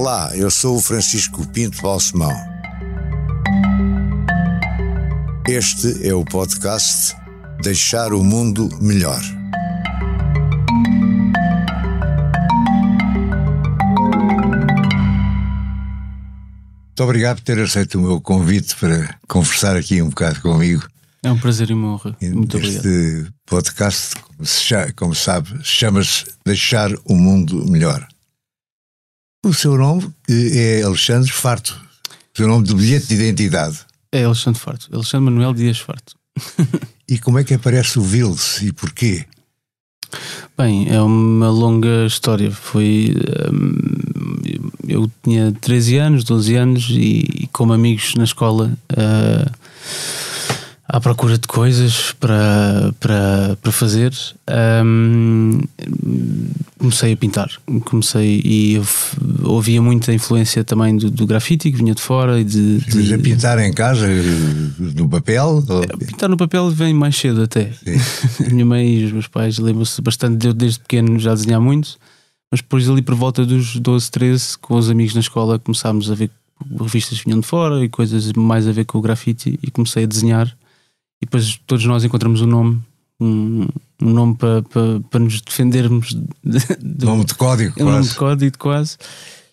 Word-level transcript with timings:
Olá, 0.00 0.30
eu 0.36 0.48
sou 0.48 0.76
o 0.76 0.80
Francisco 0.80 1.44
Pinto 1.48 1.82
Balsemão. 1.82 2.32
Este 5.48 6.06
é 6.06 6.14
o 6.14 6.24
podcast 6.24 7.16
Deixar 7.64 8.12
o 8.12 8.22
Mundo 8.22 8.68
Melhor. 8.80 9.20
Muito 16.86 17.02
obrigado 17.02 17.38
por 17.38 17.42
ter 17.42 17.58
aceito 17.58 17.98
o 17.98 18.02
meu 18.02 18.20
convite 18.20 18.76
para 18.76 19.18
conversar 19.26 19.76
aqui 19.76 20.00
um 20.00 20.10
bocado 20.10 20.40
comigo. 20.40 20.86
É 21.24 21.32
um 21.32 21.40
prazer 21.40 21.70
e 21.70 21.72
uma 21.72 21.94
honra. 21.94 22.16
Muito 22.22 22.56
este 22.56 22.78
obrigado. 22.78 22.86
Este 22.86 23.32
podcast, 23.44 24.14
como 24.94 25.16
sabe, 25.16 25.58
chama-se 25.64 26.24
Deixar 26.46 26.92
o 27.04 27.16
Mundo 27.16 27.68
Melhor. 27.68 28.06
O 29.44 29.54
seu 29.54 29.76
nome 29.76 30.10
é 30.28 30.82
Alexandre 30.82 31.30
Farto. 31.30 31.80
O 32.34 32.36
seu 32.36 32.48
nome 32.48 32.66
de 32.66 32.74
bilhete 32.74 33.06
de 33.06 33.14
identidade. 33.14 33.78
É 34.10 34.24
Alexandre 34.24 34.60
Farto. 34.60 34.88
Alexandre 34.92 35.30
Manuel 35.30 35.54
Dias 35.54 35.78
Farto. 35.78 36.16
e 37.08 37.18
como 37.18 37.38
é 37.38 37.44
que 37.44 37.54
aparece 37.54 37.98
o 37.98 38.02
Vils 38.02 38.60
e 38.62 38.72
porquê? 38.72 39.24
Bem, 40.56 40.88
é 40.90 41.00
uma 41.00 41.50
longa 41.50 42.04
história. 42.06 42.50
Foi. 42.50 43.14
Hum, 43.52 44.66
eu 44.88 45.10
tinha 45.22 45.52
13 45.52 45.98
anos, 45.98 46.24
12 46.24 46.56
anos 46.56 46.88
e, 46.90 47.44
e 47.44 47.48
como 47.52 47.72
amigos 47.72 48.14
na 48.16 48.24
escola. 48.24 48.72
Uh, 48.92 49.50
à 50.88 50.98
procura 50.98 51.36
de 51.36 51.46
coisas 51.46 52.12
para, 52.18 52.94
para, 52.98 53.58
para 53.60 53.72
fazer, 53.72 54.10
um, 54.82 55.60
comecei 56.78 57.12
a 57.12 57.16
pintar. 57.16 57.50
Comecei 57.84 58.40
e 58.42 58.80
ouvia 59.44 59.82
muita 59.82 60.14
influência 60.14 60.64
também 60.64 60.96
do, 60.96 61.10
do 61.10 61.26
grafite 61.26 61.70
que 61.70 61.76
vinha 61.76 61.94
de 61.94 62.00
fora. 62.00 62.40
E 62.40 62.44
de, 62.44 62.78
de... 62.78 63.12
a 63.12 63.18
pintar 63.18 63.58
em 63.58 63.70
casa, 63.70 64.06
no 64.78 65.06
papel? 65.10 65.62
Ou... 65.68 65.98
Pintar 65.98 66.30
no 66.30 66.38
papel 66.38 66.70
vem 66.70 66.94
mais 66.94 67.14
cedo 67.16 67.42
até. 67.42 67.70
a 68.46 68.50
minha 68.50 68.64
mãe 68.64 68.88
e 68.88 69.04
os 69.04 69.12
meus 69.12 69.28
pais 69.28 69.58
lembram-se 69.58 70.00
bastante 70.00 70.38
de 70.38 70.48
eu 70.48 70.54
desde 70.54 70.80
pequeno 70.80 71.18
já 71.18 71.34
desenhar 71.34 71.60
muito, 71.60 71.98
mas 72.50 72.62
depois 72.62 72.88
ali 72.88 73.02
por 73.02 73.14
volta 73.14 73.44
dos 73.44 73.76
12, 73.76 74.10
13, 74.10 74.58
com 74.58 74.74
os 74.76 74.88
amigos 74.88 75.12
na 75.12 75.20
escola 75.20 75.58
começámos 75.58 76.10
a 76.10 76.14
ver 76.14 76.30
revistas 76.80 77.18
que 77.18 77.26
vinham 77.26 77.40
de 77.40 77.46
fora 77.46 77.84
e 77.84 77.90
coisas 77.90 78.32
mais 78.32 78.66
a 78.66 78.72
ver 78.72 78.86
com 78.86 78.96
o 78.96 79.02
grafite 79.02 79.58
e 79.62 79.70
comecei 79.70 80.04
a 80.04 80.06
desenhar 80.06 80.56
e 81.20 81.26
depois 81.26 81.58
todos 81.66 81.84
nós 81.84 82.04
encontramos 82.04 82.40
um 82.40 82.46
nome, 82.46 82.80
um, 83.20 83.66
um 84.00 84.10
nome 84.10 84.36
para, 84.36 84.62
para, 84.62 85.00
para 85.10 85.20
nos 85.20 85.40
defendermos. 85.40 86.16
De, 86.44 87.04
nome 87.04 87.24
de 87.24 87.34
código, 87.34 87.74
um 87.80 87.90
nome 87.90 88.06
de 88.06 88.14
código, 88.14 88.58
quase. 88.58 88.96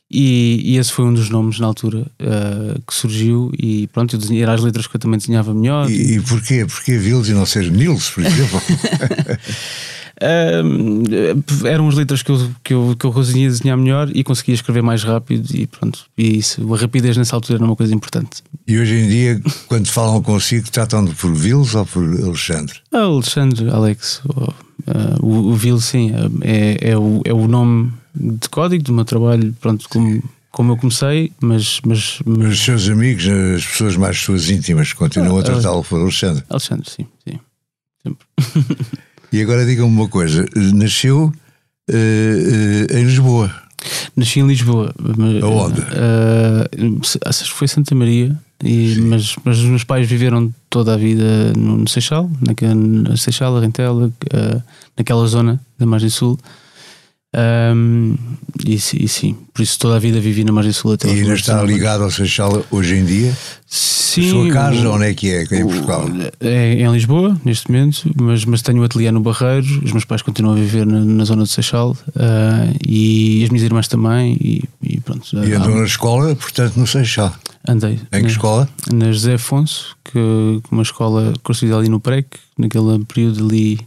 E, 0.09 0.61
e, 0.63 0.77
esse 0.77 0.91
foi 0.91 1.03
um 1.03 1.13
dos 1.13 1.30
nomes 1.31 1.59
na 1.59 1.66
altura 1.66 2.05
uh, 2.21 2.81
que 2.88 2.93
surgiu 2.93 3.52
e 3.58 3.88
pronto, 3.88 4.16
eu 4.16 4.19
desenhei, 4.19 4.43
eram 4.43 4.53
as 4.53 4.61
letras 4.61 4.86
que 4.86 4.95
eu 4.95 4.99
também 4.99 5.17
desenhava 5.17 5.52
melhor. 5.52 5.89
E, 5.89 6.17
e 6.17 6.21
porquê? 6.21 6.63
Porquê 6.63 6.97
Vils 6.97 7.27
e 7.27 7.33
não 7.33 7.45
ser 7.45 7.71
Nils, 7.71 8.11
por 8.11 8.23
exemplo? 8.23 8.61
Uh, 10.21 11.67
eram 11.67 11.88
as 11.89 11.95
letras 11.95 12.23
que 12.23 12.31
eu, 12.31 12.52
que, 12.63 12.73
eu, 12.73 12.95
que 12.97 13.05
eu 13.05 13.11
conseguia 13.11 13.49
desenhar 13.49 13.77
melhor 13.77 14.09
e 14.13 14.23
conseguia 14.23 14.55
escrever 14.55 14.81
mais 14.81 15.03
rápido 15.03 15.53
e 15.53 15.67
pronto. 15.67 16.05
E 16.17 16.38
isso, 16.38 16.73
a 16.73 16.77
rapidez 16.77 17.17
nessa 17.17 17.35
altura 17.35 17.58
era 17.58 17.66
uma 17.66 17.75
coisa 17.75 17.94
importante. 17.94 18.41
E 18.67 18.80
hoje 18.80 18.95
em 18.95 19.09
dia, 19.09 19.41
quando 19.67 19.88
falam 19.88 20.21
consigo, 20.21 20.69
tratam-de 20.71 21.13
por 21.16 21.33
Vils 21.33 21.75
ou 21.75 21.86
por 21.86 22.03
Alexandre? 22.03 22.75
Ah, 22.93 23.02
Alexandre, 23.02 23.69
Alex. 23.69 24.21
uh, 24.25 24.53
o, 25.21 25.52
o 25.52 25.55
Vils, 25.55 25.86
sim, 25.86 26.11
é, 26.41 26.91
é, 26.91 26.97
o, 26.97 27.21
é 27.25 27.33
o 27.33 27.47
nome 27.47 27.91
de 28.15 28.47
código 28.49 28.83
do 28.83 28.93
meu 28.93 29.03
trabalho, 29.03 29.53
pronto, 29.59 29.89
como, 29.89 30.23
como 30.49 30.71
eu 30.71 30.77
comecei, 30.77 31.33
mas, 31.42 31.82
mas, 31.86 32.20
mas. 32.26 32.53
os 32.53 32.64
seus 32.64 32.87
amigos, 32.87 33.27
as 33.27 33.65
pessoas 33.65 33.97
mais 33.97 34.17
suas 34.17 34.49
íntimas, 34.49 34.93
continuam 34.93 35.37
ah, 35.37 35.42
a 35.42 35.43
tratá-lo 35.43 35.83
por 35.83 35.99
Alexandre? 35.99 36.43
Alexandre, 36.49 36.89
sim, 36.89 37.05
sim. 37.27 37.39
Sempre. 38.02 38.26
E 39.35 39.41
agora 39.41 39.65
diga-me 39.65 39.89
uma 39.89 40.07
coisa: 40.07 40.45
nasceu 40.73 41.25
uh, 41.25 41.93
uh, 41.93 42.97
em 42.97 43.03
Lisboa. 43.03 43.53
Nasci 44.15 44.39
em 44.39 44.47
Lisboa. 44.47 44.95
Aonde? 45.43 45.81
Uh, 45.81 47.01
foi 47.49 47.67
Santa 47.67 47.93
Maria. 47.93 48.33
E, 48.63 48.97
mas, 49.01 49.35
mas 49.43 49.59
os 49.59 49.65
meus 49.65 49.83
pais 49.83 50.07
viveram 50.07 50.53
toda 50.69 50.93
a 50.93 50.97
vida 50.97 51.51
no, 51.51 51.75
no 51.75 51.89
Seixal, 51.89 52.31
na 52.39 53.17
Seixal, 53.17 53.59
Rentela, 53.59 54.07
uh, 54.07 54.63
naquela 54.97 55.27
zona 55.27 55.59
da 55.77 55.85
Margem 55.85 56.09
Sul. 56.09 56.39
Um, 57.35 58.15
e, 58.65 58.75
e, 58.75 59.07
sim, 59.09 59.35
por 59.53 59.61
isso 59.61 59.77
toda 59.77 59.97
a 59.97 59.99
vida 59.99 60.19
vivi 60.21 60.45
na 60.45 60.53
Margem 60.53 60.71
Sul 60.71 60.93
até 60.93 61.09
E 61.09 61.19
ainda 61.19 61.33
está 61.33 61.61
ligado 61.61 62.03
ao 62.03 62.09
Seixal 62.09 62.65
hoje 62.71 62.95
em 62.95 63.03
dia? 63.03 63.35
Sim. 63.67 64.27
A 64.27 64.31
sua 64.31 64.49
casa, 64.51 64.89
o, 64.89 64.93
onde 64.93 65.05
é 65.05 65.13
que 65.13 65.29
é? 65.29 65.45
é 65.51 65.59
em 65.59 65.65
Portugal? 65.65 66.05
É 66.39 66.73
em 66.75 66.91
Lisboa, 66.93 67.37
neste 67.43 67.69
momento, 67.69 68.09
mas, 68.15 68.45
mas 68.45 68.61
tenho 68.61 68.79
um 68.79 68.83
ateliê 68.85 69.11
no 69.11 69.19
Barreiro. 69.19 69.67
Os 69.83 69.91
meus 69.91 70.05
pais 70.05 70.21
continuam 70.21 70.55
a 70.55 70.59
viver 70.59 70.85
na, 70.85 71.03
na 71.03 71.25
zona 71.25 71.43
do 71.43 71.49
Seixal 71.49 71.91
uh, 71.91 72.77
e 72.87 73.43
as 73.43 73.49
minhas 73.49 73.63
irmãs 73.63 73.89
também. 73.89 74.37
E, 74.39 74.63
e 74.81 75.02
pronto. 75.02 75.27
E 75.45 75.53
andou 75.53 75.75
na 75.75 75.83
escola, 75.83 76.33
portanto, 76.35 76.77
no 76.77 76.87
Seixal? 76.87 77.35
Andei. 77.67 77.99
Em 78.13 78.17
que 78.17 78.21
na, 78.21 78.27
escola? 78.29 78.69
Na 78.93 79.11
José 79.11 79.33
Afonso, 79.33 79.97
que 80.05 80.61
uma 80.71 80.83
escola 80.83 81.33
construída 81.43 81.77
ali 81.77 81.89
no 81.89 81.99
PREC, 81.99 82.27
naquele 82.57 83.03
período 83.05 83.43
ali 83.43 83.79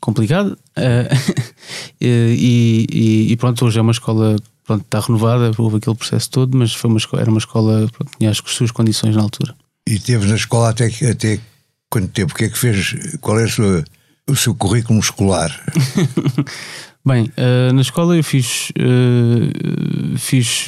complicado. 0.00 0.58
Uh, 0.76 1.52
e, 2.00 2.86
e, 2.90 3.32
e, 3.32 3.36
pronto, 3.36 3.64
hoje 3.64 3.78
é 3.78 3.82
uma 3.82 3.92
escola 3.92 4.36
pronto, 4.64 4.84
está 4.84 5.00
renovada, 5.00 5.50
houve 5.58 5.76
aquele 5.76 5.96
processo 5.96 6.30
todo, 6.30 6.56
mas 6.56 6.72
foi 6.72 6.90
uma 6.90 6.98
escola, 6.98 7.22
era 7.22 7.30
uma 7.30 7.38
escola 7.38 7.88
pronto, 7.92 8.12
tinha 8.18 8.30
as 8.30 8.38
suas 8.38 8.70
condições 8.70 9.16
na 9.16 9.22
altura. 9.22 9.54
E 9.86 9.98
teve 9.98 10.26
na 10.26 10.36
escola 10.36 10.70
até, 10.70 10.86
até 10.86 11.40
quanto 11.90 12.08
tempo? 12.08 12.32
O 12.32 12.36
que 12.36 12.44
é 12.44 12.48
que 12.48 12.58
fez? 12.58 12.94
Qual 13.20 13.38
é 13.38 13.48
sua, 13.48 13.84
o 14.28 14.36
seu 14.36 14.54
currículo 14.54 15.00
escolar? 15.00 15.50
Bem, 17.04 17.24
uh, 17.24 17.72
na 17.72 17.80
escola 17.80 18.14
eu 18.14 18.22
fiz, 18.22 18.70
uh, 18.78 20.18
fiz 20.18 20.66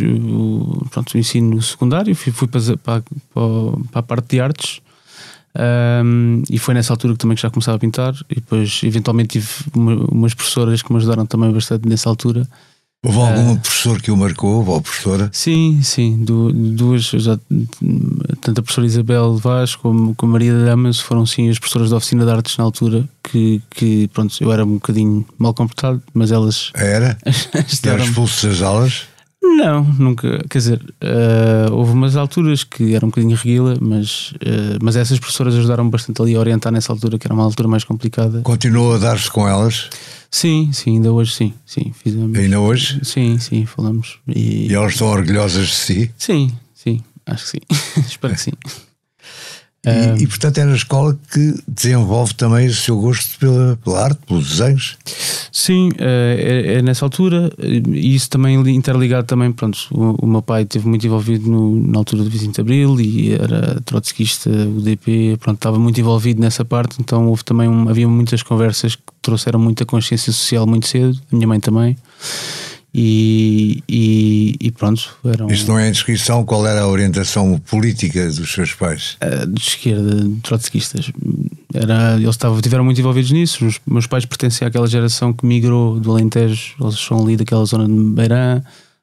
pronto, 0.90 1.14
o 1.14 1.18
ensino 1.18 1.60
secundário, 1.60 2.16
fui, 2.16 2.32
fui 2.32 2.48
para, 2.48 2.76
para, 2.78 3.02
para, 3.34 4.00
a 4.00 4.02
parte 4.02 4.28
de 4.30 4.40
artes 4.40 4.80
um, 6.04 6.42
e 6.48 6.58
foi 6.58 6.74
nessa 6.74 6.92
altura 6.92 7.12
que 7.12 7.18
também 7.18 7.36
já 7.36 7.50
começava 7.50 7.76
a 7.76 7.80
pintar 7.80 8.14
e 8.30 8.36
depois 8.36 8.80
eventualmente 8.84 9.40
tive 9.40 9.48
uma, 9.74 9.94
umas 10.10 10.34
professoras 10.34 10.82
que 10.82 10.92
me 10.92 10.98
ajudaram 10.98 11.26
também 11.26 11.52
bastante 11.52 11.88
nessa 11.88 12.08
altura 12.08 12.48
Houve 13.04 13.18
algum 13.18 13.52
uh, 13.54 13.58
professor 13.58 14.00
que 14.00 14.12
o 14.12 14.16
marcou, 14.16 14.64
ou 14.64 14.80
professora? 14.80 15.28
Sim, 15.32 15.80
sim, 15.82 16.24
duas, 16.24 17.02
já, 17.02 17.36
tanto 18.40 18.60
a 18.60 18.62
professora 18.62 18.86
Isabel 18.86 19.34
Vaz 19.38 19.74
como, 19.74 20.14
como 20.14 20.30
a 20.30 20.34
Maria 20.34 20.54
Damas 20.64 21.00
foram 21.00 21.26
sim 21.26 21.50
as 21.50 21.58
professoras 21.58 21.90
da 21.90 21.96
oficina 21.96 22.24
de 22.24 22.30
artes 22.30 22.56
na 22.56 22.62
altura 22.62 23.08
que, 23.24 23.60
que 23.70 24.06
pronto, 24.12 24.36
eu 24.40 24.52
era 24.52 24.64
um 24.64 24.74
bocadinho 24.74 25.26
mal 25.36 25.52
comportado, 25.52 26.00
mas 26.14 26.30
elas 26.30 26.70
era? 26.76 27.18
Eram 27.82 28.04
expulsos 28.04 28.44
das 28.44 28.62
aulas? 28.62 29.02
Não, 29.42 29.82
nunca. 29.84 30.44
Quer 30.48 30.58
dizer, 30.58 30.80
uh, 31.02 31.72
houve 31.72 31.92
umas 31.92 32.16
alturas 32.16 32.62
que 32.62 32.94
era 32.94 33.04
um 33.04 33.08
bocadinho 33.08 33.36
reguila, 33.36 33.76
mas, 33.80 34.32
uh, 34.32 34.78
mas 34.80 34.94
essas 34.96 35.18
professoras 35.18 35.54
ajudaram 35.54 35.88
bastante 35.90 36.22
ali 36.22 36.34
a 36.36 36.38
orientar 36.38 36.72
nessa 36.72 36.92
altura, 36.92 37.18
que 37.18 37.26
era 37.26 37.34
uma 37.34 37.42
altura 37.42 37.68
mais 37.68 37.84
complicada. 37.84 38.40
Continuou 38.42 38.94
a 38.94 38.98
dar-se 38.98 39.30
com 39.30 39.46
elas? 39.48 39.90
Sim, 40.30 40.70
sim, 40.72 40.96
ainda 40.96 41.12
hoje 41.12 41.34
sim. 41.34 41.52
sim 41.66 41.92
fizemos, 41.92 42.38
ainda 42.38 42.58
hoje? 42.58 43.00
Sim, 43.04 43.38
sim, 43.38 43.66
falamos. 43.66 44.18
E, 44.26 44.68
e 44.68 44.74
elas 44.74 44.92
estão 44.92 45.08
orgulhosas 45.08 45.66
de 45.66 45.74
si? 45.74 46.10
Sim, 46.16 46.50
sim, 46.74 47.02
acho 47.26 47.44
que 47.44 47.50
sim. 47.50 47.60
Espero 48.08 48.34
que 48.34 48.40
sim. 48.40 48.52
E, 49.84 50.22
e, 50.22 50.26
portanto 50.28 50.58
é 50.58 50.64
na 50.64 50.76
escola 50.76 51.18
que 51.32 51.54
desenvolve 51.66 52.34
também 52.34 52.68
o 52.68 52.72
seu 52.72 53.00
gosto 53.00 53.36
pela, 53.40 53.76
pela 53.82 54.04
arte, 54.04 54.20
pelos 54.28 54.50
desenhos? 54.50 54.96
Sim, 55.50 55.90
é, 55.98 56.36
é, 56.38 56.72
é, 56.74 56.82
nessa 56.82 57.04
altura 57.04 57.52
e 57.58 58.14
isso 58.14 58.30
também 58.30 58.54
interligado 58.70 59.26
também, 59.26 59.50
pronto, 59.50 59.76
o, 59.90 60.24
o 60.24 60.26
meu 60.26 60.40
pai 60.40 60.62
esteve 60.62 60.86
muito 60.86 61.04
envolvido 61.04 61.50
no, 61.50 61.80
na 61.80 61.98
altura 61.98 62.22
do 62.22 62.30
25 62.30 62.54
de 62.54 62.60
Abril 62.60 63.00
e 63.00 63.32
era 63.32 63.80
trotskista, 63.80 64.48
o 64.48 64.80
DP, 64.80 65.36
pronto, 65.40 65.56
estava 65.56 65.80
muito 65.80 66.00
envolvido 66.00 66.40
nessa 66.40 66.64
parte, 66.64 66.98
então 67.00 67.26
houve 67.26 67.44
também, 67.44 67.68
havia 67.88 68.06
muitas 68.06 68.40
conversas 68.44 68.94
que 68.94 69.02
trouxeram 69.20 69.58
muita 69.58 69.84
consciência 69.84 70.32
social 70.32 70.64
muito 70.64 70.86
cedo, 70.86 71.20
a 71.32 71.34
minha 71.34 71.48
mãe 71.48 71.58
também. 71.58 71.96
E, 72.94 73.82
e, 73.88 74.56
e, 74.60 74.70
pronto. 74.70 75.16
Eram... 75.24 75.46
Isto 75.48 75.68
não 75.68 75.78
é 75.78 75.88
indiscrição, 75.88 76.44
qual 76.44 76.66
era 76.66 76.82
a 76.82 76.88
orientação 76.88 77.58
política 77.58 78.26
dos 78.26 78.52
seus 78.52 78.74
pais? 78.74 79.16
De 79.48 79.60
esquerda, 79.60 80.30
trotskistas. 80.42 81.10
Era, 81.72 82.16
eles 82.16 82.28
estavam, 82.28 82.58
estiveram 82.58 82.84
muito 82.84 83.00
envolvidos 83.00 83.30
nisso. 83.30 83.64
Os 83.66 83.80
meus 83.86 84.06
pais 84.06 84.26
pertencem 84.26 84.68
àquela 84.68 84.86
geração 84.86 85.32
que 85.32 85.46
migrou 85.46 85.98
do 85.98 86.10
Alentejo, 86.10 86.74
eles 86.78 86.98
são 86.98 87.22
ali 87.22 87.34
daquela 87.34 87.64
zona 87.64 87.86
de 87.86 88.14
Beirã, 88.14 88.60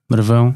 Marvão, 0.08 0.56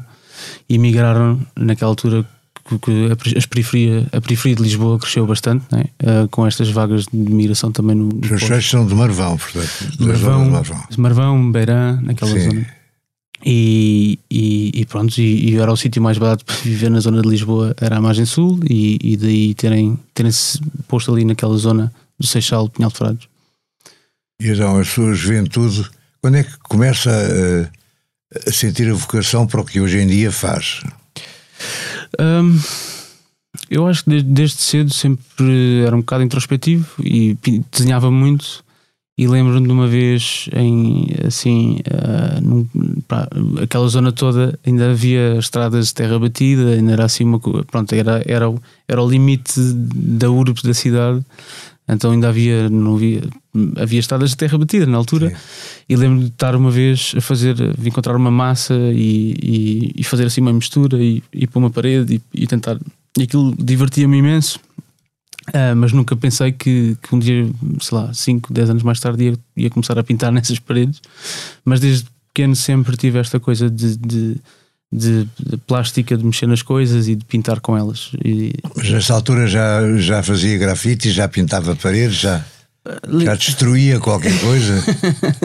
e 0.68 0.78
migraram 0.78 1.40
naquela 1.56 1.90
altura 1.90 2.24
que 2.64 3.10
a 3.10 3.48
periferia, 3.48 4.06
a 4.12 4.20
periferia 4.20 4.56
de 4.56 4.62
Lisboa 4.62 4.98
cresceu 4.98 5.26
bastante, 5.26 5.64
uh, 5.74 6.28
com 6.30 6.46
estas 6.46 6.70
vagas 6.70 7.04
de 7.12 7.18
migração 7.18 7.70
também 7.70 7.94
no. 7.94 8.08
Os 8.08 8.42
seus 8.42 8.70
são 8.70 8.86
de 8.86 8.94
Marvão, 8.94 9.36
portanto. 9.36 9.70
Marvão, 9.98 10.50
Marvão. 10.50 10.84
Marvão, 10.96 11.52
Beirã, 11.52 12.00
naquela 12.00 12.30
Sim. 12.30 12.40
zona. 12.40 12.83
E, 13.44 14.18
e, 14.30 14.70
e 14.74 14.86
pronto, 14.86 15.18
e, 15.18 15.50
e, 15.50 15.56
era 15.58 15.70
o 15.70 15.76
sítio 15.76 16.00
mais 16.00 16.16
barato 16.16 16.44
para 16.46 16.54
viver 16.56 16.90
na 16.90 17.00
zona 17.00 17.20
de 17.20 17.28
Lisboa, 17.28 17.74
era 17.78 17.98
a 17.98 18.00
margem 18.00 18.24
sul, 18.24 18.58
e, 18.68 18.98
e 19.02 19.16
daí 19.18 19.54
terem, 19.54 19.98
terem 20.14 20.32
se 20.32 20.58
posto 20.88 21.12
ali 21.12 21.26
naquela 21.26 21.56
zona 21.58 21.92
do 22.18 22.26
Seixal, 22.26 22.70
Pinhal 22.70 22.90
de 22.90 22.96
Frades. 22.96 23.28
E 24.40 24.48
então, 24.48 24.78
a 24.78 24.84
sua 24.84 25.12
juventude, 25.12 25.88
quando 26.22 26.36
é 26.36 26.44
que 26.44 26.56
começa 26.58 27.10
a, 27.10 28.48
a 28.48 28.52
sentir 28.52 28.88
a 28.90 28.94
vocação 28.94 29.46
para 29.46 29.60
o 29.60 29.64
que 29.64 29.80
hoje 29.80 29.98
em 29.98 30.06
dia 30.06 30.32
faz? 30.32 30.82
Um, 32.18 32.58
eu 33.70 33.86
acho 33.86 34.04
que 34.04 34.10
desde, 34.10 34.28
desde, 34.30 34.56
cedo 34.56 34.92
sempre 34.92 35.82
era 35.86 35.94
um 35.94 36.00
bocado 36.00 36.24
introspectivo 36.24 36.86
e 37.02 37.36
desenhava 37.70 38.10
muito. 38.10 38.64
E 39.16 39.28
lembro-me 39.28 39.66
de 39.66 39.72
uma 39.72 39.86
vez 39.86 40.48
em 40.52 41.06
assim, 41.24 41.78
uh, 41.86 42.40
num, 42.40 42.68
pá, 43.06 43.28
aquela 43.62 43.86
zona 43.88 44.12
toda 44.12 44.58
ainda 44.66 44.90
havia 44.90 45.36
estradas 45.38 45.88
de 45.88 45.94
terra 45.94 46.18
batida, 46.18 46.70
ainda 46.72 46.92
era 46.92 47.04
assim 47.04 47.24
uma 47.24 47.38
pronto, 47.38 47.94
era, 47.94 48.22
era, 48.26 48.52
era 48.88 49.02
o 49.02 49.08
limite 49.08 49.60
da 49.74 50.30
urbe 50.30 50.62
da 50.62 50.74
cidade, 50.74 51.24
então 51.86 52.12
ainda 52.12 52.28
havia, 52.28 52.68
não 52.70 52.94
havia, 52.94 53.22
havia 53.76 54.00
estradas 54.00 54.30
de 54.30 54.36
terra 54.36 54.56
batida 54.56 54.86
na 54.86 54.96
altura. 54.96 55.30
Sim. 55.30 55.36
E 55.88 55.96
lembro-me 55.96 56.24
de 56.24 56.30
estar 56.30 56.56
uma 56.56 56.70
vez 56.70 57.12
a 57.16 57.20
fazer, 57.20 57.56
a 57.60 57.88
encontrar 57.88 58.16
uma 58.16 58.30
massa 58.30 58.74
e, 58.74 59.34
e, 59.42 59.92
e 59.96 60.04
fazer 60.04 60.24
assim 60.24 60.40
uma 60.40 60.52
mistura 60.52 61.02
e, 61.02 61.22
e 61.32 61.46
pôr 61.46 61.58
uma 61.58 61.70
parede 61.70 62.22
e, 62.32 62.42
e 62.42 62.46
tentar. 62.46 62.78
E 63.18 63.22
aquilo 63.22 63.54
divertia-me 63.56 64.16
imenso. 64.16 64.58
Uh, 65.48 65.76
mas 65.76 65.92
nunca 65.92 66.16
pensei 66.16 66.52
que, 66.52 66.96
que, 67.02 67.14
um 67.14 67.18
dia, 67.18 67.46
sei 67.78 67.98
lá, 67.98 68.14
5, 68.14 68.50
10 68.50 68.70
anos 68.70 68.82
mais 68.82 68.98
tarde 68.98 69.24
ia, 69.24 69.38
ia, 69.54 69.68
começar 69.68 69.98
a 69.98 70.02
pintar 70.02 70.32
nessas 70.32 70.58
paredes. 70.58 71.02
Mas 71.62 71.80
desde 71.80 72.06
pequeno 72.34 72.56
sempre 72.56 72.96
tive 72.96 73.20
esta 73.20 73.38
coisa 73.38 73.70
de, 73.70 73.96
de, 73.96 74.36
de, 74.92 75.28
de 75.38 75.56
plástica, 75.58 76.16
de 76.16 76.24
mexer 76.24 76.48
nas 76.48 76.62
coisas 76.62 77.06
e 77.06 77.14
de 77.14 77.24
pintar 77.24 77.60
com 77.60 77.78
elas. 77.78 78.10
E... 78.24 78.52
Mas 78.76 78.90
nessa 78.90 79.14
altura 79.14 79.46
já, 79.46 79.96
já 79.98 80.20
fazia 80.20 80.58
grafite, 80.58 81.12
já 81.12 81.28
pintava 81.28 81.76
paredes, 81.76 82.16
já. 82.16 82.44
Já 83.22 83.34
destruía 83.34 83.98
qualquer 83.98 84.38
coisa? 84.40 84.84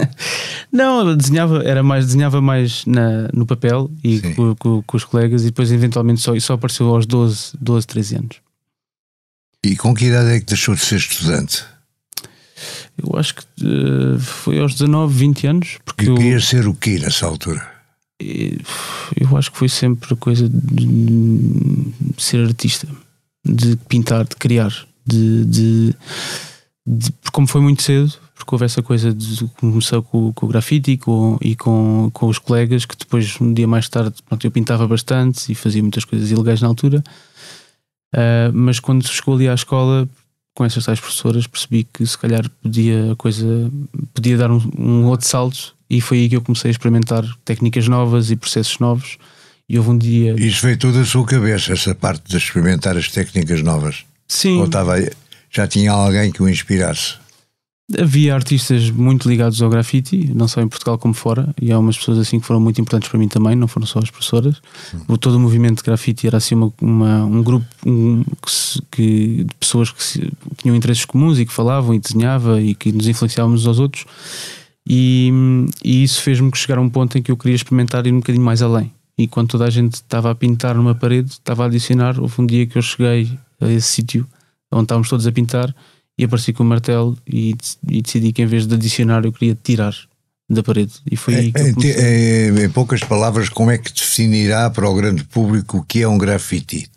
não, 0.74 1.16
desenhava, 1.16 1.64
era 1.64 1.82
mais, 1.82 2.08
desenhava 2.08 2.42
mais 2.42 2.86
na, 2.86 3.30
no 3.34 3.46
papel 3.46 3.90
e 4.04 4.20
com, 4.34 4.56
com, 4.56 4.84
com, 4.84 4.98
os 4.98 5.06
colegas 5.06 5.44
e 5.44 5.46
depois 5.46 5.72
eventualmente 5.72 6.20
só, 6.20 6.38
só 6.38 6.56
apareceu 6.56 6.94
aos 6.94 7.06
12, 7.06 7.52
12, 7.62 7.88
13 7.88 8.16
anos. 8.16 8.38
E 9.64 9.74
com 9.78 9.94
que 9.94 10.06
idade 10.06 10.32
é 10.32 10.40
que 10.40 10.48
deixou 10.48 10.76
de 10.76 10.82
ser 10.82 10.98
estudante? 10.98 11.64
Eu 13.02 13.18
acho 13.18 13.36
que 13.36 13.44
uh, 13.64 14.20
foi 14.20 14.60
aos 14.60 14.74
19, 14.74 15.14
20 15.14 15.48
anos. 15.48 15.78
Porque 15.86 16.06
e 16.06 16.14
queria 16.14 16.34
eu, 16.34 16.42
ser 16.42 16.68
o 16.68 16.74
quê 16.74 17.00
nessa 17.00 17.26
altura? 17.26 17.66
Eu 18.20 19.38
acho 19.38 19.52
que 19.52 19.58
foi 19.58 19.70
sempre 19.70 20.14
a 20.14 20.18
coisa 20.18 20.50
de 20.50 21.94
ser 22.18 22.46
artista, 22.46 22.88
de 23.46 23.78
pintar, 23.88 24.26
de 24.26 24.36
criar, 24.36 24.74
de, 25.06 25.46
de, 25.46 25.96
de 26.86 27.14
como 27.32 27.48
foi 27.48 27.62
muito 27.62 27.82
cedo, 27.82 28.14
porque 28.36 28.56
houve 28.56 28.66
essa 28.66 28.82
coisa 28.82 29.14
de 29.14 29.48
começar 29.60 30.02
com, 30.02 30.34
com 30.34 30.46
o 30.46 30.50
grafite 30.50 30.92
e, 30.92 30.98
com, 30.98 31.38
e 31.42 31.56
com, 31.56 32.10
com 32.14 32.28
os 32.28 32.38
colegas, 32.38 32.86
que 32.86 32.98
depois, 32.98 33.40
um 33.40 33.54
dia 33.54 33.68
mais 33.68 33.88
tarde, 33.88 34.16
pronto, 34.28 34.46
eu 34.46 34.52
pintava 34.52 34.88
bastante 34.88 35.52
e 35.52 35.56
fazia 35.56 35.82
muitas 35.82 36.04
coisas 36.04 36.30
ilegais 36.30 36.62
na 36.62 36.68
altura. 36.68 37.02
Uh, 38.14 38.52
mas 38.54 38.80
quando 38.80 39.08
chegou 39.08 39.36
ali 39.36 39.48
à 39.48 39.54
escola, 39.54 40.10
com 40.54 40.66
essas 40.66 40.86
tais 40.86 41.00
professoras, 41.00 41.48
percebi 41.48 41.86
que 41.86 42.06
se 42.06 42.18
calhar 42.18 42.50
podia 42.62 43.14
a 43.14 43.16
coisa 43.16 43.72
podia 44.14 44.38
dar 44.38 44.52
um, 44.52 44.62
um, 44.78 45.06
outro 45.06 45.28
salto 45.28 45.74
e 45.90 46.02
foi 46.02 46.20
aí 46.20 46.30
que 46.30 46.36
eu 46.36 46.42
comecei 46.42 46.70
a 46.70 46.72
experimentar 46.72 47.24
técnicas 47.46 47.88
novas 47.88 48.30
e 48.30 48.36
processos 48.36 48.78
novos. 48.80 49.18
E 49.68 49.78
houve 49.78 49.92
um 49.92 49.98
dia. 49.98 50.34
Isso 50.38 50.66
veio 50.66 50.78
tudo 50.78 50.98
da 50.98 51.06
sua 51.06 51.24
cabeça, 51.24 51.74
essa 51.74 51.94
parte 51.94 52.24
de 52.28 52.38
experimentar 52.38 52.98
as 52.98 53.08
técnicas 53.08 53.62
novas? 53.62 54.04
Sim. 54.28 54.58
Ou 54.58 54.66
estava, 54.66 54.96
já 55.52 55.68
tinha 55.68 55.92
alguém 55.92 56.32
que 56.32 56.42
o 56.42 56.50
inspirasse? 56.50 57.16
Havia 57.98 58.36
artistas 58.36 58.92
muito 58.92 59.28
ligados 59.28 59.62
ao 59.62 59.70
grafite, 59.70 60.32
não 60.36 60.48
só 60.48 60.62
em 60.62 60.68
Portugal 60.68 60.98
como 61.00 61.14
fora, 61.14 61.54
e 61.60 61.72
há 61.72 61.80
umas 61.80 61.98
pessoas 61.98 62.20
assim 62.20 62.40
que 62.40 62.46
foram 62.46 62.60
muito 62.60 62.80
importantes 62.80 63.10
para 63.10 63.18
mim 63.18 63.28
também, 63.28 63.56
não 63.56 63.68
foram 63.68 63.88
só 63.88 63.98
as 63.98 64.12
professoras. 64.12 64.62
Hum. 64.94 65.18
Todo 65.18 65.36
o 65.36 65.40
movimento 65.40 65.78
de 65.78 65.84
grafite 65.84 66.28
era 66.28 66.38
assim 66.38 66.54
uma, 66.54 66.72
uma 66.80 67.26
um 67.26 67.42
grupo 67.42 67.66
um, 67.86 68.24
que, 68.44 68.52
se, 68.52 68.82
que, 68.92 69.44
de 69.44 69.56
pessoas 69.60 69.92
que, 69.92 70.04
se, 70.04 70.20
que, 70.20 70.56
tinham 70.58 70.76
interesses 70.76 71.04
comuns 71.04 71.40
e 71.40 71.46
que 71.46 71.54
falavam 71.54 71.96
e 71.96 72.00
desenhava 72.00 72.62
e 72.62 72.76
que 72.76 72.92
nos 72.92 73.08
influenciávamos 73.08 73.62
uns 73.62 73.68
aos 73.68 73.80
outros. 73.80 74.06
E, 74.88 75.32
e 75.84 76.04
isso 76.04 76.22
fez-me 76.22 76.52
chegar 76.56 76.78
a 76.78 76.82
um 76.82 76.90
ponto 76.90 77.18
em 77.18 77.24
que 77.24 77.32
eu 77.32 77.38
queria 77.38 77.56
experimentar 77.56 78.06
ir 78.06 78.14
um 78.14 78.20
bocadinho 78.20 78.46
mais 78.46 78.62
além. 78.62 78.92
E 79.18 79.28
quando 79.28 79.50
toda 79.50 79.66
a 79.66 79.70
gente 79.70 79.96
estava 79.96 80.30
a 80.30 80.36
pintar 80.36 80.76
numa 80.76 80.94
parede, 80.94 81.32
estava 81.32 81.64
a 81.64 81.66
adicionar, 81.66 82.20
houve 82.20 82.36
um 82.40 82.46
dia 82.46 82.68
que 82.68 82.78
eu 82.78 82.82
cheguei 82.82 83.38
a 83.60 83.68
esse 83.68 83.88
sítio 83.88 84.28
onde 84.72 84.84
estávamos 84.84 85.10
todos 85.10 85.26
a 85.26 85.32
pintar 85.32 85.76
e 86.20 86.26
apareci 86.26 86.52
com 86.52 86.64
o 86.64 86.66
martelo 86.66 87.18
e, 87.26 87.56
e, 87.88 88.02
decidi 88.02 88.34
que 88.34 88.42
em 88.42 88.46
vez 88.46 88.68
de 88.68 88.76
adicionar 88.76 89.24
eu 89.24 89.32
queria 89.32 89.58
tirar 89.64 89.96
da 90.50 90.62
parede. 90.62 90.92
E 91.10 91.16
foi 91.16 91.36
aí 91.36 91.52
que 91.54 91.62
em, 91.62 92.58
em, 92.60 92.64
em 92.66 92.70
poucas 92.70 93.00
palavras, 93.00 93.48
como 93.48 93.72
é 93.72 93.78
que 93.78 93.94
definirá 93.94 94.70
para 94.70 94.90
o 94.90 94.94
grande 94.94 95.24
público 95.24 95.78
o 95.78 95.84
que 95.84 96.02
é 96.02 96.08
um 96.08 96.18
grafite? 96.18 96.90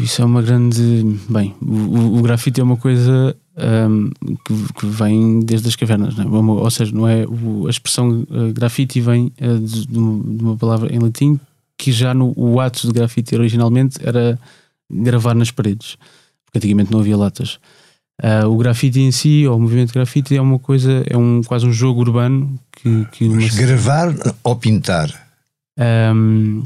Isso 0.00 0.20
é 0.20 0.24
uma 0.24 0.42
grande. 0.42 0.82
Bem, 1.28 1.54
o, 1.62 2.18
o 2.18 2.22
grafite 2.22 2.60
é 2.60 2.64
uma 2.64 2.76
coisa 2.76 3.36
um, 3.56 4.10
que, 4.44 4.72
que, 4.80 4.86
vem 4.86 5.40
desde 5.40 5.68
as 5.68 5.76
cavernas, 5.76 6.16
não 6.16 6.24
é? 6.24 6.62
ou 6.62 6.70
seja, 6.70 6.92
não 6.92 7.06
é 7.06 7.24
o, 7.24 7.68
a 7.68 7.70
expressão 7.70 8.26
uh, 8.30 8.52
grafite 8.52 9.00
vem 9.00 9.32
uh, 9.40 9.58
de, 9.60 9.86
de, 9.86 9.98
uma, 9.98 10.56
palavra 10.56 10.92
em 10.92 10.98
latim 10.98 11.38
que 11.78 11.92
já 11.92 12.12
no 12.14 12.32
o 12.36 12.58
ato 12.58 12.88
de 12.88 12.92
grafite 12.92 13.36
originalmente 13.36 13.98
era 14.02 14.38
gravar 14.90 15.34
nas 15.34 15.50
paredes 15.52 15.96
porque 16.50 16.58
antigamente 16.58 16.90
não 16.90 17.00
havia 17.00 17.16
latas. 17.16 17.58
Uh, 18.22 18.46
o 18.48 18.56
grafite 18.58 19.00
em 19.00 19.10
si, 19.10 19.46
ou 19.46 19.56
o 19.56 19.60
movimento 19.60 19.94
grafite, 19.94 20.36
é 20.36 20.42
uma 20.42 20.58
coisa, 20.58 21.02
é 21.08 21.16
um, 21.16 21.40
quase 21.42 21.66
um 21.66 21.72
jogo 21.72 22.00
urbano 22.00 22.58
que. 22.72 23.06
que 23.12 23.28
Mas 23.28 23.54
uma... 23.54 23.62
gravar 23.62 24.14
ou 24.44 24.56
pintar? 24.56 25.08
Um, 25.78 26.62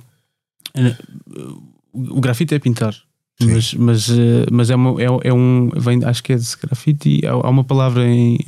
o 1.92 2.20
grafite 2.20 2.54
é 2.54 2.58
pintar. 2.58 2.94
Mas, 3.40 3.74
mas, 3.74 4.10
ah, 4.10 4.46
mas 4.50 4.70
é, 4.70 4.74
uma, 4.74 5.00
é, 5.00 5.06
é, 5.28 5.32
um. 5.32 5.70
Vem, 5.76 6.04
acho 6.04 6.22
que 6.24 6.32
é 6.32 6.36
de 6.36 6.56
grafite. 6.60 7.20
Há, 7.24 7.32
há 7.32 7.50
uma 7.50 7.62
palavra 7.62 8.04
em, 8.04 8.38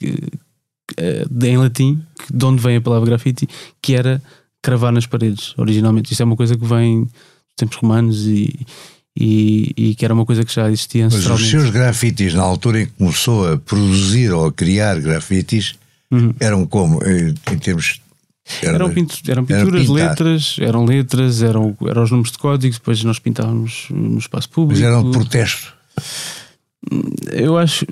em 0.00 1.56
latim, 1.56 2.02
de 2.30 2.44
onde 2.44 2.62
vem 2.62 2.76
a 2.76 2.80
palavra 2.80 3.08
grafite, 3.08 3.48
que 3.80 3.94
era 3.94 4.20
cravar 4.60 4.92
nas 4.92 5.06
paredes, 5.06 5.54
originalmente. 5.56 6.12
Isso 6.12 6.22
é 6.22 6.26
uma 6.26 6.36
coisa 6.36 6.58
que 6.58 6.64
vem 6.64 7.04
dos 7.04 7.56
tempos 7.56 7.76
romanos 7.78 8.26
e, 8.26 8.66
e, 9.16 9.72
e, 9.76 9.94
que 9.94 10.04
era 10.04 10.14
uma 10.14 10.24
coisa 10.24 10.44
que 10.44 10.54
já 10.54 10.68
existia 10.68 11.04
Mas 11.04 11.26
os 11.26 11.50
seus 11.50 11.70
grafites, 11.70 12.32
na 12.34 12.42
altura 12.42 12.82
em 12.82 12.86
que 12.86 12.92
começou 12.92 13.52
a 13.52 13.58
produzir 13.58 14.32
ou 14.32 14.46
a 14.46 14.52
criar 14.52 15.00
grafites, 15.00 15.74
uhum. 16.10 16.32
eram 16.38 16.66
como, 16.66 17.02
em, 17.04 17.34
em 17.52 17.58
termos. 17.58 18.00
Eram, 18.62 18.74
eram, 18.74 18.90
pintu 18.90 19.18
eram 19.28 19.44
pinturas, 19.44 19.84
eram 19.84 19.92
letras, 19.92 20.56
eram 20.58 20.84
letras, 20.84 21.42
eram, 21.42 21.76
eram 21.86 22.02
os 22.02 22.10
números 22.10 22.32
de 22.32 22.38
códigos, 22.38 22.78
depois 22.78 23.02
nós 23.04 23.18
pintávamos 23.18 23.86
no 23.90 24.18
espaço 24.18 24.48
público. 24.48 24.80
Mas 24.80 24.90
eram 24.90 25.04
de 25.04 25.16
protesto. 25.16 25.72
Eu 27.30 27.58
acho, 27.58 27.84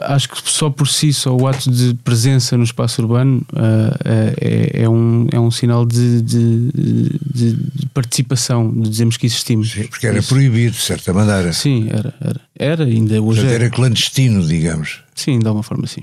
acho 0.00 0.28
que 0.28 0.50
só 0.50 0.68
por 0.68 0.88
si, 0.88 1.12
só 1.12 1.34
o 1.34 1.46
ato 1.46 1.70
de 1.70 1.94
presença 2.02 2.56
no 2.56 2.64
espaço 2.64 3.00
urbano 3.00 3.46
uh, 3.52 3.94
é, 4.04 4.82
é, 4.82 4.88
um, 4.88 5.28
é 5.30 5.38
um 5.38 5.52
sinal 5.52 5.86
de, 5.86 6.20
de, 6.20 6.70
de, 6.70 7.52
de, 7.54 7.86
participação, 7.94 8.68
de 8.72 8.90
dizermos 8.90 9.16
que 9.16 9.26
existimos. 9.26 9.70
Sim, 9.70 9.86
porque 9.86 10.06
era 10.08 10.18
Isso. 10.18 10.34
proibido, 10.34 10.72
de 10.72 10.82
certa 10.82 11.12
maneira. 11.12 11.52
Sim, 11.52 11.88
era. 11.88 12.12
Era, 12.20 12.40
era 12.58 12.84
ainda 12.84 13.22
hoje. 13.22 13.40
Portanto, 13.40 13.60
era 13.60 13.70
clandestino, 13.70 14.44
digamos. 14.44 15.00
Sim, 15.14 15.38
de 15.38 15.46
alguma 15.46 15.62
forma, 15.62 15.86
sim. 15.86 16.02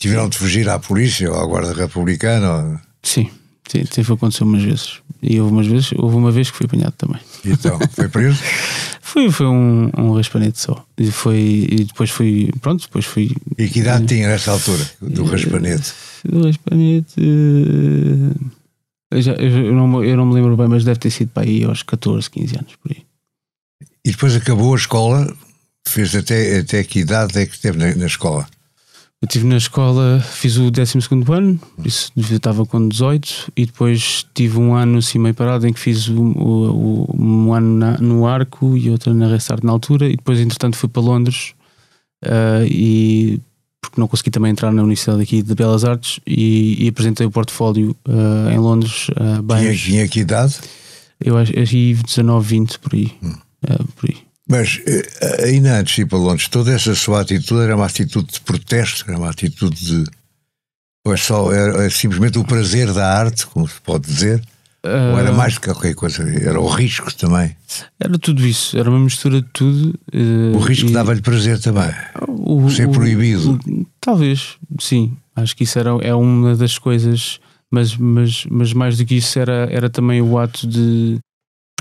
Tiveram 0.00 0.30
de 0.30 0.38
fugir 0.38 0.66
à 0.68 0.78
polícia 0.78 1.30
ou 1.30 1.38
à 1.38 1.44
Guarda 1.44 1.74
Republicana? 1.74 2.52
Ou... 2.54 2.80
Sim, 3.02 3.30
sim, 3.68 3.84
sempre 3.84 4.14
aconteceu 4.14 4.46
umas 4.46 4.62
vezes. 4.62 5.00
E 5.22 5.40
houve 5.40 5.52
umas 5.52 5.66
vezes, 5.66 5.92
houve 5.96 6.16
uma 6.16 6.30
vez 6.30 6.50
que 6.50 6.56
fui 6.56 6.66
apanhado 6.66 6.94
também. 6.96 7.20
E 7.44 7.50
então, 7.50 7.78
foi 7.92 8.08
preso? 8.08 8.40
foi, 9.02 9.30
foi 9.30 9.46
um, 9.46 9.90
um 9.98 10.12
raspanete 10.12 10.60
só. 10.60 10.86
E, 10.96 11.10
foi, 11.10 11.66
e 11.70 11.84
depois 11.84 12.10
fui, 12.10 12.50
pronto, 12.60 12.82
depois 12.82 13.04
fui. 13.04 13.32
E 13.56 13.68
que 13.68 13.80
idade 13.80 14.06
tinha 14.06 14.28
nessa 14.28 14.52
altura, 14.52 14.88
do 15.00 15.24
raspanete? 15.24 15.92
Do 16.24 16.44
raspanete. 16.44 17.14
Eu, 19.10 19.22
já, 19.22 19.32
eu, 19.32 19.74
não, 19.74 20.04
eu 20.04 20.16
não 20.16 20.26
me 20.26 20.34
lembro 20.34 20.56
bem, 20.56 20.68
mas 20.68 20.84
deve 20.84 21.00
ter 21.00 21.10
sido 21.10 21.30
para 21.30 21.44
aí 21.44 21.64
aos 21.64 21.82
14, 21.82 22.30
15 22.30 22.56
anos, 22.56 22.76
por 22.76 22.92
aí. 22.92 23.02
E 24.04 24.10
depois 24.10 24.36
acabou 24.36 24.74
a 24.74 24.76
escola, 24.76 25.34
fez 25.86 26.14
até, 26.14 26.58
até 26.58 26.84
que 26.84 27.00
idade 27.00 27.38
é 27.38 27.46
que 27.46 27.54
esteve 27.54 27.78
na, 27.78 27.94
na 27.94 28.06
escola? 28.06 28.46
Eu 29.20 29.26
estive 29.26 29.46
na 29.46 29.56
escola, 29.56 30.20
fiz 30.20 30.56
o 30.58 30.70
12 30.70 30.98
ano, 31.32 31.58
isso 31.84 32.12
estava 32.16 32.64
com 32.64 32.88
18, 32.88 33.52
e 33.56 33.66
depois 33.66 34.24
tive 34.32 34.58
um 34.60 34.74
ano 34.76 34.98
assim 34.98 35.18
meio 35.18 35.34
parado 35.34 35.66
em 35.66 35.72
que 35.72 35.80
fiz 35.80 36.06
o, 36.08 36.22
o, 36.22 37.16
um 37.18 37.52
ano 37.52 37.78
na, 37.78 37.98
no 37.98 38.28
Arco 38.28 38.76
e 38.76 38.88
outro 38.90 39.12
na 39.12 39.26
Restart 39.26 39.64
na 39.64 39.72
altura, 39.72 40.06
e 40.06 40.14
depois 40.14 40.38
entretanto 40.38 40.76
fui 40.76 40.88
para 40.88 41.02
Londres 41.02 41.52
uh, 42.24 42.64
e 42.64 43.40
porque 43.80 44.00
não 44.00 44.06
consegui 44.06 44.30
também 44.30 44.52
entrar 44.52 44.70
na 44.70 44.82
Universidade 44.82 45.20
aqui 45.20 45.42
de 45.42 45.52
Belas 45.52 45.84
Artes 45.84 46.20
e, 46.24 46.84
e 46.84 46.88
apresentei 46.88 47.26
o 47.26 47.30
portfólio 47.30 47.96
uh, 48.06 48.50
em 48.52 48.58
Londres. 48.58 49.08
Uh, 49.08 49.42
bem, 49.42 49.62
tinha, 49.62 49.76
tinha 49.76 50.08
que 50.08 50.20
idade? 50.20 50.58
Eu 51.20 51.36
acho 51.36 51.52
que 51.52 51.94
19, 51.94 52.46
20 52.46 52.78
por 52.78 52.94
aí. 52.94 53.12
Hum. 53.20 53.34
Uh, 53.64 53.84
por 53.96 54.10
aí. 54.10 54.27
Mas 54.48 54.80
ainda 55.44 55.78
antes 55.78 55.94
de 55.94 56.02
ir 56.02 56.06
para 56.06 56.18
Londres, 56.18 56.48
toda 56.48 56.72
essa 56.72 56.94
sua 56.94 57.20
atitude 57.20 57.60
era 57.60 57.76
uma 57.76 57.84
atitude 57.84 58.32
de 58.32 58.40
protesto, 58.40 59.04
era 59.06 59.18
uma 59.18 59.28
atitude 59.28 59.76
de. 59.76 60.04
Ou 61.04 61.12
é 61.12 61.16
só 61.18 61.52
era, 61.52 61.84
é 61.84 61.90
simplesmente 61.90 62.38
o 62.38 62.44
prazer 62.44 62.92
da 62.92 63.06
arte, 63.06 63.46
como 63.46 63.68
se 63.68 63.80
pode 63.82 64.06
dizer? 64.06 64.42
Uh, 64.84 65.12
Ou 65.12 65.18
era 65.18 65.32
mais 65.32 65.54
do 65.54 65.60
que 65.60 65.70
qualquer 65.70 65.94
coisa? 65.94 66.22
Era 66.22 66.60
o 66.60 66.68
risco 66.68 67.12
também? 67.14 67.54
Era 68.00 68.18
tudo 68.18 68.46
isso, 68.46 68.78
era 68.78 68.88
uma 68.88 68.98
mistura 68.98 69.42
de 69.42 69.48
tudo. 69.52 69.94
Uh, 70.14 70.56
o 70.56 70.60
risco 70.60 70.88
e... 70.88 70.92
dava-lhe 70.92 71.20
prazer 71.20 71.60
também? 71.60 71.92
O, 72.26 72.70
Ser 72.70 72.88
proibido? 72.88 73.58
O, 73.66 73.86
talvez, 74.00 74.56
sim. 74.80 75.16
Acho 75.36 75.54
que 75.54 75.64
isso 75.64 75.78
era, 75.78 75.90
é 76.00 76.14
uma 76.14 76.56
das 76.56 76.78
coisas, 76.78 77.38
mas, 77.70 77.96
mas, 77.96 78.46
mas 78.50 78.72
mais 78.72 78.96
do 78.96 79.04
que 79.04 79.16
isso 79.16 79.38
era, 79.38 79.68
era 79.70 79.90
também 79.90 80.22
o 80.22 80.38
ato 80.38 80.66
de 80.66 81.18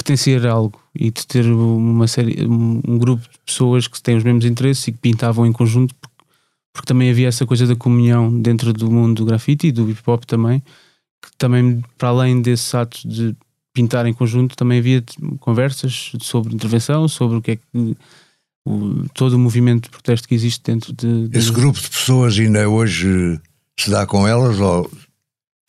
pertencer 0.07 0.47
a 0.47 0.51
algo 0.51 0.79
e 0.95 1.11
de 1.11 1.27
ter 1.27 1.45
uma 1.45 2.07
série, 2.07 2.45
um 2.47 2.97
grupo 2.97 3.23
de 3.23 3.39
pessoas 3.45 3.87
que 3.87 4.01
têm 4.01 4.15
os 4.15 4.23
mesmos 4.23 4.45
interesses 4.45 4.87
e 4.87 4.91
que 4.93 4.97
pintavam 4.97 5.45
em 5.45 5.51
conjunto, 5.51 5.93
porque, 5.95 6.15
porque 6.73 6.87
também 6.87 7.09
havia 7.09 7.27
essa 7.27 7.45
coisa 7.45 7.67
da 7.67 7.75
comunhão 7.75 8.41
dentro 8.41 8.71
do 8.71 8.89
mundo 8.89 9.17
do 9.17 9.25
grafite 9.25 9.67
e 9.67 9.71
do 9.71 9.89
hip 9.89 10.01
hop 10.07 10.23
também 10.23 10.63
que 11.21 11.29
também, 11.37 11.83
para 11.97 12.09
além 12.09 12.41
desse 12.41 12.75
ato 12.75 13.07
de 13.07 13.35
pintar 13.73 14.05
em 14.05 14.13
conjunto, 14.13 14.55
também 14.55 14.79
havia 14.79 15.03
conversas 15.39 16.11
sobre 16.21 16.53
intervenção, 16.53 17.07
sobre 17.07 17.37
o 17.37 17.41
que 17.41 17.51
é 17.51 17.55
que 17.55 17.97
o, 18.65 19.05
todo 19.13 19.33
o 19.33 19.39
movimento 19.39 19.85
de 19.85 19.89
protesto 19.89 20.27
que 20.27 20.35
existe 20.35 20.63
dentro 20.63 20.93
de, 20.93 21.27
de. 21.27 21.37
Esse 21.37 21.51
grupo 21.51 21.79
de 21.79 21.89
pessoas 21.89 22.37
ainda 22.37 22.67
hoje 22.67 23.39
se 23.77 23.89
dá 23.89 24.05
com 24.05 24.27
elas 24.27 24.59
ou 24.59 24.89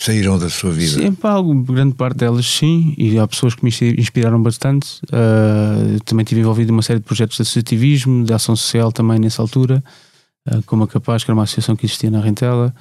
saíram 0.00 0.38
da 0.38 0.48
sua 0.48 0.70
vida? 0.70 0.92
Sim, 0.92 1.12
pá, 1.12 1.34
grande 1.64 1.94
parte 1.94 2.18
delas 2.18 2.46
sim, 2.46 2.94
e 2.96 3.18
há 3.18 3.26
pessoas 3.26 3.54
que 3.54 3.64
me 3.64 3.70
inspiraram 3.98 4.40
bastante. 4.42 5.00
Uh, 5.06 6.02
também 6.04 6.22
estive 6.22 6.40
envolvido 6.40 6.70
em 6.70 6.74
uma 6.74 6.82
série 6.82 7.00
de 7.00 7.04
projetos 7.04 7.36
de 7.36 7.42
associativismo, 7.42 8.24
de 8.24 8.32
ação 8.32 8.54
social 8.54 8.92
também 8.92 9.18
nessa 9.18 9.42
altura, 9.42 9.82
uh, 10.48 10.62
como 10.62 10.84
a 10.84 10.88
Capaz, 10.88 11.24
que 11.24 11.30
era 11.30 11.36
uma 11.36 11.42
associação 11.42 11.74
que 11.74 11.84
existia 11.84 12.10
na 12.10 12.20
Rentela, 12.20 12.74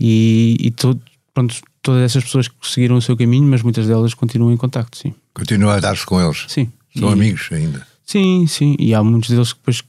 e, 0.00 0.56
e 0.60 0.70
todo, 0.70 1.00
pronto, 1.34 1.54
todas 1.82 2.02
essas 2.02 2.24
pessoas 2.24 2.48
que 2.48 2.54
seguiram 2.62 2.96
o 2.96 3.02
seu 3.02 3.16
caminho, 3.16 3.46
mas 3.46 3.62
muitas 3.62 3.86
delas 3.86 4.14
continuam 4.14 4.52
em 4.52 4.56
contacto, 4.56 4.96
sim. 4.96 5.14
Continua 5.34 5.74
a 5.74 5.80
dar-se 5.80 6.06
com 6.06 6.20
eles? 6.20 6.46
Sim. 6.48 6.72
São 6.98 7.10
e, 7.10 7.12
amigos 7.12 7.48
ainda? 7.52 7.86
Sim, 8.04 8.46
sim. 8.46 8.76
E 8.78 8.94
há 8.94 9.02
muitos 9.02 9.28
deles 9.28 9.52
que 9.52 9.58
depois 9.58 9.82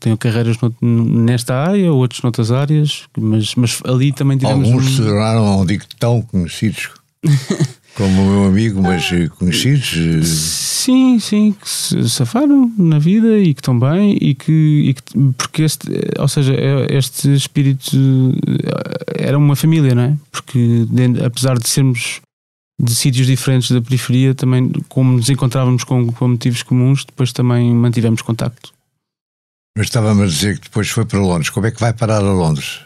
têm 0.00 0.16
carreiras 0.16 0.56
nesta 0.80 1.54
área, 1.54 1.92
outros 1.92 2.22
noutras 2.22 2.50
áreas, 2.50 3.04
mas, 3.16 3.54
mas 3.54 3.80
ali 3.84 4.12
também 4.12 4.36
tivemos... 4.38 4.68
Alguns 4.68 4.96
se 4.96 5.02
tornaram, 5.02 5.44
não 5.44 5.66
digo 5.66 5.84
tão 5.98 6.22
conhecidos 6.22 6.90
como 7.98 8.22
o 8.22 8.26
meu 8.26 8.44
amigo, 8.44 8.80
mas 8.80 9.10
eh, 9.12 9.28
conhecidos. 9.28 9.94
Eh, 9.96 10.22
sim, 10.22 11.18
sim, 11.18 11.52
que 11.52 11.68
se 11.68 12.08
safaram 12.08 12.72
na 12.78 12.98
vida 12.98 13.38
e 13.38 13.52
que 13.52 13.60
estão 13.60 13.78
bem 13.78 14.16
e 14.20 14.34
que, 14.34 14.52
e 14.52 14.94
que, 14.94 15.32
porque 15.36 15.62
este, 15.62 15.88
ou 16.18 16.28
seja, 16.28 16.54
é, 16.54 16.96
este 16.96 17.34
espírito 17.34 17.96
eh, 18.46 19.26
era 19.26 19.36
uma 19.36 19.56
família, 19.56 19.94
não 19.94 20.02
é? 20.02 20.16
Porque 20.30 20.86
apesar 21.24 21.58
de 21.58 21.68
sermos 21.68 22.20
de 22.80 22.94
sítios 22.94 23.26
diferentes 23.26 23.72
da 23.72 23.82
periferia, 23.82 24.32
também 24.32 24.70
como 24.88 25.12
nos 25.14 25.28
encontrávamos 25.28 25.82
com, 25.82 26.12
com 26.12 26.28
motivos 26.28 26.62
comuns, 26.62 27.04
depois 27.04 27.32
também 27.32 27.74
mantivemos 27.74 28.22
contacto. 28.22 28.72
Mas 29.78 29.86
estava-me 29.86 30.24
a 30.24 30.26
dizer 30.26 30.58
que 30.58 30.64
depois 30.64 30.88
foi 30.88 31.04
para 31.04 31.20
Londres. 31.20 31.50
Como 31.50 31.64
é 31.64 31.70
que 31.70 31.78
vai 31.78 31.92
parar 31.92 32.16
a 32.16 32.32
Londres? 32.32 32.80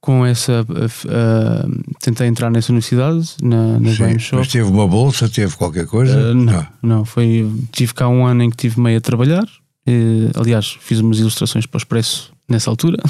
com 0.00 0.24
essa. 0.24 0.62
Uh, 0.62 1.94
tentei 2.00 2.28
entrar 2.28 2.48
nessa 2.48 2.70
universidade, 2.70 3.34
na, 3.42 3.80
na 3.80 3.90
Sim, 3.92 4.18
Shop. 4.20 4.36
Mas 4.36 4.48
teve 4.48 4.70
uma 4.70 4.86
bolsa, 4.86 5.28
teve 5.28 5.56
qualquer 5.56 5.84
coisa? 5.86 6.30
Uh, 6.30 6.34
não, 6.34 6.60
ah. 6.60 6.68
não. 6.80 7.04
Foi, 7.04 7.50
tive 7.72 7.92
cá 7.92 8.08
um 8.08 8.24
ano 8.24 8.44
em 8.44 8.50
que 8.50 8.56
tive 8.56 8.80
meio 8.80 8.98
a 8.98 9.00
trabalhar. 9.00 9.42
Uh, 9.86 10.30
aliás, 10.40 10.78
fiz 10.80 11.00
umas 11.00 11.18
ilustrações 11.18 11.66
para 11.66 11.76
o 11.76 11.80
Expresso 11.80 12.32
nessa 12.48 12.70
altura. 12.70 13.02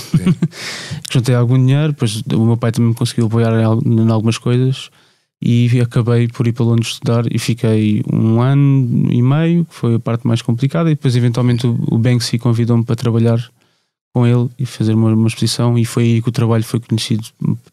Juntei 1.13 1.35
algum 1.35 1.59
dinheiro, 1.59 1.93
depois 1.93 2.23
o 2.33 2.45
meu 2.47 2.57
pai 2.57 2.73
também 2.73 2.89
me 2.89 2.95
conseguiu 2.95 3.27
apoiar 3.27 3.53
em, 3.53 4.03
em 4.03 4.11
algumas 4.11 4.39
coisas 4.39 4.91
e 5.41 5.81
acabei 5.81 6.29
por 6.29 6.47
ir 6.47 6.53
para 6.53 6.65
Londres 6.65 6.93
estudar 6.93 7.25
e 7.31 7.39
fiquei 7.39 8.03
um 8.11 8.41
ano 8.41 9.13
e 9.13 9.21
meio, 9.23 9.65
que 9.65 9.75
foi 9.75 9.95
a 9.97 10.01
parte 10.01 10.27
mais 10.27 10.41
complicada, 10.43 10.91
e 10.91 10.95
depois 10.95 11.15
eventualmente 11.15 11.67
o, 11.67 11.99
Banksy 11.99 12.39
convidou-me 12.39 12.85
para 12.85 12.97
trabalhar 12.97 13.39
com 14.15 14.27
ele 14.27 14.49
e 14.59 14.65
fazer 14.65 14.95
uma, 14.95 15.13
uma 15.13 15.29
exposição 15.29 15.77
e 15.79 15.85
foi 15.85 16.05
aí 16.05 16.23
que 16.23 16.29
o 16.29 16.33
trabalho 16.33 16.65
foi 16.65 16.81
conhecido 16.81 17.25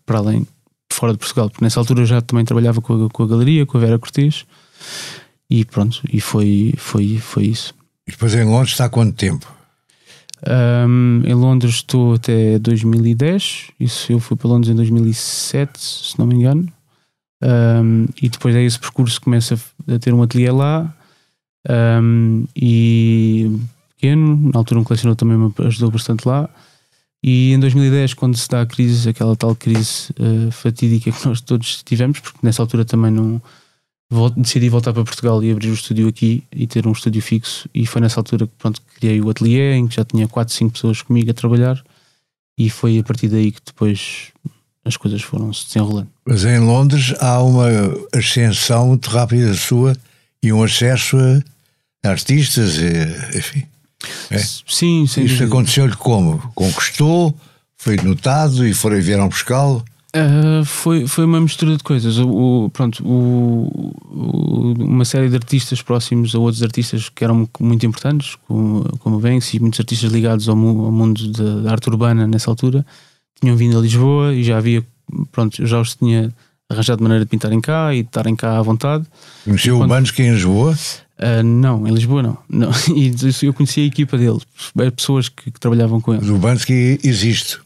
para 0.06 0.18
além, 0.18 0.46
fora 0.92 1.14
de 1.14 1.20
Portugal, 1.20 1.50
porque 1.50 1.64
nessa 1.64 1.80
altura 1.80 2.02
eu 2.02 2.06
já 2.06 2.22
também 2.22 2.44
trabalhava 2.44 2.82
com 2.82 3.06
a, 3.06 3.10
com 3.10 3.24
a 3.24 3.28
galeria, 3.28 3.66
com 3.66 3.78
a 3.78 3.82
Vera 3.82 3.98
Cortês 3.98 4.46
e 5.50 5.64
pronto, 5.64 6.02
e 6.12 6.20
foi, 6.20 6.74
foi, 6.78 7.18
foi 7.18 7.46
isso. 7.46 7.74
E 8.08 8.12
depois 8.12 8.36
em 8.36 8.44
Londres 8.44 8.72
está 8.72 8.86
há 8.86 8.90
quanto 8.90 9.16
tempo? 9.16 9.48
Um, 10.46 11.22
em 11.26 11.34
Londres 11.34 11.76
estou 11.76 12.16
até 12.16 12.60
2010, 12.60 13.72
isso 13.80 14.12
eu 14.12 14.20
fui 14.20 14.36
para 14.36 14.50
Londres 14.50 14.70
em 14.70 14.76
2007, 14.76 15.80
se 15.80 16.20
não 16.20 16.28
me 16.28 16.36
engano. 16.36 16.68
Um, 17.44 18.06
e 18.22 18.30
depois 18.30 18.56
é 18.56 18.64
esse 18.64 18.80
percurso 18.80 19.20
começa 19.20 19.60
a 19.88 20.00
ter 20.00 20.14
um 20.14 20.24
ateliê 20.24 20.50
lá 20.50 20.96
um, 21.70 22.46
e 22.56 23.52
pequeno, 23.90 24.52
na 24.54 24.60
altura 24.60 24.80
um 24.80 24.84
colecionador 24.84 25.18
também 25.18 25.38
me 25.38 25.54
ajudou 25.68 25.92
bastante 25.92 26.28
lá. 26.28 26.50
E 27.22 27.54
em 27.54 27.60
2010, 27.60 28.14
quando 28.16 28.38
se 28.38 28.50
dá 28.50 28.62
a 28.62 28.66
crise, 28.66 29.10
aquela 29.10 29.36
tal 29.36 29.56
crise 29.56 30.12
uh, 30.20 30.52
fatídica 30.52 31.12
que 31.12 31.26
nós 31.26 31.40
todos 31.40 31.82
tivemos, 31.84 32.20
porque 32.20 32.40
nessa 32.44 32.62
altura 32.62 32.84
também 32.84 33.12
não 33.12 33.42
decidi 34.36 34.70
voltar 34.70 34.94
para 34.94 35.04
Portugal 35.04 35.42
e 35.44 35.52
abrir 35.52 35.70
o 35.70 35.74
estúdio 35.74 36.08
aqui 36.08 36.44
e 36.52 36.68
ter 36.68 36.86
um 36.86 36.92
estúdio 36.92 37.22
fixo. 37.22 37.70
E 37.74 37.86
foi 37.86 38.02
nessa 38.02 38.20
altura 38.20 38.46
que 38.46 38.54
pronto, 38.58 38.82
criei 39.00 39.22
o 39.22 39.30
ateliê, 39.30 39.74
em 39.74 39.88
que 39.88 39.96
já 39.96 40.04
tinha 40.04 40.28
4, 40.28 40.54
5 40.54 40.74
pessoas 40.74 41.02
comigo 41.02 41.32
a 41.32 41.34
trabalhar. 41.34 41.82
E 42.58 42.70
foi 42.70 43.00
a 43.00 43.04
partir 43.04 43.30
daí 43.30 43.52
que 43.52 43.62
depois 43.66 44.32
as 44.86 44.98
coisas 44.98 45.22
foram 45.22 45.54
se 45.54 45.68
desenrolando. 45.68 46.08
Mas 46.26 46.44
em 46.46 46.60
Londres 46.60 47.14
há 47.20 47.42
uma 47.42 47.68
ascensão 48.14 48.88
muito 48.88 49.10
rápida 49.10 49.54
sua 49.54 49.96
e 50.42 50.52
um 50.52 50.64
acesso 50.64 51.18
a 52.04 52.10
artistas, 52.10 52.78
enfim. 53.34 53.64
É? 54.30 54.38
Sim, 54.38 55.08
sim. 55.08 55.24
Isso 55.24 55.44
aconteceu-lhe 55.44 55.96
como? 55.96 56.40
Conquistou, 56.54 57.34
foi 57.78 57.96
notado 57.98 58.68
e 58.68 58.74
foram, 58.74 59.02
vieram 59.02 59.30
buscá-lo? 59.30 59.84
Uh, 60.16 60.64
foi, 60.64 61.08
foi 61.08 61.26
uma 61.26 61.42
mistura 61.42 61.76
de 61.76 61.84
coisas. 61.84 62.20
O, 62.20 62.66
o 62.66 62.70
pronto, 62.70 63.04
o, 63.04 63.94
o, 64.12 64.74
uma 64.78 65.06
série 65.06 65.28
de 65.28 65.36
artistas 65.36 65.82
próximos 65.82 66.36
a 66.36 66.40
outros 66.40 66.62
artistas 66.62 67.10
que 67.10 67.24
eram 67.24 67.50
muito 67.60 67.86
importantes, 67.86 68.36
como, 68.48 68.84
como 69.00 69.16
o 69.16 69.20
Banksy, 69.20 69.60
muitos 69.60 69.80
artistas 69.80 70.12
ligados 70.12 70.48
ao, 70.48 70.56
ao 70.56 70.92
mundo 70.92 71.32
da 71.32 71.72
arte 71.72 71.90
urbana 71.90 72.28
nessa 72.28 72.52
altura, 72.52 72.86
tinham 73.44 73.58
vindo 73.58 73.78
a 73.78 73.82
Lisboa 73.82 74.34
e 74.34 74.42
já 74.42 74.58
havia, 74.58 74.84
pronto, 75.32 75.66
já 75.66 75.80
os 75.80 75.96
tinha 75.96 76.34
arranjado 76.70 76.98
de 76.98 77.04
maneira 77.04 77.26
de 77.26 77.30
pintarem 77.30 77.60
cá 77.60 77.94
e 77.94 78.02
de 78.02 78.08
estarem 78.08 78.36
cá 78.36 78.58
à 78.58 78.62
vontade. 78.62 79.06
Conheceu 79.44 79.80
o 79.80 79.88
Manos 79.88 80.12
que 80.12 80.24
em 80.24 80.32
Lisboa? 80.32 80.78
Uh, 81.20 81.44
não, 81.44 81.86
em 81.86 81.94
Lisboa 81.94 82.24
não. 82.24 82.38
não. 82.50 82.72
E 82.96 83.14
eu 83.46 83.54
conheci 83.54 83.82
a 83.82 83.86
equipa 83.86 84.18
dele, 84.18 84.40
pessoas 84.96 85.28
que, 85.28 85.52
que 85.52 85.60
trabalhavam 85.60 86.00
com 86.00 86.14
ele. 86.14 86.32
O 86.32 86.38
Bansky 86.38 87.00
existe. 87.04 87.60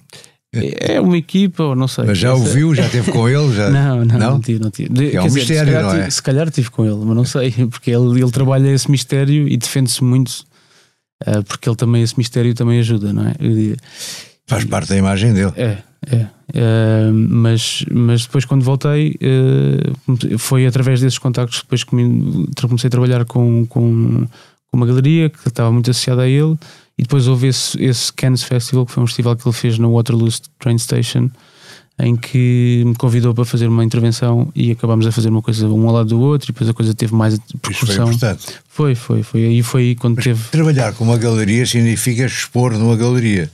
É, 0.52 1.00
uma 1.00 1.18
equipa, 1.18 1.64
ou 1.64 1.76
não 1.76 1.88
sei. 1.88 2.06
Mas 2.06 2.18
já 2.18 2.34
o 2.34 2.44
viu, 2.44 2.74
já 2.74 2.86
esteve 2.86 3.12
com 3.12 3.30
ele? 3.30 3.54
Já... 3.54 3.70
Não, 3.70 4.04
não, 4.04 4.18
não, 4.18 4.32
não 4.32 4.40
tive. 4.40 4.60
Não 4.60 4.72
tive. 4.72 5.16
É 5.16 5.22
um 5.22 5.28
dizer, 5.28 5.40
mistério, 5.40 5.66
se 5.68 5.74
calhar, 5.74 5.84
não 5.84 6.02
é? 6.02 6.10
se 6.10 6.24
calhar 6.24 6.50
tive 6.50 6.70
com 6.72 6.86
ele, 6.86 6.96
mas 6.96 7.16
não 7.16 7.26
sei, 7.26 7.52
porque 7.70 7.92
ele, 7.92 8.22
ele 8.22 8.32
trabalha 8.32 8.68
esse 8.70 8.90
mistério 8.90 9.48
e 9.48 9.56
defende-se 9.58 10.04
muito, 10.04 10.30
uh, 11.28 11.44
porque 11.44 11.70
ele 11.70 11.76
também, 11.76 12.02
esse 12.02 12.18
mistério 12.18 12.56
também 12.56 12.80
ajuda, 12.80 13.14
não 13.14 13.28
é? 13.28 13.36
Faz 14.48 14.64
parte 14.64 14.90
da 14.90 14.96
imagem 14.96 15.34
dele. 15.34 15.52
É, 15.58 15.78
é. 16.10 16.28
Uh, 16.56 17.14
mas, 17.14 17.84
mas 17.92 18.22
depois, 18.26 18.46
quando 18.46 18.64
voltei, 18.64 19.18
uh, 19.22 20.38
foi 20.38 20.66
através 20.66 21.02
desses 21.02 21.20
contactos 21.20 21.62
depois 21.62 21.84
que 21.84 21.92
comecei 21.92 22.88
a 22.88 22.92
trabalhar 22.92 23.26
com, 23.26 23.66
com, 23.66 24.26
com, 24.72 24.78
uma 24.78 24.86
galeria 24.86 25.30
que 25.30 25.48
estava 25.48 25.72
muito 25.72 25.92
associada 25.92 26.22
a 26.22 26.28
ele. 26.28 26.58
E 26.98 27.04
depois 27.04 27.28
houve 27.28 27.48
esse, 27.48 27.80
esse 27.84 28.12
Cannes 28.12 28.42
Festival, 28.42 28.86
que 28.86 28.92
foi 28.92 29.04
um 29.04 29.08
festival 29.08 29.36
que 29.36 29.48
ele 29.48 29.56
fez 29.56 29.78
na 29.78 29.88
Waterloo 29.88 30.30
Train 30.58 30.78
Station, 30.80 31.30
em 32.00 32.16
que 32.16 32.84
me 32.86 32.96
convidou 32.96 33.36
para 33.36 33.46
fazer 33.46 33.68
uma 33.68 33.84
intervenção 33.84 34.52
e 34.56 34.72
acabámos 34.72 35.06
a 35.06 35.12
fazer 35.12 35.30
uma 35.30 35.42
coisa 35.42 35.68
um 35.68 35.88
ao 35.88 35.94
lado 35.94 36.10
do 36.10 36.20
outro, 36.20 36.50
e 36.50 36.54
depois 36.54 36.70
a 36.70 36.74
coisa 36.74 36.94
teve 36.96 37.14
mais 37.14 37.38
percussão. 37.62 38.10
Isso 38.10 38.20
foi 38.20 38.30
importante. 38.30 38.60
Foi, 38.68 38.96
foi, 38.96 39.24
foi. 39.24 39.46
Aí 39.46 39.62
foi 39.62 39.82
aí 39.82 39.96
quando 39.96 40.16
Mas 40.16 40.24
teve. 40.24 40.42
Trabalhar 40.50 40.94
com 40.94 41.04
uma 41.04 41.18
galeria 41.18 41.66
significa 41.66 42.26
expor 42.26 42.74
numa 42.74 42.96
galeria. 42.96 43.52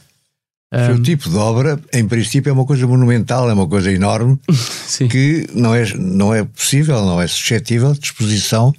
O 0.94 1.02
tipo 1.02 1.30
de 1.30 1.36
obra, 1.36 1.80
em 1.94 2.08
princípio, 2.08 2.50
é 2.50 2.54
uma 2.54 2.66
coisa 2.66 2.88
monumental, 2.88 3.50
é 3.50 3.54
uma 3.54 3.68
coisa 3.68 3.92
enorme, 3.92 4.40
que 5.10 5.48
não 5.54 5.76
é, 5.76 5.86
não 5.96 6.34
é 6.34 6.44
possível, 6.44 7.06
não 7.06 7.22
é 7.22 7.28
suscetível 7.28 7.94
de 7.94 8.06
exposição 8.06 8.74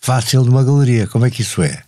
fácil 0.00 0.42
de 0.42 0.48
uma 0.48 0.64
galeria. 0.64 1.06
Como 1.06 1.24
é 1.24 1.30
que 1.30 1.42
isso 1.42 1.62
é? 1.62 1.82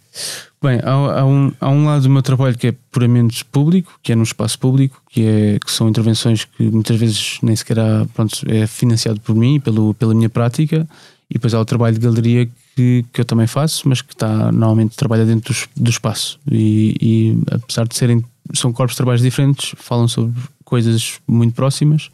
Bem, 0.62 0.78
há, 0.83 0.90
há, 0.90 1.25
um, 1.25 1.52
há 1.59 1.71
um 1.71 1.87
lado 1.87 2.02
do 2.02 2.11
meu 2.11 2.21
trabalho 2.21 2.57
que 2.57 2.66
é 2.66 2.75
puramente 2.92 3.45
público, 3.47 3.99
que 4.02 4.12
é 4.12 4.14
no 4.14 4.23
espaço 4.23 4.59
público, 4.59 5.02
que, 5.09 5.26
é, 5.26 5.59
que 5.59 5.73
são 5.73 5.88
intervenções 5.88 6.45
que 6.45 6.64
muitas 6.64 6.97
vezes 6.99 7.38
nem 7.42 7.57
sequer 7.57 7.78
há, 7.80 8.07
pronto, 8.12 8.42
é 8.47 8.66
financiado 8.66 9.21
por 9.21 9.35
mim, 9.35 9.59
pelo, 9.59 9.95
pela 9.95 10.14
minha 10.14 10.28
prática, 10.28 10.87
e 11.30 11.34
depois 11.34 11.54
há 11.54 11.60
o 11.60 11.64
trabalho 11.64 11.94
de 11.94 12.04
galeria 12.04 12.49
que, 12.75 13.04
que 13.12 13.20
eu 13.20 13.25
também 13.25 13.46
faço, 13.46 13.88
mas 13.88 14.02
que 14.02 14.12
está 14.12 14.50
normalmente 14.50 14.96
trabalha 14.96 15.25
dentro 15.25 15.54
do, 15.54 15.84
do 15.84 15.90
espaço. 15.90 16.40
E, 16.50 16.96
e, 17.00 17.38
apesar 17.54 17.87
de 17.87 17.96
serem 17.96 18.25
são 18.52 18.72
corpos 18.72 18.94
de 18.94 18.96
trabalhos 18.96 19.22
diferentes, 19.22 19.75
falam 19.76 20.08
sobre 20.08 20.40
coisas 20.64 21.20
muito 21.26 21.54
próximas, 21.54 22.10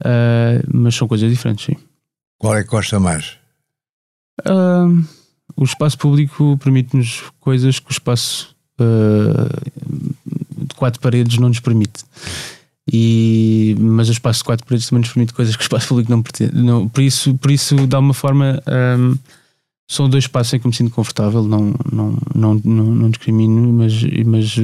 uh, 0.00 0.66
mas 0.72 0.94
são 0.94 1.06
coisas 1.06 1.30
diferentes, 1.30 1.66
sim. 1.66 1.76
Qual 2.38 2.56
é 2.56 2.62
que 2.62 2.70
gosta 2.70 2.98
mais? 2.98 3.36
Uh, 4.40 5.04
o 5.56 5.64
espaço 5.64 5.98
público 5.98 6.56
permite-nos 6.62 7.24
coisas 7.38 7.78
que 7.78 7.90
o 7.90 7.92
espaço 7.92 8.56
uh, 8.80 10.66
de 10.66 10.74
quatro 10.74 11.00
paredes 11.00 11.38
não 11.38 11.48
nos 11.48 11.60
permite. 11.60 12.04
E, 12.92 13.76
mas 13.78 14.08
o 14.08 14.12
espaço 14.12 14.38
de 14.38 14.44
quatro 14.44 14.66
paredes 14.66 14.88
também 14.88 15.00
nos 15.00 15.12
permite 15.12 15.32
coisas 15.32 15.54
que 15.54 15.62
o 15.62 15.64
espaço 15.64 15.88
público 15.88 16.10
não 16.10 16.22
pretende. 16.22 16.54
Não, 16.54 16.88
por, 16.88 17.02
isso, 17.02 17.34
por 17.34 17.50
isso, 17.50 17.86
de 17.86 17.94
alguma 17.94 18.14
forma, 18.14 18.62
um, 18.98 19.16
são 19.90 20.08
dois 20.08 20.24
espaços 20.24 20.54
em 20.54 20.58
que 20.58 20.66
me 20.66 20.74
sinto 20.74 20.90
confortável, 20.90 21.42
não, 21.42 21.74
não, 21.90 22.18
não, 22.34 22.60
não, 22.64 22.84
não 22.86 23.10
discrimino, 23.10 23.72
mas, 23.72 23.92
mas, 24.24 24.56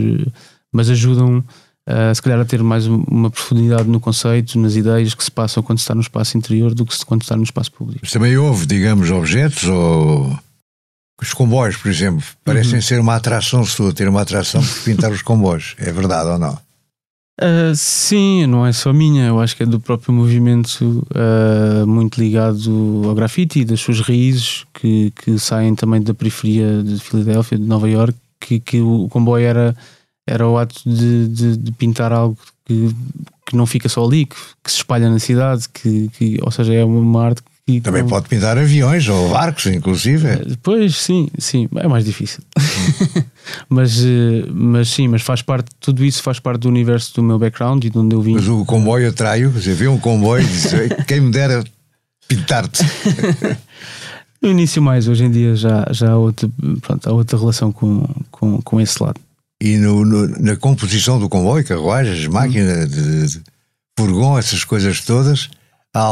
mas 0.73 0.90
ajudam 0.90 1.38
uh, 1.38 2.14
se 2.14 2.23
calhar 2.23 2.40
a 2.40 2.44
ter 2.44 2.62
mais 2.62 2.87
uma 2.87 3.30
profundidade 3.30 3.88
no 3.88 4.00
conceito, 4.00 4.58
nas 4.58 4.76
ideias 4.76 5.14
que 5.14 5.25
se 5.25 5.30
passam 5.30 5.62
quando 5.62 5.78
se 5.78 5.82
está 5.82 5.94
no 5.94 6.00
espaço 6.00 6.37
interior 6.37 6.75
do 6.75 6.85
que 6.85 7.04
quando 7.04 7.23
está 7.23 7.37
no 7.37 7.42
espaço 7.42 7.73
público. 7.73 8.00
Mas 8.02 8.12
também 8.12 8.37
houve, 8.37 8.66
digamos, 8.66 9.11
objetos 9.11 9.64
ou 9.64 10.38
os 11.20 11.32
comboios, 11.32 11.76
por 11.76 11.90
exemplo, 11.90 12.23
parecem 12.44 12.75
uhum. 12.75 12.82
ser 12.82 13.00
uma 13.00 13.16
atração 13.16 13.64
sua, 13.64 13.92
ter 13.92 14.08
uma 14.08 14.20
atração 14.20 14.62
por 14.62 14.82
pintar 14.85 15.11
os 15.11 15.23
comboios. 15.23 15.75
É 15.78 15.90
verdade 15.90 16.28
ou 16.28 16.38
não? 16.38 16.65
Uh, 17.38 17.76
sim, 17.76 18.47
não 18.47 18.64
é 18.64 18.73
só 18.73 18.95
minha, 18.95 19.26
eu 19.26 19.38
acho 19.38 19.55
que 19.55 19.62
é 19.62 19.66
do 19.66 19.78
próprio 19.78 20.12
movimento 20.14 21.07
uh, 21.11 21.87
muito 21.87 22.19
ligado 22.19 23.02
ao 23.05 23.14
grafite 23.14 23.61
e 23.61 23.64
das 23.64 23.78
suas 23.78 24.00
raízes 24.00 24.64
que, 24.73 25.11
que 25.11 25.38
saem 25.38 25.75
também 25.75 26.00
da 26.00 26.14
periferia 26.14 26.83
de 26.83 26.99
Filadélfia, 26.99 27.59
de 27.59 27.64
Nova 27.66 27.90
York, 27.90 28.16
que, 28.40 28.59
que 28.59 28.81
o 28.81 29.07
comboio 29.11 29.45
era, 29.45 29.76
era 30.26 30.49
o 30.49 30.57
ato 30.57 30.81
de, 30.87 31.28
de, 31.28 31.57
de 31.59 31.73
pintar 31.73 32.11
algo 32.11 32.38
que, 32.64 32.97
que 33.45 33.55
não 33.55 33.66
fica 33.66 33.88
só 33.88 34.02
ali, 34.02 34.25
que, 34.25 34.37
que 34.64 34.71
se 34.71 34.78
espalha 34.78 35.11
na 35.11 35.19
cidade, 35.19 35.69
que, 35.69 36.09
que, 36.09 36.38
ou 36.40 36.50
seja, 36.50 36.73
é 36.73 36.85
uma 36.87 37.23
arte 37.23 37.43
e 37.68 37.80
Também 37.80 38.04
com... 38.04 38.11
pode 38.11 38.28
pintar 38.28 38.56
aviões 38.56 39.08
ou 39.08 39.28
barcos, 39.30 39.66
inclusive. 39.66 40.28
Eh, 40.28 40.56
pois, 40.62 40.96
sim, 40.96 41.28
sim, 41.37 41.68
é 41.75 41.88
mais 41.88 42.04
difícil. 42.04 42.40
mas, 43.68 44.04
eh, 44.04 44.44
mas 44.52 44.88
sim, 44.88 45.08
mas 45.08 45.20
faz 45.23 45.42
parte, 45.42 45.70
tudo 45.80 46.04
isso 46.04 46.23
faz 46.23 46.38
parte 46.38 46.61
do 46.61 46.68
universo 46.68 47.12
do 47.16 47.25
meu 47.25 47.40
background 47.40 47.82
e 47.82 47.90
de 47.90 47.99
onde 47.99 48.14
eu 48.14 48.23
vim. 48.23 48.35
Mas 48.35 48.46
o 48.46 48.64
comboio 48.64 49.08
atrai-o, 49.08 49.50
você 49.50 49.75
vê 49.75 49.88
um 49.88 49.99
comboio 49.99 50.44
e 50.44 50.46
diz, 50.46 50.73
quem 51.08 51.20
me 51.20 51.32
dera 51.32 51.64
pintar-te. 52.28 52.85
no 54.40 54.49
início 54.49 54.80
mais, 54.80 55.08
hoje 55.08 55.25
em 55.25 55.30
dia 55.32 55.56
já, 55.56 55.88
já 55.90 56.12
há, 56.12 56.16
outra, 56.16 56.49
pronto, 56.80 57.08
há 57.08 57.12
outra 57.12 57.37
relação 57.37 57.73
com, 57.73 58.06
com, 58.30 58.62
com 58.62 58.80
esse 58.80 59.02
lado. 59.02 59.20
E 59.61 59.76
no, 59.76 60.04
no, 60.04 60.28
na 60.40 60.54
composição 60.54 61.18
do 61.18 61.28
comboio, 61.28 61.64
carruagens, 61.64 62.28
máquina 62.28 62.87
de, 62.87 63.26
de 63.26 63.40
furgão, 63.99 64.38
essas 64.38 64.62
coisas 64.62 65.00
todas 65.00 65.50
há 65.97 66.11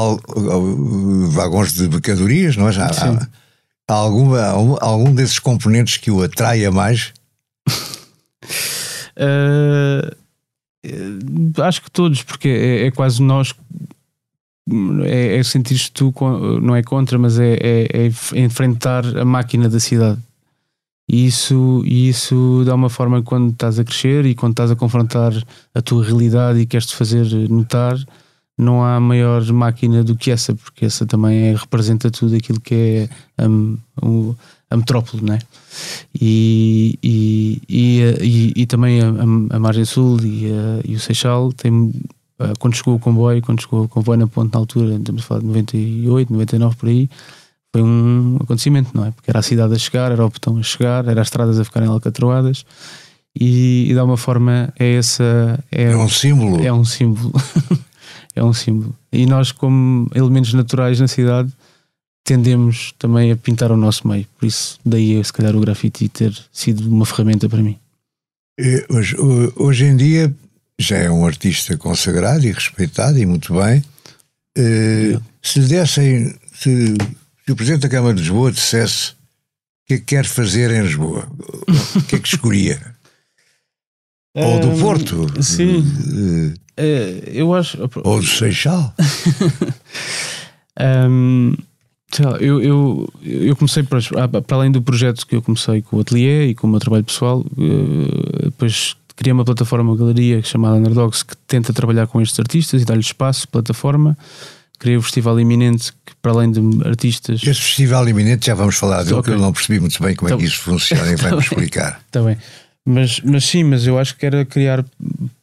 vagões 1.28 1.74
de 1.74 1.88
mercadorias, 1.88 2.56
não 2.56 2.68
é? 2.68 2.76
Há, 2.76 2.86
há, 2.86 3.28
há, 3.88 3.94
alguma, 3.94 4.40
algum 4.80 5.14
desses 5.14 5.38
componentes 5.38 5.98
que 5.98 6.10
o 6.10 6.22
atraia 6.22 6.70
mais? 6.70 7.12
uh, 9.18 10.10
acho 11.62 11.82
que 11.82 11.90
todos, 11.90 12.22
porque 12.22 12.48
é, 12.48 12.86
é 12.86 12.90
quase 12.90 13.22
nós. 13.22 13.54
É, 15.02 15.36
é 15.36 15.42
sentir-te 15.42 15.92
tu, 15.92 16.14
não 16.62 16.74
é 16.74 16.82
contra, 16.82 17.18
mas 17.18 17.38
é, 17.38 17.52
é, 17.60 18.06
é, 18.06 18.40
enfrentar 18.40 19.04
a 19.18 19.24
máquina 19.24 19.68
da 19.68 19.78
cidade. 19.78 20.18
E 21.06 21.26
isso, 21.26 21.82
isso 21.84 22.62
dá 22.64 22.74
uma 22.74 22.88
forma 22.88 23.22
quando 23.22 23.52
estás 23.52 23.78
a 23.78 23.84
crescer 23.84 24.24
e 24.24 24.34
quando 24.34 24.52
estás 24.52 24.70
a 24.70 24.76
confrontar 24.76 25.34
a 25.74 25.82
tua 25.82 26.02
realidade 26.02 26.60
e 26.60 26.64
queres-te 26.64 26.96
fazer 26.96 27.26
notar 27.50 27.98
não 28.56 28.84
há 28.84 29.00
maior 29.00 29.44
máquina 29.52 30.04
do 30.04 30.16
que 30.16 30.30
essa, 30.30 30.54
porque 30.54 30.84
essa 30.84 31.04
também 31.04 31.48
é, 31.48 31.54
representa 31.54 32.10
tudo 32.10 32.36
aquilo 32.36 32.60
que 32.60 32.74
é 32.74 33.08
a, 33.38 33.46
a 34.70 34.76
metrópole, 34.76 35.24
né? 35.24 35.38
E, 36.20 36.98
e, 37.02 37.60
e, 37.68 38.52
e, 38.54 38.66
também 38.66 39.00
a, 39.00 39.08
a, 39.56 39.58
Margem 39.58 39.84
Sul 39.84 40.20
e, 40.22 40.46
e 40.84 40.94
o 40.94 41.00
Seixal 41.00 41.52
tem, 41.52 41.92
quando 42.60 42.76
chegou 42.76 42.94
o 42.94 42.98
comboio, 42.98 43.42
quando 43.42 43.60
chegou 43.60 43.84
o 43.84 43.88
comboio 43.88 44.20
na 44.20 44.26
ponte 44.28 44.52
na 44.52 44.60
altura, 44.60 44.94
estamos 44.94 45.22
a 45.22 45.26
falar 45.26 45.40
de 45.40 45.46
98, 45.46 46.32
99 46.32 46.76
por 46.76 46.88
aí, 46.88 47.10
foi 47.72 47.82
um 47.82 48.36
acontecimento, 48.40 48.90
não 48.94 49.04
é? 49.04 49.10
Porque 49.10 49.28
era 49.30 49.40
a 49.40 49.42
cidade 49.42 49.74
a 49.74 49.78
chegar, 49.78 50.12
era 50.12 50.24
o 50.24 50.30
botão 50.30 50.56
a 50.58 50.62
chegar, 50.62 51.08
era 51.08 51.20
as 51.20 51.26
estradas 51.26 51.58
a 51.58 51.64
ficarem 51.64 51.88
alcatroadas 51.88 52.64
e, 53.34 53.86
e 53.90 53.92
de 53.92 53.98
alguma 53.98 54.16
forma 54.16 54.72
é 54.78 54.94
essa. 54.94 55.58
É, 55.72 55.90
é 55.90 55.96
um 55.96 56.08
símbolo. 56.08 56.64
É 56.64 56.72
um 56.72 56.84
símbolo. 56.84 57.32
é 58.34 58.42
um 58.42 58.52
símbolo. 58.52 58.96
E 59.12 59.26
nós, 59.26 59.52
como 59.52 60.10
elementos 60.14 60.52
naturais 60.54 61.00
na 61.00 61.08
cidade, 61.08 61.52
tendemos 62.24 62.92
também 62.98 63.30
a 63.30 63.36
pintar 63.36 63.70
o 63.70 63.76
nosso 63.76 64.08
meio. 64.08 64.26
Por 64.38 64.46
isso, 64.46 64.78
daí, 64.84 65.22
se 65.22 65.32
calhar, 65.32 65.54
o 65.54 65.60
grafite 65.60 66.08
ter 66.08 66.36
sido 66.52 66.88
uma 66.88 67.06
ferramenta 67.06 67.48
para 67.48 67.62
mim. 67.62 67.78
Hoje, 68.88 69.16
hoje 69.56 69.84
em 69.84 69.96
dia 69.96 70.34
já 70.78 70.96
é 70.96 71.10
um 71.10 71.26
artista 71.26 71.76
consagrado 71.76 72.46
e 72.46 72.52
respeitado 72.52 73.18
e 73.18 73.26
muito 73.26 73.54
bem. 73.54 73.84
Uh, 74.56 75.20
se 75.42 75.60
lhe 75.60 75.66
dessem, 75.66 76.34
se, 76.54 76.94
se, 77.44 77.52
o 77.52 77.56
Presidente 77.56 77.82
da 77.82 77.88
Câmara 77.88 78.14
de 78.14 78.20
Lisboa 78.20 78.52
dissesse 78.52 79.10
o 79.12 79.14
que 79.86 79.94
é 79.94 79.98
que 79.98 80.04
quer 80.04 80.24
fazer 80.24 80.70
em 80.70 80.82
Lisboa, 80.82 81.28
o 81.96 82.02
que 82.02 82.16
é 82.16 82.18
que 82.18 82.28
escolhia? 82.28 82.80
Ou 84.34 84.60
do 84.60 84.80
Porto? 84.80 85.42
Sim. 85.42 85.78
Uh, 85.78 86.54
eu 87.26 87.54
acho. 87.54 87.78
Ou 88.02 88.20
do 88.20 88.26
Seixal. 88.26 88.92
um, 91.08 91.54
lá, 92.22 92.36
eu, 92.38 92.60
eu, 92.60 93.08
eu 93.22 93.56
comecei, 93.56 93.82
para, 93.82 94.00
para 94.28 94.56
além 94.56 94.70
do 94.70 94.82
projeto 94.82 95.26
que 95.26 95.34
eu 95.36 95.42
comecei 95.42 95.82
com 95.82 95.96
o 95.96 96.00
ateliê 96.00 96.48
e 96.48 96.54
com 96.54 96.66
o 96.66 96.70
meu 96.70 96.80
trabalho 96.80 97.04
pessoal, 97.04 97.44
eh, 97.58 98.44
depois 98.44 98.96
criei 99.16 99.32
uma 99.32 99.44
plataforma, 99.44 99.90
uma 99.90 99.96
galeria 99.96 100.42
chamada 100.42 100.76
Underdogs 100.76 101.24
que 101.24 101.36
tenta 101.46 101.72
trabalhar 101.72 102.06
com 102.06 102.20
estes 102.20 102.38
artistas 102.38 102.82
e 102.82 102.84
dar-lhes 102.84 103.06
espaço, 103.06 103.48
plataforma. 103.48 104.16
Criei 104.78 104.96
o 104.96 105.02
Festival 105.02 105.38
Iminente, 105.40 105.92
que 106.04 106.14
para 106.20 106.32
além 106.32 106.50
de 106.50 106.60
artistas. 106.86 107.40
Esse 107.42 107.60
Festival 107.60 108.08
Iminente 108.08 108.46
já 108.46 108.54
vamos 108.54 108.76
falar 108.76 109.02
dele, 109.02 109.14
okay. 109.14 109.32
que 109.32 109.38
eu 109.38 109.42
não 109.42 109.52
percebi 109.52 109.80
muito 109.80 110.02
bem 110.02 110.14
como 110.14 110.28
é 110.28 110.36
que 110.36 110.42
tá 110.42 110.44
isso 110.44 110.60
funciona 110.60 111.10
e 111.10 111.16
vai-me 111.16 111.38
explicar. 111.38 112.00
Está 112.06 112.22
bem. 112.22 112.36
Mas, 112.86 113.20
mas 113.20 113.44
sim, 113.44 113.64
mas 113.64 113.86
eu 113.86 113.98
acho 113.98 114.16
que 114.16 114.26
era 114.26 114.44
criar 114.44 114.84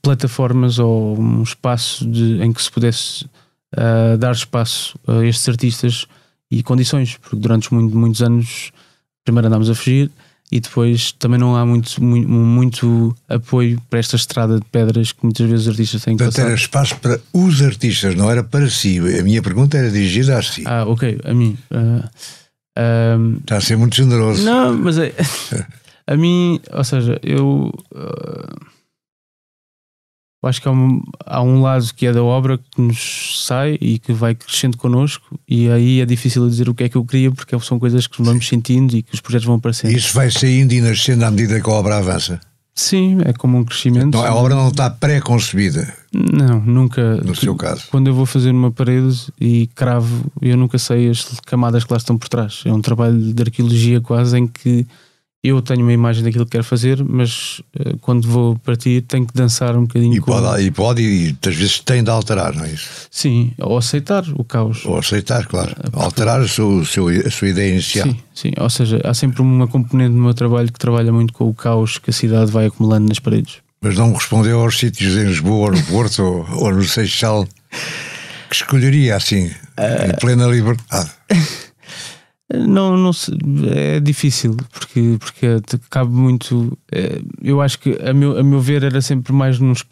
plataformas 0.02 0.78
ou 0.78 1.20
um 1.20 1.42
espaço 1.42 2.06
de, 2.06 2.42
em 2.42 2.54
que 2.54 2.62
se 2.62 2.72
pudesse 2.72 3.26
uh, 3.76 4.18
dar 4.18 4.32
espaço 4.32 4.98
a 5.08 5.26
estes 5.26 5.50
artistas 5.50 6.06
e 6.52 6.62
condições, 6.62 7.18
porque 7.18 7.36
durante 7.36 7.74
muito, 7.74 7.98
muitos 7.98 8.22
anos 8.22 8.72
primeiro 9.26 9.48
andámos 9.48 9.70
a 9.70 9.76
fugir 9.76 10.12
e 10.52 10.60
depois 10.60 11.14
também 11.14 11.40
não 11.40 11.56
há 11.56 11.66
muito, 11.66 12.04
muito, 12.04 12.28
muito, 12.30 13.16
apoio 13.30 13.82
para 13.90 14.00
esta 14.00 14.18
estrada 14.18 14.60
de 14.60 14.66
pedras 14.66 15.14
que 15.14 15.24
muitas 15.24 15.50
vezes 15.50 15.66
os 15.66 15.70
artistas 15.70 16.04
têm 16.04 16.18
que 16.18 16.24
Portanto, 16.24 16.46
era 16.46 16.54
espaço 16.54 16.98
para 16.98 17.22
os 17.32 17.62
artistas, 17.62 18.16
não 18.16 18.30
era 18.30 18.44
para 18.44 18.70
si. 18.70 19.00
A 19.00 19.24
minha 19.24 19.42
pergunta 19.42 19.78
era 19.78 19.90
dirigida 19.90 20.38
a 20.38 20.42
si. 20.42 20.64
Ah, 20.66 20.84
ok, 20.86 21.20
a 21.24 21.34
mim. 21.34 21.58
Uh, 21.72 22.06
uh, 22.78 23.38
Está 23.38 23.58
a 23.58 23.62
ser 23.62 23.78
muito 23.78 23.96
generoso. 23.96 24.44
Não, 24.44 24.78
mas 24.78 24.98
é. 24.98 25.14
A 26.12 26.18
mim, 26.18 26.60
ou 26.74 26.84
seja, 26.84 27.18
eu. 27.24 27.72
Uh, 27.96 28.72
acho 30.44 30.62
que 30.62 30.68
há 30.68 30.72
um, 30.72 31.02
há 31.26 31.42
um 31.42 31.62
lado 31.62 31.86
que 31.96 32.06
é 32.06 32.12
da 32.12 32.22
obra 32.22 32.58
que 32.58 32.82
nos 32.82 33.46
sai 33.48 33.78
e 33.80 33.98
que 33.98 34.12
vai 34.12 34.36
crescendo 34.36 34.76
connosco, 34.76 35.40
e 35.48 35.70
aí 35.70 36.02
é 36.02 36.06
difícil 36.06 36.50
dizer 36.50 36.68
o 36.68 36.74
que 36.74 36.84
é 36.84 36.90
que 36.90 36.98
eu 36.98 37.06
queria, 37.06 37.32
porque 37.32 37.58
são 37.62 37.80
coisas 37.80 38.08
que 38.08 38.22
vamos 38.22 38.46
sentindo 38.46 38.94
e 38.94 39.02
que 39.02 39.14
os 39.14 39.22
projetos 39.22 39.46
vão 39.46 39.56
aparecendo. 39.56 39.96
Isso 39.96 40.14
vai 40.14 40.30
saindo 40.30 40.74
e 40.74 40.82
nascendo 40.82 41.24
à 41.24 41.32
medida 41.32 41.62
que 41.62 41.70
a 41.70 41.74
obra 41.74 42.00
avança. 42.00 42.42
Sim, 42.76 43.20
é 43.24 43.32
como 43.32 43.58
um 43.58 43.64
crescimento. 43.64 44.08
Então, 44.08 44.26
a 44.26 44.36
obra 44.36 44.54
não 44.54 44.68
está 44.68 44.90
pré-concebida. 44.90 45.94
Não, 46.14 46.60
nunca. 46.60 47.18
No 47.18 47.36
seu 47.36 47.56
caso. 47.56 47.86
Quando 47.90 48.08
eu 48.08 48.14
vou 48.14 48.26
fazer 48.26 48.52
uma 48.52 48.72
parede 48.72 49.32
e 49.40 49.68
cravo, 49.68 50.30
eu 50.42 50.58
nunca 50.58 50.78
sei 50.78 51.10
as 51.10 51.40
camadas 51.46 51.86
que 51.86 51.94
lá 51.94 51.98
estão 51.98 52.18
por 52.18 52.28
trás. 52.28 52.64
É 52.66 52.74
um 52.74 52.82
trabalho 52.82 53.34
de 53.34 53.44
arqueologia 53.44 54.02
quase 54.02 54.38
em 54.38 54.46
que 54.46 54.86
eu 55.44 55.60
tenho 55.62 55.82
uma 55.82 55.92
imagem 55.92 56.24
daquilo 56.24 56.46
que 56.46 56.52
quero 56.52 56.64
fazer, 56.64 57.04
mas 57.04 57.60
uh, 57.80 57.98
quando 58.00 58.28
vou 58.28 58.56
partir 58.60 59.02
tenho 59.02 59.26
que 59.26 59.34
dançar 59.34 59.76
um 59.76 59.82
bocadinho. 59.82 60.16
E 60.16 60.22
pode, 60.22 60.64
e 60.64 60.72
pode, 60.72 61.02
e 61.02 61.36
às 61.48 61.56
vezes 61.56 61.80
tem 61.80 62.04
de 62.04 62.12
alterar, 62.12 62.54
não 62.54 62.64
é 62.64 62.72
isso? 62.72 63.08
Sim, 63.10 63.52
ou 63.60 63.78
aceitar 63.78 64.24
o 64.36 64.44
caos. 64.44 64.86
Ou 64.86 65.00
aceitar, 65.00 65.48
claro. 65.48 65.76
Porque... 65.76 66.00
Alterar 66.00 66.42
a 66.42 66.48
sua, 66.48 66.82
a 66.82 67.32
sua 67.32 67.50
ideia 67.50 67.72
inicial. 67.72 68.08
Sim, 68.08 68.18
sim, 68.36 68.52
ou 68.60 68.70
seja, 68.70 69.02
há 69.04 69.14
sempre 69.16 69.42
uma 69.42 69.68
componente 69.68 70.14
no 70.14 70.22
meu 70.22 70.34
trabalho 70.36 70.72
que 70.72 70.78
trabalha 70.78 71.12
muito 71.12 71.34
com 71.34 71.50
o 71.50 71.54
caos 71.56 71.98
que 71.98 72.12
a 72.12 72.14
cidade 72.14 72.52
vai 72.52 72.68
acumulando 72.68 73.08
nas 73.08 73.18
paredes. 73.18 73.58
Mas 73.82 73.98
não 73.98 74.14
respondeu 74.14 74.62
aos 74.62 74.78
sítios 74.78 75.16
em 75.16 75.26
Lisboa, 75.26 75.70
ou 75.70 75.72
no 75.72 75.84
Porto, 75.86 76.22
ou, 76.22 76.66
ou 76.66 76.72
no 76.72 76.84
Seixal, 76.84 77.48
que 78.48 78.56
escolheria 78.56 79.16
assim, 79.16 79.48
uh... 79.48 80.08
em 80.08 80.20
plena 80.20 80.46
liberdade. 80.46 81.10
Não, 82.54 82.98
não 82.98 83.12
é 83.74 84.00
difícil 84.00 84.58
porque, 84.72 85.18
porque 85.20 85.48
cabe 85.90 86.12
muito. 86.12 86.78
É, 86.92 87.22
eu 87.42 87.62
acho 87.62 87.80
que, 87.80 87.98
a 88.02 88.14
meu, 88.14 88.38
a 88.38 88.44
meu 88.44 88.60
ver, 88.60 88.84
era 88.84 89.02
sempre 89.02 89.32
mais 89.32 89.60
nos, 89.60 89.86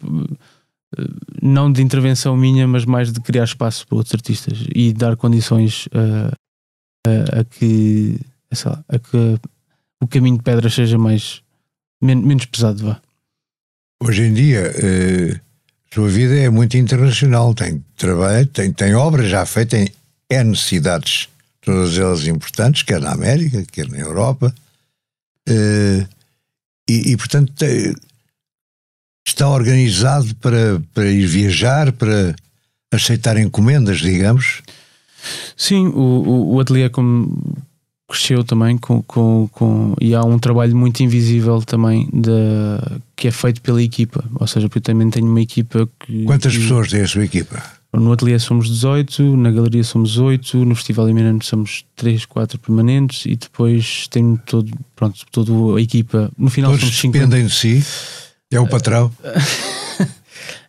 não 1.40 1.72
de 1.72 1.82
intervenção 1.82 2.36
minha, 2.36 2.66
mas 2.66 2.84
mais 2.84 3.12
de 3.12 3.20
criar 3.20 3.44
espaço 3.44 3.86
para 3.86 3.96
outros 3.96 4.14
artistas 4.14 4.64
e 4.74 4.92
dar 4.92 5.16
condições 5.16 5.88
a, 5.92 6.32
a, 7.08 7.40
a 7.40 7.44
que, 7.44 8.18
lá, 8.64 8.84
a 8.88 8.98
que 8.98 9.38
o 10.02 10.06
caminho 10.06 10.36
de 10.36 10.42
pedra 10.42 10.68
seja 10.68 10.98
mais 10.98 11.42
men 12.02 12.16
menos 12.16 12.44
pesado. 12.44 12.84
Vá. 12.84 13.00
Hoje 14.02 14.22
em 14.24 14.34
dia, 14.34 14.72
eh, 14.76 15.40
a 15.90 15.94
sua 15.94 16.08
vida 16.08 16.34
é 16.34 16.48
muito 16.50 16.76
internacional. 16.76 17.54
Tem 17.54 17.84
trabalho, 17.96 18.46
tem, 18.46 18.72
tem 18.72 18.94
obras 18.94 19.30
já 19.30 19.46
feitas 19.46 19.80
em 19.80 19.88
N 20.30 20.56
cidades 20.56 21.29
todas 21.60 21.98
elas 21.98 22.26
importantes, 22.26 22.82
quer 22.82 23.00
na 23.00 23.12
América, 23.12 23.64
quer 23.70 23.88
na 23.88 23.98
Europa. 23.98 24.54
Uh, 25.48 26.06
e, 26.88 27.12
e, 27.12 27.16
portanto, 27.16 27.52
te, 27.52 27.94
está 29.26 29.48
organizado 29.48 30.34
para, 30.36 30.82
para 30.92 31.06
ir 31.08 31.26
viajar, 31.26 31.92
para 31.92 32.34
aceitar 32.92 33.36
encomendas, 33.36 33.98
digamos? 33.98 34.62
Sim, 35.56 35.86
o, 35.88 36.54
o, 36.54 36.60
ateliê 36.60 36.88
como 36.88 37.56
cresceu 38.08 38.42
também 38.42 38.76
com, 38.76 39.02
com, 39.02 39.48
com, 39.52 39.94
e 40.00 40.14
há 40.14 40.22
um 40.24 40.38
trabalho 40.38 40.76
muito 40.76 41.00
invisível 41.00 41.62
também 41.62 42.08
de, 42.12 42.30
que 43.14 43.28
é 43.28 43.30
feito 43.30 43.62
pela 43.62 43.82
equipa, 43.82 44.24
ou 44.34 44.46
seja, 44.46 44.68
porque 44.68 44.78
eu 44.78 44.82
também 44.82 45.08
tenho 45.10 45.26
uma 45.26 45.40
equipa 45.40 45.88
que... 46.00 46.24
Quantas 46.24 46.52
que, 46.52 46.62
pessoas 46.62 46.88
tem 46.88 47.02
a 47.02 47.06
sua 47.06 47.24
equipa? 47.24 47.62
No 47.92 48.12
ateliê 48.12 48.38
somos 48.38 48.68
18, 48.68 49.36
na 49.36 49.50
galeria 49.50 49.82
somos 49.82 50.16
8, 50.16 50.64
no 50.64 50.76
Festival 50.76 51.08
Eminente 51.08 51.44
somos 51.44 51.84
3, 51.96 52.24
4 52.24 52.58
permanentes 52.58 53.26
e 53.26 53.34
depois 53.34 54.06
tem 54.08 54.36
todo, 54.46 54.70
pronto, 54.94 55.26
toda 55.32 55.76
a 55.76 55.80
equipa. 55.80 56.30
No 56.38 56.50
final 56.50 56.70
Todos 56.70 56.94
somos 56.96 57.12
dependem 57.12 57.46
de 57.46 57.52
si? 57.52 57.84
É 58.50 58.60
o 58.60 58.66
patrão? 58.68 59.10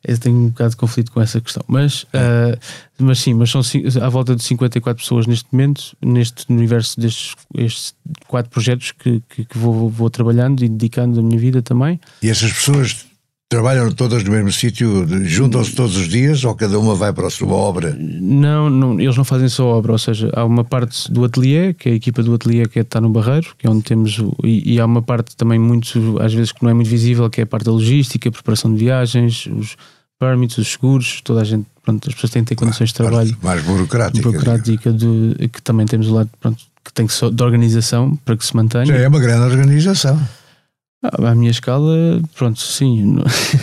Eu 0.04 0.18
tenho 0.18 0.36
um 0.36 0.48
bocado 0.50 0.72
de 0.72 0.78
conflito 0.78 1.12
com 1.12 1.22
essa 1.22 1.40
questão, 1.40 1.64
mas, 1.68 2.04
uh, 2.04 2.58
mas 2.98 3.20
sim, 3.20 3.36
mas 3.36 3.52
são 3.52 3.62
à 4.02 4.10
volta 4.10 4.36
de 4.36 4.44
54 4.44 5.02
pessoas 5.02 5.28
neste 5.28 5.46
momento, 5.52 5.96
neste 6.02 6.52
universo 6.52 7.00
destes 7.00 7.36
estes 7.56 7.94
quatro 8.28 8.50
projetos 8.50 8.92
que, 8.94 9.22
que, 9.30 9.46
que 9.46 9.58
vou, 9.58 9.90
vou 9.90 10.10
trabalhando 10.10 10.64
e 10.64 10.70
dedicando 10.70 11.20
a 11.20 11.24
minha 11.24 11.40
vida 11.40 11.62
também. 11.62 12.00
E 12.22 12.30
essas 12.30 12.52
pessoas 12.52 13.06
Trabalham 13.52 13.92
todas 13.92 14.24
no 14.24 14.32
mesmo 14.32 14.50
sítio, 14.50 15.06
juntam-se 15.26 15.76
todos 15.76 15.98
os 15.98 16.08
dias 16.08 16.46
ou 16.46 16.56
cada 16.56 16.80
uma 16.80 16.96
vai 16.96 17.12
para 17.12 17.28
a 17.28 17.30
sua 17.30 17.52
obra? 17.52 17.94
Não, 18.00 18.70
não, 18.70 18.98
eles 18.98 19.18
não 19.18 19.26
fazem 19.26 19.50
só 19.50 19.68
obra, 19.68 19.92
ou 19.92 19.98
seja, 19.98 20.32
há 20.34 20.46
uma 20.46 20.64
parte 20.64 21.12
do 21.12 21.26
ateliê, 21.26 21.74
que 21.74 21.90
é 21.90 21.92
a 21.92 21.96
equipa 21.96 22.24
do 22.24 22.34
ateliê 22.34 22.66
que 22.66 22.80
está 22.80 23.02
no 23.02 23.10
Barreiro, 23.10 23.54
que 23.58 23.68
é 23.68 23.70
onde 23.70 23.84
temos, 23.84 24.24
e, 24.42 24.76
e, 24.76 24.80
há 24.80 24.86
uma 24.86 25.02
parte 25.02 25.36
também 25.36 25.60
muito, 25.60 26.18
às 26.22 26.34
vezes 26.34 26.54
que 26.54 26.64
não 26.64 26.72
é 26.72 26.74
muito 26.74 26.88
visível, 26.88 27.30
que 27.30 27.42
é 27.42 27.44
a 27.44 27.46
parte 27.46 27.66
da 27.66 27.74
logística, 27.74 28.30
a 28.30 28.32
preparação 28.32 28.74
de 28.74 28.80
viagens, 28.80 29.46
os 29.48 29.76
permits, 30.18 30.58
os 30.58 30.72
seguros, 30.72 31.20
toda 31.22 31.42
a 31.42 31.44
gente, 31.44 31.68
pronto, 31.84 32.08
as 32.08 32.14
pessoas 32.14 32.32
têm 32.32 32.46
que 32.46 32.48
ter 32.48 32.56
condições 32.56 32.88
de 32.88 32.96
trabalho. 32.96 33.38
Mais 33.44 33.62
burocrática. 33.66 34.30
Burocrática, 34.30 34.94
do, 34.94 35.36
que 35.52 35.62
também 35.62 35.86
temos 35.86 36.08
o 36.08 36.14
lado, 36.14 36.30
pronto, 36.40 36.64
que 36.86 36.94
tem 36.94 37.06
que 37.06 37.12
ser 37.12 37.30
de 37.30 37.44
organização 37.44 38.16
para 38.24 38.38
que 38.38 38.46
se 38.46 38.56
mantenha. 38.56 38.86
Já 38.86 38.96
é 38.96 39.10
uma 39.10 39.20
grande 39.20 39.44
organização. 39.44 40.18
À 41.02 41.34
minha 41.34 41.50
escala, 41.50 42.22
pronto, 42.36 42.60
sim. 42.60 43.16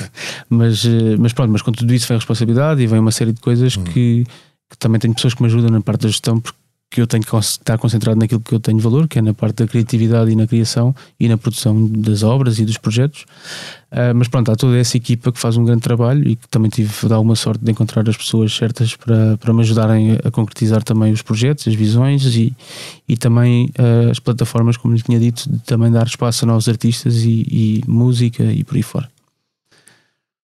mas, 0.51 0.85
eh, 0.85 1.16
mas 1.18 1.33
pronto, 1.33 1.53
mas 1.53 1.62
com 1.62 1.70
tudo 1.70 1.94
isso 1.94 2.09
vem 2.09 2.16
responsabilidade 2.16 2.83
e 2.83 2.87
vem 2.87 2.98
uma 2.98 3.12
série 3.12 3.33
de 3.33 3.40
coisas 3.40 3.77
hum. 3.77 3.85
que, 3.85 4.24
que, 4.68 4.79
também 4.79 4.98
tenho 4.98 5.14
pessoas 5.14 5.35
que 5.35 5.42
me 5.42 5.46
ajudam 5.46 5.70
na 5.70 5.81
parte 5.81 6.03
da 6.03 6.09
gestão, 6.09 6.40
porque 6.40 6.59
que 6.90 7.01
eu 7.01 7.07
tenho 7.07 7.22
que 7.22 7.37
estar 7.37 7.77
concentrado 7.77 8.18
naquilo 8.18 8.40
que 8.40 8.55
eu 8.55 8.61
tenho 8.61 8.79
valor, 8.79 9.07
que 9.07 9.18
é 9.18 9.22
na 9.22 9.35
parte 9.35 9.57
da 9.57 9.66
criatividade 9.66 10.31
e 10.31 10.37
na 10.37 10.46
criação 10.46 10.94
e 11.20 11.29
na 11.29 11.37
produção 11.37 11.87
das 11.87 12.22
obras 12.22 12.59
e 12.59 12.64
dos 12.64 12.79
projetos. 12.79 13.27
Uh, 13.92 14.14
mas 14.14 14.29
pronto, 14.29 14.51
há 14.51 14.57
toda 14.57 14.77
essa 14.77 14.96
equipa 14.96 15.31
que 15.31 15.38
faz 15.38 15.57
um 15.57 15.64
grande 15.64 15.83
trabalho 15.83 16.27
e 16.27 16.37
que 16.37 16.48
também 16.48 16.70
tive 16.70 16.90
de 17.07 17.12
alguma 17.12 17.37
sorte 17.37 17.62
de 17.62 17.70
encontrar 17.70 18.09
as 18.09 18.16
pessoas 18.16 18.55
certas 18.55 18.96
para, 18.96 19.37
para 19.37 19.53
me 19.53 19.61
ajudarem 19.61 20.18
a 20.24 20.31
concretizar 20.31 20.83
também 20.83 21.12
os 21.12 21.20
projetos, 21.20 21.68
as 21.68 21.74
visões 21.74 22.24
e, 22.35 22.55
e 23.07 23.16
também 23.16 23.70
uh, 23.79 24.11
as 24.11 24.18
plataformas, 24.18 24.79
como 24.79 24.94
lhe 24.94 25.03
tinha 25.03 25.20
dito, 25.20 25.51
de 25.51 25.59
também 25.61 25.90
dar 25.90 26.07
espaço 26.07 26.44
a 26.44 26.48
novos 26.48 26.68
artistas 26.68 27.16
e, 27.16 27.46
e 27.51 27.83
música 27.87 28.44
e 28.44 28.64
por 28.64 28.77
aí 28.77 28.83
fora. 28.83 29.11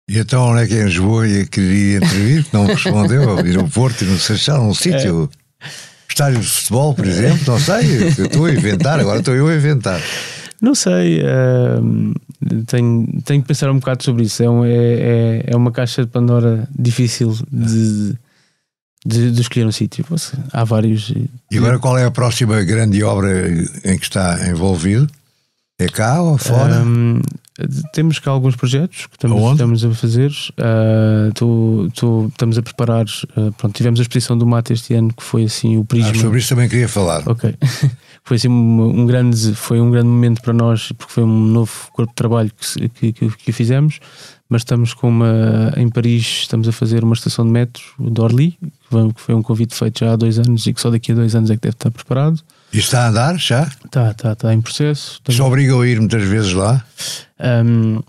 E 0.08 0.18
então 0.18 0.50
onde 0.50 0.62
é 0.62 0.66
que 0.66 0.74
é 0.74 0.82
em 0.82 0.86
Lisboa 0.86 1.24
queria 1.50 1.98
intervir, 1.98 2.44
que 2.44 2.52
não 2.52 2.66
respondeu, 2.66 3.46
ir 3.46 3.56
ao 3.58 3.68
Porto 3.68 4.02
e 4.02 4.06
no 4.08 4.18
Seixal, 4.18 4.60
um 4.68 4.74
sítio... 4.74 5.30
É 5.60 5.91
estádio 6.12 6.40
de 6.40 6.46
futebol, 6.46 6.94
por 6.94 7.06
exemplo, 7.06 7.40
não 7.46 7.58
sei, 7.58 8.02
eu 8.02 8.08
estou 8.26 8.44
a 8.46 8.52
inventar, 8.52 9.00
agora 9.00 9.18
estou 9.18 9.34
eu 9.34 9.48
a 9.48 9.54
inventar. 9.54 10.00
Não 10.60 10.74
sei, 10.76 11.20
uh, 11.20 12.14
tenho, 12.66 13.08
tenho 13.24 13.42
que 13.42 13.48
pensar 13.48 13.70
um 13.70 13.78
bocado 13.78 14.04
sobre 14.04 14.22
isso. 14.22 14.42
É, 14.42 14.48
um, 14.48 14.64
é, 14.64 14.70
é, 14.70 15.44
é 15.48 15.56
uma 15.56 15.72
caixa 15.72 16.04
de 16.04 16.10
Pandora 16.10 16.68
difícil 16.78 17.36
de, 17.50 18.16
de, 19.04 19.32
de 19.32 19.40
escolher 19.40 19.66
um 19.66 19.72
sítio. 19.72 20.04
Há 20.52 20.62
vários. 20.62 21.12
E 21.50 21.58
agora 21.58 21.80
qual 21.80 21.98
é 21.98 22.04
a 22.04 22.12
próxima 22.12 22.62
grande 22.62 23.02
obra 23.02 23.50
em 23.84 23.98
que 23.98 24.04
está 24.04 24.48
envolvido? 24.48 25.10
É 25.78 25.86
cá 25.86 26.22
ou 26.22 26.38
fora? 26.38 26.82
Um, 26.82 27.20
temos 27.92 28.18
cá 28.18 28.30
alguns 28.30 28.56
projetos 28.56 29.06
que 29.06 29.16
estamos, 29.16 29.52
estamos 29.52 29.84
a 29.84 29.90
fazer. 29.94 30.30
Uh, 30.30 31.32
tô, 31.34 31.88
tô, 31.94 32.26
estamos 32.26 32.58
a 32.58 32.62
preparar. 32.62 33.04
Uh, 33.36 33.52
pronto, 33.52 33.74
tivemos 33.74 34.00
a 34.00 34.02
exposição 34.02 34.36
do 34.36 34.46
Mate 34.46 34.72
este 34.72 34.94
ano 34.94 35.12
que 35.12 35.22
foi 35.22 35.44
assim 35.44 35.76
o 35.76 35.84
prisma. 35.84 36.12
Ah, 36.12 36.14
sobre 36.14 36.38
isso 36.38 36.48
também 36.48 36.68
queria 36.68 36.88
falar. 36.88 37.28
Ok. 37.28 37.54
foi 38.24 38.36
assim 38.36 38.48
um, 38.48 39.00
um, 39.00 39.06
grande, 39.06 39.54
foi 39.54 39.80
um 39.80 39.90
grande 39.90 40.08
momento 40.08 40.40
para 40.40 40.52
nós 40.52 40.92
porque 40.92 41.12
foi 41.12 41.24
um 41.24 41.44
novo 41.46 41.72
corpo 41.92 42.10
de 42.10 42.16
trabalho 42.16 42.50
que, 42.94 43.12
que, 43.12 43.30
que 43.30 43.52
fizemos. 43.52 43.98
Mas 44.48 44.62
estamos 44.62 44.92
com 44.92 45.08
uma 45.08 45.72
em 45.76 45.88
Paris, 45.88 46.42
estamos 46.42 46.68
a 46.68 46.72
fazer 46.72 47.02
uma 47.02 47.14
estação 47.14 47.44
de 47.44 47.50
metro 47.50 47.82
de 47.98 48.20
Orly, 48.20 48.58
que 48.60 49.20
foi 49.20 49.34
um 49.34 49.42
convite 49.42 49.74
feito 49.74 50.00
já 50.00 50.12
há 50.12 50.16
dois 50.16 50.38
anos 50.38 50.66
e 50.66 50.74
que 50.74 50.80
só 50.80 50.90
daqui 50.90 51.12
a 51.12 51.14
dois 51.14 51.34
anos 51.34 51.50
é 51.50 51.54
que 51.54 51.62
deve 51.62 51.74
estar 51.74 51.90
preparado. 51.90 52.38
E 52.72 52.78
está 52.78 53.04
a 53.04 53.08
andar 53.08 53.38
já? 53.38 53.64
Está, 53.84 54.10
está, 54.10 54.32
está 54.32 54.54
em 54.54 54.60
processo. 54.60 55.20
Tenho... 55.22 55.36
Só 55.36 55.46
obrigam 55.46 55.80
a 55.80 55.86
ir 55.86 56.00
muitas 56.00 56.22
vezes 56.22 56.52
lá? 56.54 56.82
Um, 57.38 58.00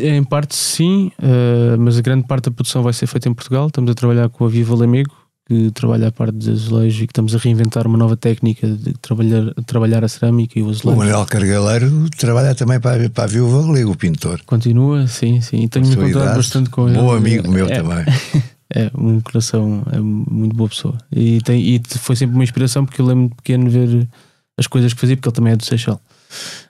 em 0.00 0.22
parte 0.22 0.54
sim, 0.54 1.10
uh, 1.18 1.76
mas 1.78 1.98
a 1.98 2.02
grande 2.02 2.26
parte 2.26 2.44
da 2.44 2.50
produção 2.50 2.82
vai 2.82 2.92
ser 2.92 3.06
feita 3.06 3.28
em 3.28 3.34
Portugal. 3.34 3.66
Estamos 3.66 3.90
a 3.90 3.94
trabalhar 3.94 4.28
com 4.28 4.44
a 4.44 4.48
Viva 4.48 4.74
Lamego, 4.76 5.12
que 5.48 5.70
trabalha 5.72 6.08
a 6.08 6.12
parte 6.12 6.36
de 6.36 6.50
azulejo 6.50 7.02
e 7.02 7.06
que 7.06 7.10
estamos 7.10 7.34
a 7.34 7.38
reinventar 7.38 7.86
uma 7.86 7.98
nova 7.98 8.16
técnica 8.16 8.68
de 8.68 8.94
trabalhar, 8.94 9.52
trabalhar 9.66 10.04
a 10.04 10.08
cerâmica 10.08 10.58
e 10.58 10.62
o 10.62 10.70
azulejo. 10.70 11.00
O 11.00 11.04
Manuel 11.04 11.26
Cargaleiro 11.26 12.08
trabalha 12.16 12.54
também 12.54 12.78
para, 12.78 13.10
para 13.10 13.24
a 13.24 13.26
Viúva 13.26 13.66
Galego, 13.66 13.90
o 13.90 13.96
pintor. 13.96 14.40
Continua, 14.46 15.08
sim, 15.08 15.40
sim. 15.40 15.64
E 15.64 15.68
tenho-me 15.68 15.94
encontrado 15.94 16.36
bastante 16.36 16.70
com 16.70 16.88
ele. 16.88 16.98
Bom 16.98 17.12
amigo 17.12 17.50
meu 17.50 17.66
é. 17.66 17.80
também. 17.80 18.04
É, 18.74 18.90
um 18.96 19.20
coração, 19.20 19.82
é 19.92 20.00
muito 20.00 20.56
boa 20.56 20.68
pessoa. 20.68 20.96
E, 21.10 21.40
tem, 21.42 21.60
e 21.60 21.82
foi 21.98 22.16
sempre 22.16 22.34
uma 22.34 22.44
inspiração 22.44 22.86
porque 22.86 23.00
eu 23.00 23.06
lembro 23.06 23.28
de 23.28 23.34
pequeno 23.36 23.68
ver 23.68 24.08
as 24.56 24.66
coisas 24.66 24.94
que 24.94 25.00
fazia, 25.00 25.16
porque 25.16 25.28
ele 25.28 25.34
também 25.34 25.52
é 25.52 25.56
do 25.56 25.64
Seixal. 25.64 26.00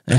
É 0.07 0.15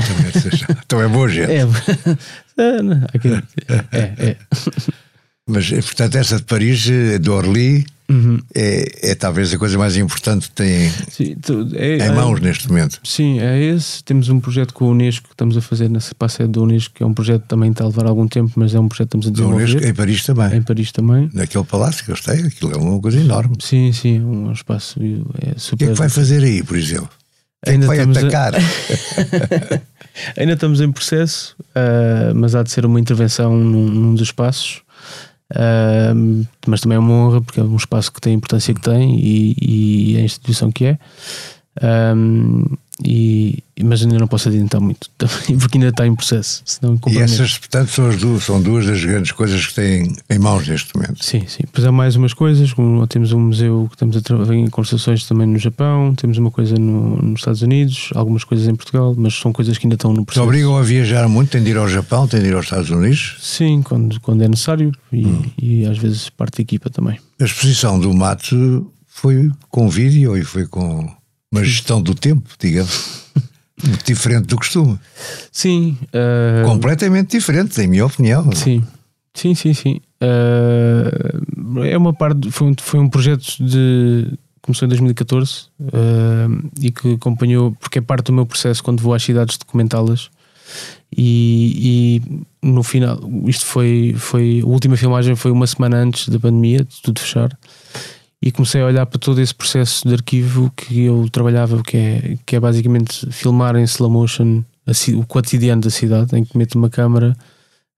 então 0.83 1.01
é 1.01 1.07
boa 1.07 1.29
gente. 1.29 1.51
É, 1.51 1.61
é, 2.57 3.85
é, 3.91 4.29
é. 4.29 4.37
Mas, 5.47 5.69
portanto, 5.69 6.15
essa 6.15 6.37
de 6.37 6.43
Paris, 6.43 6.89
eh, 6.89 7.19
do 7.19 7.31
Orly, 7.31 7.85
uhum. 8.09 8.39
é, 8.55 9.11
é 9.11 9.15
talvez 9.15 9.53
a 9.53 9.57
coisa 9.59 9.77
mais 9.77 9.95
importante 9.95 10.49
que 10.49 10.55
tem 10.55 10.89
sim, 11.07 11.35
tu, 11.35 11.69
é, 11.75 11.97
em 11.97 12.15
mãos 12.15 12.39
é, 12.39 12.41
neste 12.41 12.67
momento. 12.67 12.99
Sim, 13.03 13.39
é 13.39 13.61
esse. 13.61 14.03
Temos 14.03 14.27
um 14.29 14.39
projeto 14.39 14.73
com 14.73 14.85
o 14.85 14.91
Unesco 14.91 15.27
que 15.27 15.33
estamos 15.35 15.55
a 15.55 15.61
fazer 15.61 15.87
nessa 15.87 16.15
passeio 16.15 16.49
do 16.49 16.63
Unesco, 16.63 16.95
que 16.95 17.03
é 17.03 17.05
um 17.05 17.13
projeto 17.13 17.43
que 17.43 17.47
também 17.47 17.69
está 17.69 17.83
a 17.83 17.87
levar 17.87 18.07
algum 18.07 18.27
tempo, 18.27 18.53
mas 18.55 18.73
é 18.73 18.79
um 18.79 18.87
projeto 18.87 19.09
que 19.09 19.17
estamos 19.17 19.27
a 19.27 19.29
desenvolver. 19.29 19.69
Unesco, 19.69 19.87
em 19.87 19.93
Paris 19.93 20.23
também. 20.23 20.57
Em 20.57 20.61
Paris 20.63 20.91
também. 20.91 21.29
Naquele 21.31 21.63
palácio 21.63 22.03
que 22.03 22.09
eu 22.09 22.15
estou, 22.15 22.33
aquilo 22.33 22.71
é 22.73 22.77
uma 22.77 22.99
coisa 22.99 23.19
enorme. 23.19 23.55
Sim, 23.59 23.93
sim, 23.93 24.19
um 24.21 24.51
espaço 24.51 24.99
é 25.45 25.59
super. 25.59 25.75
O 25.75 25.77
que 25.77 25.83
é 25.83 25.87
que 25.89 25.93
vai 25.93 26.09
fazer 26.09 26.43
aí, 26.43 26.63
por 26.63 26.75
exemplo? 26.75 27.09
É 27.63 27.71
Ainda 27.71 27.85
vai 27.85 27.99
atacar. 27.99 28.55
A... 28.55 28.59
Ainda 30.37 30.53
estamos 30.53 30.81
em 30.81 30.91
processo, 30.91 31.55
uh, 31.59 32.33
mas 32.33 32.55
há 32.55 32.63
de 32.63 32.71
ser 32.71 32.85
uma 32.85 32.99
intervenção 32.99 33.55
num, 33.55 33.85
num 33.87 34.13
dos 34.13 34.23
espaços 34.23 34.84
Uh, 35.51 36.45
mas 36.67 36.81
também 36.81 36.95
é 36.95 36.99
uma 36.99 37.13
honra 37.13 37.41
porque 37.41 37.59
é 37.59 37.63
um 37.63 37.75
espaço 37.75 38.11
que 38.11 38.19
tem 38.19 38.33
a 38.33 38.35
importância 38.35 38.73
que 38.73 38.81
tem 38.81 39.19
e, 39.19 39.55
e 40.13 40.17
a 40.17 40.21
instituição 40.21 40.71
que 40.71 40.85
é. 40.85 40.99
E, 43.03 43.61
mas 43.83 44.01
ainda 44.01 44.17
não 44.17 44.27
posso 44.27 44.47
adiantar 44.47 44.79
muito, 44.79 45.09
porque 45.59 45.77
ainda 45.77 45.89
está 45.89 46.07
em 46.07 46.15
processo. 46.15 46.63
E 47.07 47.17
essas, 47.17 47.57
portanto, 47.57 47.89
são, 47.91 48.07
as 48.07 48.17
duas, 48.17 48.43
são 48.43 48.61
duas 48.61 48.85
das 48.85 49.03
grandes 49.03 49.31
coisas 49.33 49.67
que 49.67 49.73
têm 49.73 50.15
em 50.29 50.39
mãos 50.39 50.67
neste 50.67 50.95
momento. 50.95 51.23
Sim, 51.23 51.43
sim. 51.47 51.63
Depois 51.63 51.85
há 51.85 51.91
mais 51.91 52.15
umas 52.15 52.33
coisas, 52.33 52.71
como 52.71 53.05
temos 53.07 53.33
um 53.33 53.39
museu 53.39 53.87
que 53.89 53.95
estamos 53.95 54.15
a 54.15 54.21
trabalhar 54.21 54.55
em 54.55 54.69
construções 54.69 55.25
também 55.25 55.45
no 55.45 55.59
Japão, 55.59 56.15
temos 56.15 56.37
uma 56.37 56.49
coisa 56.49 56.75
no, 56.75 57.21
nos 57.21 57.41
Estados 57.41 57.61
Unidos, 57.61 58.11
algumas 58.15 58.43
coisas 58.43 58.67
em 58.67 58.75
Portugal, 58.75 59.13
mas 59.17 59.33
são 59.33 59.51
coisas 59.51 59.77
que 59.77 59.85
ainda 59.85 59.95
estão 59.95 60.13
no 60.13 60.25
processo. 60.25 60.45
Te 60.45 60.47
obrigam 60.47 60.77
a 60.77 60.81
viajar 60.81 61.27
muito? 61.27 61.49
Tem 61.49 61.63
de 61.63 61.71
ir 61.71 61.77
ao 61.77 61.89
Japão, 61.89 62.27
tem 62.27 62.41
de 62.41 62.47
ir 62.47 62.55
aos 62.55 62.65
Estados 62.65 62.89
Unidos? 62.89 63.37
Sim, 63.41 63.81
quando, 63.81 64.19
quando 64.21 64.41
é 64.41 64.47
necessário 64.47 64.91
e, 65.11 65.25
hum. 65.25 65.43
e 65.61 65.85
às 65.85 65.97
vezes 65.97 66.29
parte 66.29 66.57
da 66.57 66.61
equipa 66.61 66.89
também. 66.89 67.19
A 67.41 67.43
exposição 67.43 67.99
do 67.99 68.13
mate 68.13 68.55
foi 69.05 69.51
com 69.69 69.89
vídeo 69.89 70.37
e 70.37 70.43
foi 70.43 70.65
com 70.65 71.09
uma 71.55 71.63
gestão 71.63 72.01
do 72.01 72.13
tempo, 72.13 72.49
digamos. 72.59 73.23
Diferente 74.05 74.47
do 74.47 74.57
costume. 74.57 74.99
Sim. 75.51 75.97
Uh... 76.05 76.65
Completamente 76.65 77.31
diferente, 77.31 77.79
em 77.81 77.87
minha 77.87 78.05
opinião. 78.05 78.51
Sim, 78.53 78.83
sim, 79.33 79.55
sim, 79.55 79.73
sim. 79.73 80.01
Uh... 80.21 81.83
É 81.83 81.97
uma 81.97 82.13
parte, 82.13 82.51
foi 82.51 82.67
um, 82.67 82.75
foi 82.79 82.99
um 82.99 83.09
projeto 83.09 83.57
de. 83.59 84.33
Começou 84.61 84.87
em 84.87 84.89
2014 84.89 85.67
uh... 85.79 86.69
e 86.81 86.91
que 86.91 87.13
acompanhou, 87.13 87.73
porque 87.73 87.99
é 87.99 88.01
parte 88.01 88.27
do 88.27 88.33
meu 88.33 88.45
processo 88.45 88.83
quando 88.83 89.01
vou 89.01 89.13
às 89.13 89.23
cidades 89.23 89.57
documentá-las. 89.57 90.29
E, 91.15 92.21
e, 92.63 92.67
no 92.67 92.81
final, 92.81 93.19
isto 93.45 93.65
foi, 93.65 94.15
foi. 94.17 94.61
A 94.63 94.65
última 94.65 94.97
filmagem 94.97 95.35
foi 95.35 95.51
uma 95.51 95.67
semana 95.67 95.97
antes 95.97 96.27
da 96.27 96.39
pandemia, 96.39 96.79
de 96.79 97.01
tudo 97.01 97.19
fechar 97.19 97.55
e 98.45 98.51
comecei 98.51 98.79
a 98.79 98.85
olhar 98.85 99.07
para 99.07 99.17
todo 99.17 99.41
esse 99.41 99.55
processo 99.55 100.07
de 100.07 100.13
arquivo 100.13 100.71
que 100.77 101.05
eu 101.05 101.27
trabalhava, 101.31 101.81
que 101.81 101.97
é, 101.97 102.37
que 102.45 102.55
é 102.55 102.59
basicamente 102.59 103.25
filmar 103.31 103.75
em 103.75 103.83
slow 103.85 104.07
motion 104.07 104.63
o 105.15 105.25
cotidiano 105.25 105.81
da 105.81 105.89
cidade, 105.89 106.37
em 106.37 106.45
que 106.45 106.55
meto 106.55 106.75
uma 106.75 106.87
câmera 106.87 107.35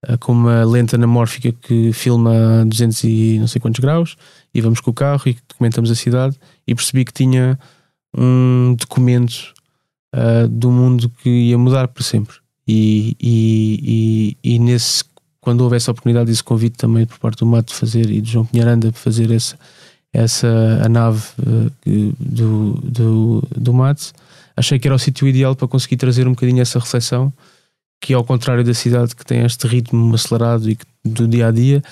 uh, 0.07 0.17
com 0.19 0.31
uma 0.31 0.63
lente 0.63 0.95
anamórfica 0.95 1.51
que 1.51 1.91
filma 1.91 2.61
a 2.61 2.63
200 2.63 3.03
e 3.03 3.37
não 3.39 3.47
sei 3.47 3.59
quantos 3.59 3.81
graus 3.81 4.15
e 4.53 4.61
vamos 4.61 4.79
com 4.79 4.89
o 4.89 4.93
carro 4.93 5.23
e 5.25 5.37
documentamos 5.49 5.91
a 5.91 5.95
cidade 5.95 6.37
e 6.65 6.73
percebi 6.73 7.03
que 7.03 7.11
tinha 7.11 7.59
um 8.17 8.73
documento 8.79 9.53
uh, 10.15 10.47
do 10.47 10.71
mundo 10.71 11.11
que 11.21 11.29
ia 11.29 11.57
mudar 11.57 11.89
para 11.89 12.03
sempre. 12.03 12.37
E, 12.65 13.17
e, 13.19 14.37
e, 14.43 14.55
e, 14.55 14.59
nesse, 14.59 15.03
quando 15.41 15.59
houve 15.59 15.75
essa 15.75 15.91
oportunidade, 15.91 16.31
esse 16.31 16.43
convite 16.43 16.77
também 16.77 17.05
por 17.05 17.19
parte 17.19 17.39
do 17.39 17.45
Mato 17.45 17.73
de 17.73 17.75
fazer 17.75 18.09
e 18.09 18.21
do 18.21 18.27
João 18.29 18.45
Pinharanda 18.45 18.93
para 18.93 19.01
fazer 19.01 19.29
essa 19.29 19.57
essa 20.13 20.47
a 20.83 20.89
nave 20.89 21.23
uh, 21.39 21.71
do, 22.19 22.73
do, 22.83 23.43
do 23.55 23.73
Mats, 23.73 24.13
achei 24.55 24.79
que 24.79 24.87
era 24.87 24.95
o 24.95 24.99
sítio 24.99 25.27
ideal 25.27 25.55
para 25.55 25.67
conseguir 25.67 25.97
trazer 25.97 26.27
um 26.27 26.31
bocadinho 26.31 26.61
essa 26.61 26.79
reflexão, 26.79 27.31
que 28.01 28.13
ao 28.13 28.23
contrário 28.23 28.63
da 28.63 28.73
cidade 28.73 29.15
que 29.15 29.25
tem 29.25 29.43
este 29.43 29.67
ritmo 29.67 30.13
acelerado 30.13 30.69
e 30.69 30.77
do 31.03 31.27
dia 31.27 31.47
a 31.47 31.51
dia, 31.51 31.83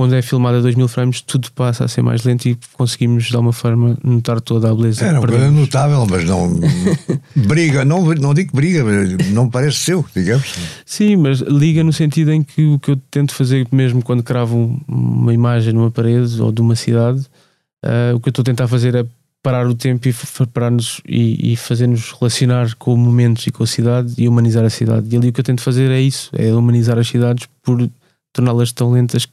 quando 0.00 0.14
é 0.14 0.22
filmado 0.22 0.56
a 0.56 0.60
2000 0.60 0.88
frames, 0.88 1.20
tudo 1.20 1.52
passa 1.52 1.84
a 1.84 1.88
ser 1.88 2.00
mais 2.00 2.24
lento 2.24 2.48
e 2.48 2.58
conseguimos 2.72 3.24
de 3.24 3.36
alguma 3.36 3.52
forma 3.52 3.98
notar 4.02 4.40
toda 4.40 4.70
a 4.70 4.74
beleza. 4.74 5.04
Era 5.04 5.20
uma 5.20 5.28
coisa 5.28 5.50
notável, 5.50 6.06
mas 6.08 6.24
não 6.24 6.58
briga, 7.36 7.84
não, 7.84 8.06
não 8.14 8.32
digo 8.32 8.56
briga, 8.56 8.82
não 9.30 9.48
parece 9.48 9.76
seu, 9.78 10.04
digamos. 10.14 10.54
Sim, 10.86 11.16
mas 11.16 11.40
liga 11.40 11.84
no 11.84 11.92
sentido 11.92 12.32
em 12.32 12.42
que 12.42 12.64
o 12.64 12.78
que 12.78 12.92
eu 12.92 12.96
tento 13.10 13.34
fazer 13.34 13.66
mesmo 13.70 14.02
quando 14.02 14.22
cravo 14.22 14.80
uma 14.88 15.34
imagem 15.34 15.74
numa 15.74 15.90
parede 15.90 16.40
ou 16.40 16.50
de 16.50 16.60
uma 16.60 16.74
cidade 16.74 17.26
Uh, 17.84 18.14
o 18.14 18.20
que 18.20 18.28
eu 18.28 18.30
estou 18.30 18.42
a 18.42 18.44
tentar 18.44 18.68
fazer 18.68 18.94
é 18.94 19.06
parar 19.42 19.66
o 19.66 19.74
tempo 19.74 20.06
e 20.06 20.14
parar-nos 20.52 21.00
e, 21.08 21.52
e 21.52 21.56
fazer-nos 21.56 22.12
relacionar 22.12 22.74
com 22.74 22.94
momentos 22.94 23.46
e 23.46 23.50
com 23.50 23.62
a 23.62 23.66
cidade 23.66 24.12
e 24.18 24.28
humanizar 24.28 24.64
a 24.64 24.70
cidade. 24.70 25.08
E 25.10 25.16
ali 25.16 25.28
o 25.30 25.32
que 25.32 25.40
eu 25.40 25.44
tento 25.44 25.62
fazer 25.62 25.90
é 25.90 26.00
isso: 26.00 26.30
é 26.34 26.52
humanizar 26.52 26.98
as 26.98 27.08
cidades 27.08 27.48
por 27.62 27.88
torná-las 28.34 28.70
tão 28.72 28.92
lentas 28.92 29.24
que 29.24 29.32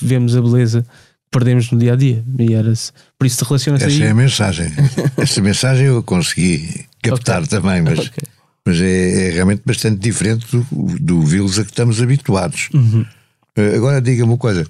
vemos 0.00 0.36
a 0.36 0.42
beleza 0.42 0.82
que 0.82 1.30
perdemos 1.30 1.70
no 1.70 1.78
dia 1.78 1.92
a 1.92 1.96
dia. 1.96 2.24
E 2.38 2.54
era 2.54 2.74
-se. 2.74 2.92
por 3.18 3.26
isso 3.26 3.44
relaciona-se 3.44 3.86
Essa 3.86 3.96
aí. 3.96 4.02
é 4.02 4.10
a 4.10 4.14
mensagem. 4.14 4.72
Essa 5.16 5.40
mensagem 5.40 5.86
eu 5.86 6.02
consegui 6.02 6.86
captar 7.02 7.42
okay. 7.42 7.48
também, 7.48 7.82
mas, 7.82 7.98
okay. 7.98 8.28
mas 8.64 8.80
é, 8.80 9.28
é, 9.28 9.30
realmente 9.30 9.62
bastante 9.64 9.98
diferente 9.98 10.46
do, 10.50 10.66
do 10.98 11.22
Vils 11.22 11.58
a 11.58 11.64
que 11.64 11.70
estamos 11.70 12.00
habituados. 12.02 12.68
Uhum. 12.74 13.04
Uh, 13.56 13.76
agora 13.76 14.00
diga-me 14.00 14.30
uma 14.30 14.38
coisa. 14.38 14.66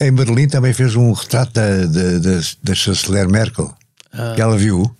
Em 0.00 0.12
Berlim 0.12 0.48
também 0.48 0.72
fez 0.72 0.96
um 0.96 1.12
retrato 1.12 1.52
da, 1.52 1.86
da, 1.86 2.18
da, 2.18 2.40
da 2.62 2.74
chanceler 2.74 3.28
Merkel. 3.28 3.72
Ah, 4.12 4.32
que 4.34 4.42
ela 4.42 4.58
viu? 4.58 4.90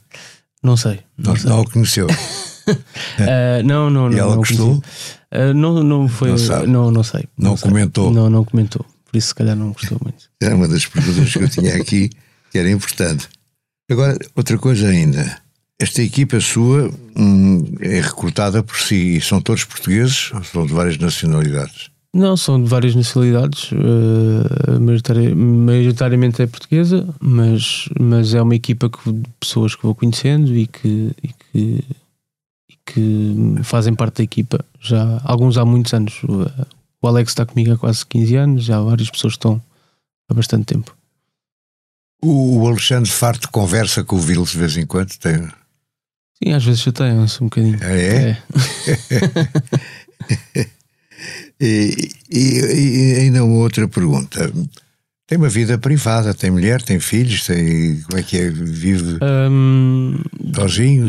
Não 0.62 0.76
sei. 0.76 1.00
Não, 1.18 1.32
não, 1.32 1.36
sei. 1.36 1.50
não 1.50 1.60
o 1.60 1.70
conheceu. 1.70 2.06
uh, 2.06 3.62
não, 3.66 3.90
não, 3.90 4.08
não. 4.08 4.16
E 4.16 4.20
ela 4.20 4.30
não 4.30 4.36
gostou? 4.36 4.74
Uh, 4.74 5.52
não, 5.54 5.82
não 5.82 6.08
foi. 6.08 6.30
Não, 6.30 6.66
não, 6.66 6.90
não, 6.90 7.02
sei. 7.02 7.24
Não, 7.36 7.50
não 7.50 7.56
comentou? 7.56 8.10
Não, 8.12 8.30
não 8.30 8.44
comentou. 8.44 8.86
Por 9.12 9.18
isso, 9.18 9.28
se 9.28 9.34
calhar, 9.34 9.54
não 9.54 9.72
gostou 9.72 9.98
muito. 10.02 10.30
Era 10.40 10.56
uma 10.56 10.66
das 10.66 10.86
perguntas 10.86 11.30
que 11.30 11.38
eu 11.38 11.48
tinha 11.48 11.76
aqui 11.76 12.10
que 12.50 12.58
era 12.58 12.70
importante. 12.70 13.28
Agora, 13.90 14.18
outra 14.34 14.58
coisa 14.58 14.88
ainda. 14.88 15.38
Esta 15.78 16.02
equipa 16.02 16.38
sua 16.40 16.90
hum, 17.16 17.74
é 17.80 18.00
recrutada 18.00 18.62
por 18.62 18.76
si 18.76 19.16
e 19.16 19.20
são 19.20 19.40
todos 19.40 19.64
portugueses 19.64 20.32
ou 20.32 20.44
são 20.44 20.66
de 20.66 20.72
várias 20.72 20.98
nacionalidades? 20.98 21.90
Não, 22.14 22.36
são 22.36 22.62
de 22.62 22.68
várias 22.68 22.94
nacionalidades, 22.94 23.72
uh, 23.72 25.34
maioritariamente 25.34 26.42
é 26.42 26.46
portuguesa, 26.46 27.08
mas, 27.18 27.88
mas 27.98 28.34
é 28.34 28.42
uma 28.42 28.54
equipa 28.54 28.90
que, 28.90 29.10
de 29.10 29.22
pessoas 29.40 29.74
que 29.74 29.82
vou 29.82 29.94
conhecendo 29.94 30.54
e 30.54 30.66
que, 30.66 31.10
e 31.22 31.28
que, 31.28 31.84
e 32.70 32.76
que 32.84 33.34
fazem 33.62 33.94
parte 33.94 34.18
da 34.18 34.24
equipa 34.24 34.62
já 34.78 35.22
alguns 35.24 35.56
há 35.56 35.64
muitos 35.64 35.94
anos. 35.94 36.20
O 37.02 37.08
Alex 37.08 37.32
está 37.32 37.44
comigo 37.44 37.72
há 37.72 37.76
quase 37.78 38.06
15 38.06 38.36
anos, 38.36 38.64
já 38.64 38.80
várias 38.80 39.10
pessoas 39.10 39.34
estão 39.34 39.60
há 40.30 40.34
bastante 40.34 40.66
tempo. 40.66 40.96
O 42.24 42.64
Alexandre 42.68 43.10
Farto 43.10 43.50
conversa 43.50 44.04
com 44.04 44.14
o 44.14 44.20
Vils 44.20 44.52
de 44.52 44.58
vez 44.58 44.76
em 44.76 44.86
quando? 44.86 45.10
Tem... 45.18 45.48
Sim, 46.40 46.52
às 46.52 46.64
vezes 46.64 46.80
chateia-se 46.80 47.42
um 47.42 47.46
bocadinho. 47.48 47.78
Ah, 47.82 47.92
é? 47.92 48.38
é. 50.60 50.70
E, 51.60 52.10
e, 52.28 52.58
e, 52.58 53.20
ainda 53.20 53.44
uma 53.44 53.58
outra 53.58 53.86
pergunta. 53.86 54.52
Tem 55.32 55.38
uma 55.38 55.48
vida 55.48 55.78
privada, 55.78 56.34
tem 56.34 56.50
mulher, 56.50 56.82
tem 56.82 57.00
filhos, 57.00 57.46
tem. 57.46 58.02
Como 58.02 58.20
é 58.20 58.22
que 58.22 58.36
é? 58.36 58.50
Vive 58.50 59.16
um, 59.50 60.18
sozinho? 60.54 61.08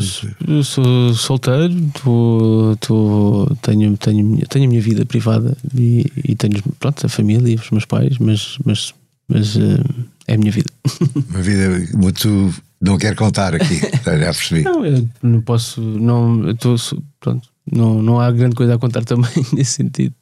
Sou 0.64 1.14
solteiro, 1.14 1.76
tô, 2.02 2.78
tô, 2.80 3.54
tenho, 3.62 3.98
tenho, 3.98 4.38
tenho 4.48 4.66
a 4.66 4.68
minha 4.70 4.82
vida 4.82 5.06
privada 5.06 5.58
e, 5.76 6.06
e 6.24 6.36
tenho 6.38 6.64
pronto, 6.80 7.06
a 7.06 7.10
família, 7.10 7.58
os 7.58 7.70
meus 7.70 7.84
pais, 7.84 8.18
mas, 8.18 8.58
mas, 8.64 8.94
mas 9.28 9.58
uh, 9.58 9.84
é 10.26 10.36
a 10.36 10.38
minha 10.38 10.54
vida. 10.54 10.72
Uma 11.30 11.42
vida 11.42 11.86
muito. 11.94 12.54
Não 12.80 12.98
quero 12.98 13.18
contar 13.18 13.54
aqui, 13.54 13.82
já 14.06 14.18
percebi. 14.20 14.62
Não, 14.62 14.86
eu 14.86 15.06
não 15.22 15.42
posso. 15.42 15.82
Não, 15.82 16.50
estou, 16.50 16.78
pronto, 17.20 17.50
não, 17.70 18.02
não 18.02 18.22
há 18.22 18.32
grande 18.32 18.56
coisa 18.56 18.76
a 18.76 18.80
contar 18.80 19.04
também 19.04 19.34
nesse 19.52 19.72
sentido. 19.72 20.16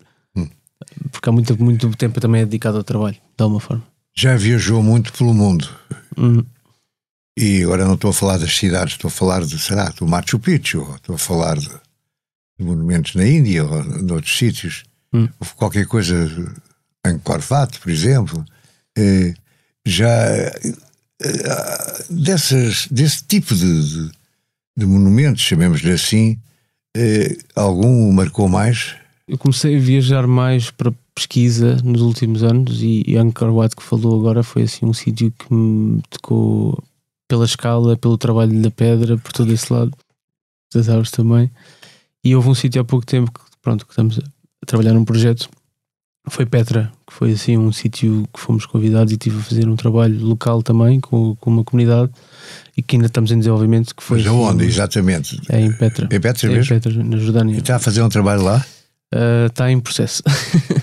Porque 1.12 1.30
há 1.30 1.32
muito, 1.32 1.64
muito 1.64 1.88
tempo 1.96 2.20
também 2.20 2.42
é 2.42 2.46
dedicado 2.46 2.78
ao 2.78 2.84
trabalho, 2.84 3.16
de 3.16 3.44
alguma 3.44 3.60
forma. 3.60 3.91
Já 4.16 4.36
viajou 4.36 4.84
muito 4.84 5.14
pelo 5.14 5.34
mundo. 5.34 5.70
Uhum. 6.18 6.46
E 7.38 7.64
agora 7.64 7.86
não 7.86 7.96
estou 7.96 8.12
a 8.12 8.14
falar 8.14 8.38
das 8.38 8.56
cidades, 8.56 8.94
estou 8.94 9.08
a 9.08 9.12
falar 9.12 9.44
de, 9.46 9.58
será, 9.58 9.90
do 9.90 10.06
Machu 10.06 10.38
Picchu, 10.38 10.96
estou 10.96 11.16
a 11.16 11.18
falar 11.18 11.58
de, 11.58 11.70
de 12.60 12.66
monumentos 12.66 13.16
na 13.16 13.26
Índia 13.26 13.64
ou 13.64 13.84
noutros 13.84 14.38
sítios. 14.38 14.84
Uhum. 15.14 15.30
Houve 15.40 15.54
qualquer 15.56 15.88
coisa 15.88 16.30
em 17.08 17.18
Corvat, 17.20 17.80
por 17.80 17.90
exemplo. 17.90 18.46
Eh, 18.98 19.34
já 19.86 20.10
eh, 20.10 20.64
dessas, 22.10 22.88
desse 22.92 23.24
tipo 23.24 23.56
de, 23.56 23.90
de, 23.90 24.12
de 24.78 24.86
monumentos, 24.86 25.42
chamemos-lhe 25.42 25.92
assim, 25.92 26.38
eh, 26.96 27.38
algum 27.56 28.12
marcou 28.12 28.50
mais? 28.50 28.96
eu 29.32 29.38
comecei 29.38 29.78
a 29.78 29.80
viajar 29.80 30.28
mais 30.28 30.70
para 30.70 30.92
pesquisa 31.22 31.78
nos 31.84 32.02
últimos 32.02 32.44
anos 32.44 32.82
e, 32.82 33.16
Angkor 33.16 33.54
Wat 33.54 33.76
que 33.76 33.84
falou 33.84 34.20
agora 34.20 34.42
foi 34.44 34.64
assim 34.64 34.86
um 34.86 34.94
sítio 34.94 35.32
que 35.32 35.54
me 35.54 36.02
tocou 36.10 36.82
pela 37.28 37.46
escala, 37.46 37.96
pelo 37.96 38.18
trabalho 38.18 38.60
da 38.62 38.72
pedra, 38.72 39.18
por 39.18 39.32
todo 39.32 39.54
esse 39.54 39.72
lado, 39.72 39.92
das 40.74 40.90
árvores 40.90 41.12
também. 41.12 41.50
E 42.24 42.36
houve 42.36 42.50
um 42.50 42.56
sítio 42.56 42.82
há 42.82 42.84
pouco 42.84 43.06
tempo 43.06 43.32
que, 43.32 43.40
pronto, 43.62 43.86
que 43.86 43.92
estamos 43.92 44.20
a 44.20 44.66
trabalhar 44.66 44.94
num 44.94 45.06
projeto, 45.06 45.50
foi 46.28 46.46
Petra, 46.46 46.92
que 47.08 47.14
foi 47.14 47.32
assim 47.32 47.58
um 47.58 47.72
sítio 47.72 48.28
que 48.34 48.40
fomos 48.40 48.66
convidados 48.66 49.14
e 49.14 49.18
tive 49.18 49.40
a 49.40 49.42
fazer 49.42 49.68
um 49.68 49.76
trabalho 49.76 50.24
local 50.24 50.62
também 50.62 51.00
com, 51.00 51.36
com 51.36 51.50
uma 51.50 51.64
comunidade 51.64 52.12
e 52.76 52.82
que 52.82 52.96
ainda 52.96 53.08
estamos 53.08 53.32
em 53.32 53.38
desenvolvimento. 53.38 53.96
Que 53.96 54.04
foi 54.04 54.20
Mas 54.20 54.28
aonde, 54.28 54.66
exatamente? 54.66 55.40
É 55.50 55.60
em 55.60 55.72
Petra. 55.72 56.06
Em 56.12 56.20
Petra 56.20 56.48
é 56.48 56.54
mesmo? 56.54 56.76
Em 56.76 56.80
Petra, 56.80 57.04
na 57.04 57.18
Jordânia. 57.18 57.56
E 57.56 57.60
está 57.60 57.78
a 57.78 57.80
fazer 57.80 58.02
um 58.02 58.10
trabalho 58.10 58.44
lá? 58.44 58.64
Está 59.48 59.70
eh, 59.70 59.74
em 59.74 59.80
processo. 59.80 60.24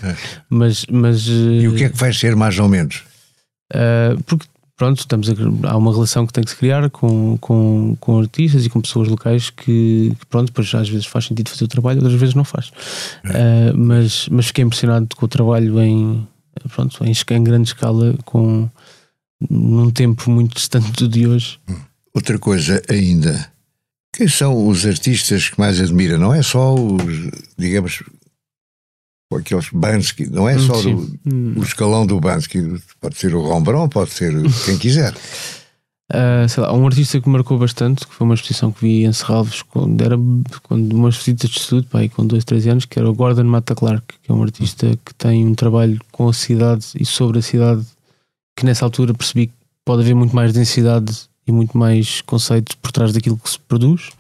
É. 0.03 0.17
mas, 0.49 0.85
mas, 0.91 1.27
e 1.27 1.67
o 1.69 1.75
que 1.75 1.85
é 1.85 1.89
que 1.89 1.97
vai 1.97 2.13
ser 2.13 2.37
mais 2.37 2.59
ou 2.59 2.69
menos? 2.69 3.05
Uh, 3.73 4.23
porque 4.25 4.47
pronto, 4.77 5.01
estamos 5.01 5.29
a, 5.29 5.33
há 5.71 5.77
uma 5.77 5.93
relação 5.93 6.27
que 6.27 6.33
tem 6.33 6.45
que 6.45 6.51
se 6.51 6.57
criar 6.57 6.89
com, 6.89 7.37
com, 7.39 7.97
com 7.99 8.21
artistas 8.21 8.65
e 8.65 8.71
com 8.71 8.81
pessoas 8.81 9.09
locais 9.09 9.51
que, 9.51 10.15
que 10.19 10.27
pronto, 10.27 10.47
depois 10.47 10.73
às 10.75 10.89
vezes 10.89 11.07
faz 11.07 11.27
sentido 11.27 11.51
fazer 11.51 11.65
o 11.65 11.69
trabalho, 11.69 11.99
outras 11.99 12.19
vezes 12.19 12.35
não 12.35 12.45
faz. 12.45 12.71
É. 13.25 13.73
Uh, 13.73 13.77
mas, 13.77 14.29
mas 14.31 14.47
fiquei 14.47 14.65
impressionado 14.65 15.09
com 15.17 15.27
o 15.27 15.29
trabalho 15.29 15.81
em, 15.81 16.27
pronto, 16.75 17.05
em, 17.05 17.13
em 17.13 17.45
grande 17.45 17.69
escala, 17.69 18.15
com 18.25 18.69
num 19.51 19.91
tempo 19.91 20.31
muito 20.31 20.55
distante 20.55 21.07
de 21.07 21.27
hoje. 21.27 21.59
Hum. 21.69 21.77
Outra 22.15 22.39
coisa 22.39 22.83
ainda, 22.89 23.49
quem 24.13 24.27
são 24.27 24.67
os 24.67 24.85
artistas 24.85 25.49
que 25.49 25.59
mais 25.59 25.81
admira? 25.81 26.19
Não 26.19 26.35
é 26.35 26.43
só 26.43 26.75
os, 26.75 27.31
digamos, 27.57 28.03
aqueles 29.37 29.69
Bansky, 29.71 30.27
não 30.31 30.49
é 30.49 30.57
hum, 30.57 30.67
só 30.67 30.81
do, 30.81 31.61
o 31.61 31.63
escalão 31.63 32.07
do 32.07 32.19
Bansky, 32.19 32.81
pode 33.01 33.19
ser 33.19 33.35
o 33.35 33.43
Rombrão, 33.43 33.89
pode 33.89 34.11
ser 34.11 34.33
quem 34.65 34.79
quiser. 34.79 35.15
Uh, 36.11 36.49
sei 36.49 36.63
lá, 36.63 36.73
um 36.73 36.87
artista 36.87 37.21
que 37.21 37.29
marcou 37.29 37.59
bastante, 37.59 38.07
que 38.07 38.15
foi 38.15 38.27
uma 38.27 38.35
exposição 38.35 38.73
que 38.73 38.81
vi 38.81 39.05
em 39.05 39.13
Serralves 39.13 39.61
quando 39.63 40.01
era 40.03 40.17
quando 40.63 40.93
umas 40.95 41.17
visitas 41.17 41.51
de 41.51 41.59
estudo, 41.59 41.87
pá, 41.89 42.01
com 42.09 42.27
2, 42.27 42.43
3 42.45 42.67
anos, 42.69 42.85
que 42.87 42.99
era 42.99 43.09
o 43.09 43.15
Gordon 43.15 43.45
Mata 43.45 43.75
Clark, 43.75 44.15
que 44.23 44.33
é 44.33 44.35
um 44.35 44.43
artista 44.43 44.99
que 45.05 45.15
tem 45.15 45.47
um 45.47 45.55
trabalho 45.55 46.01
com 46.11 46.29
a 46.29 46.33
cidade 46.33 46.87
e 46.99 47.05
sobre 47.05 47.41
a 47.41 47.43
cidade, 47.43 47.85
que 48.57 48.65
nessa 48.65 48.87
altura 48.87 49.13
percebi 49.13 49.49
que 49.49 49.55
pode 49.85 50.03
haver 50.03 50.15
muito 50.15 50.35
mais 50.35 50.55
densidade 50.55 51.29
e 51.47 51.53
muito 51.53 51.77
mais 51.77 52.23
conceitos 52.23 52.75
por 52.77 52.93
trás 52.93 53.13
daquilo 53.13 53.37
que 53.37 53.49
se 53.49 53.59
produz, 53.59 54.11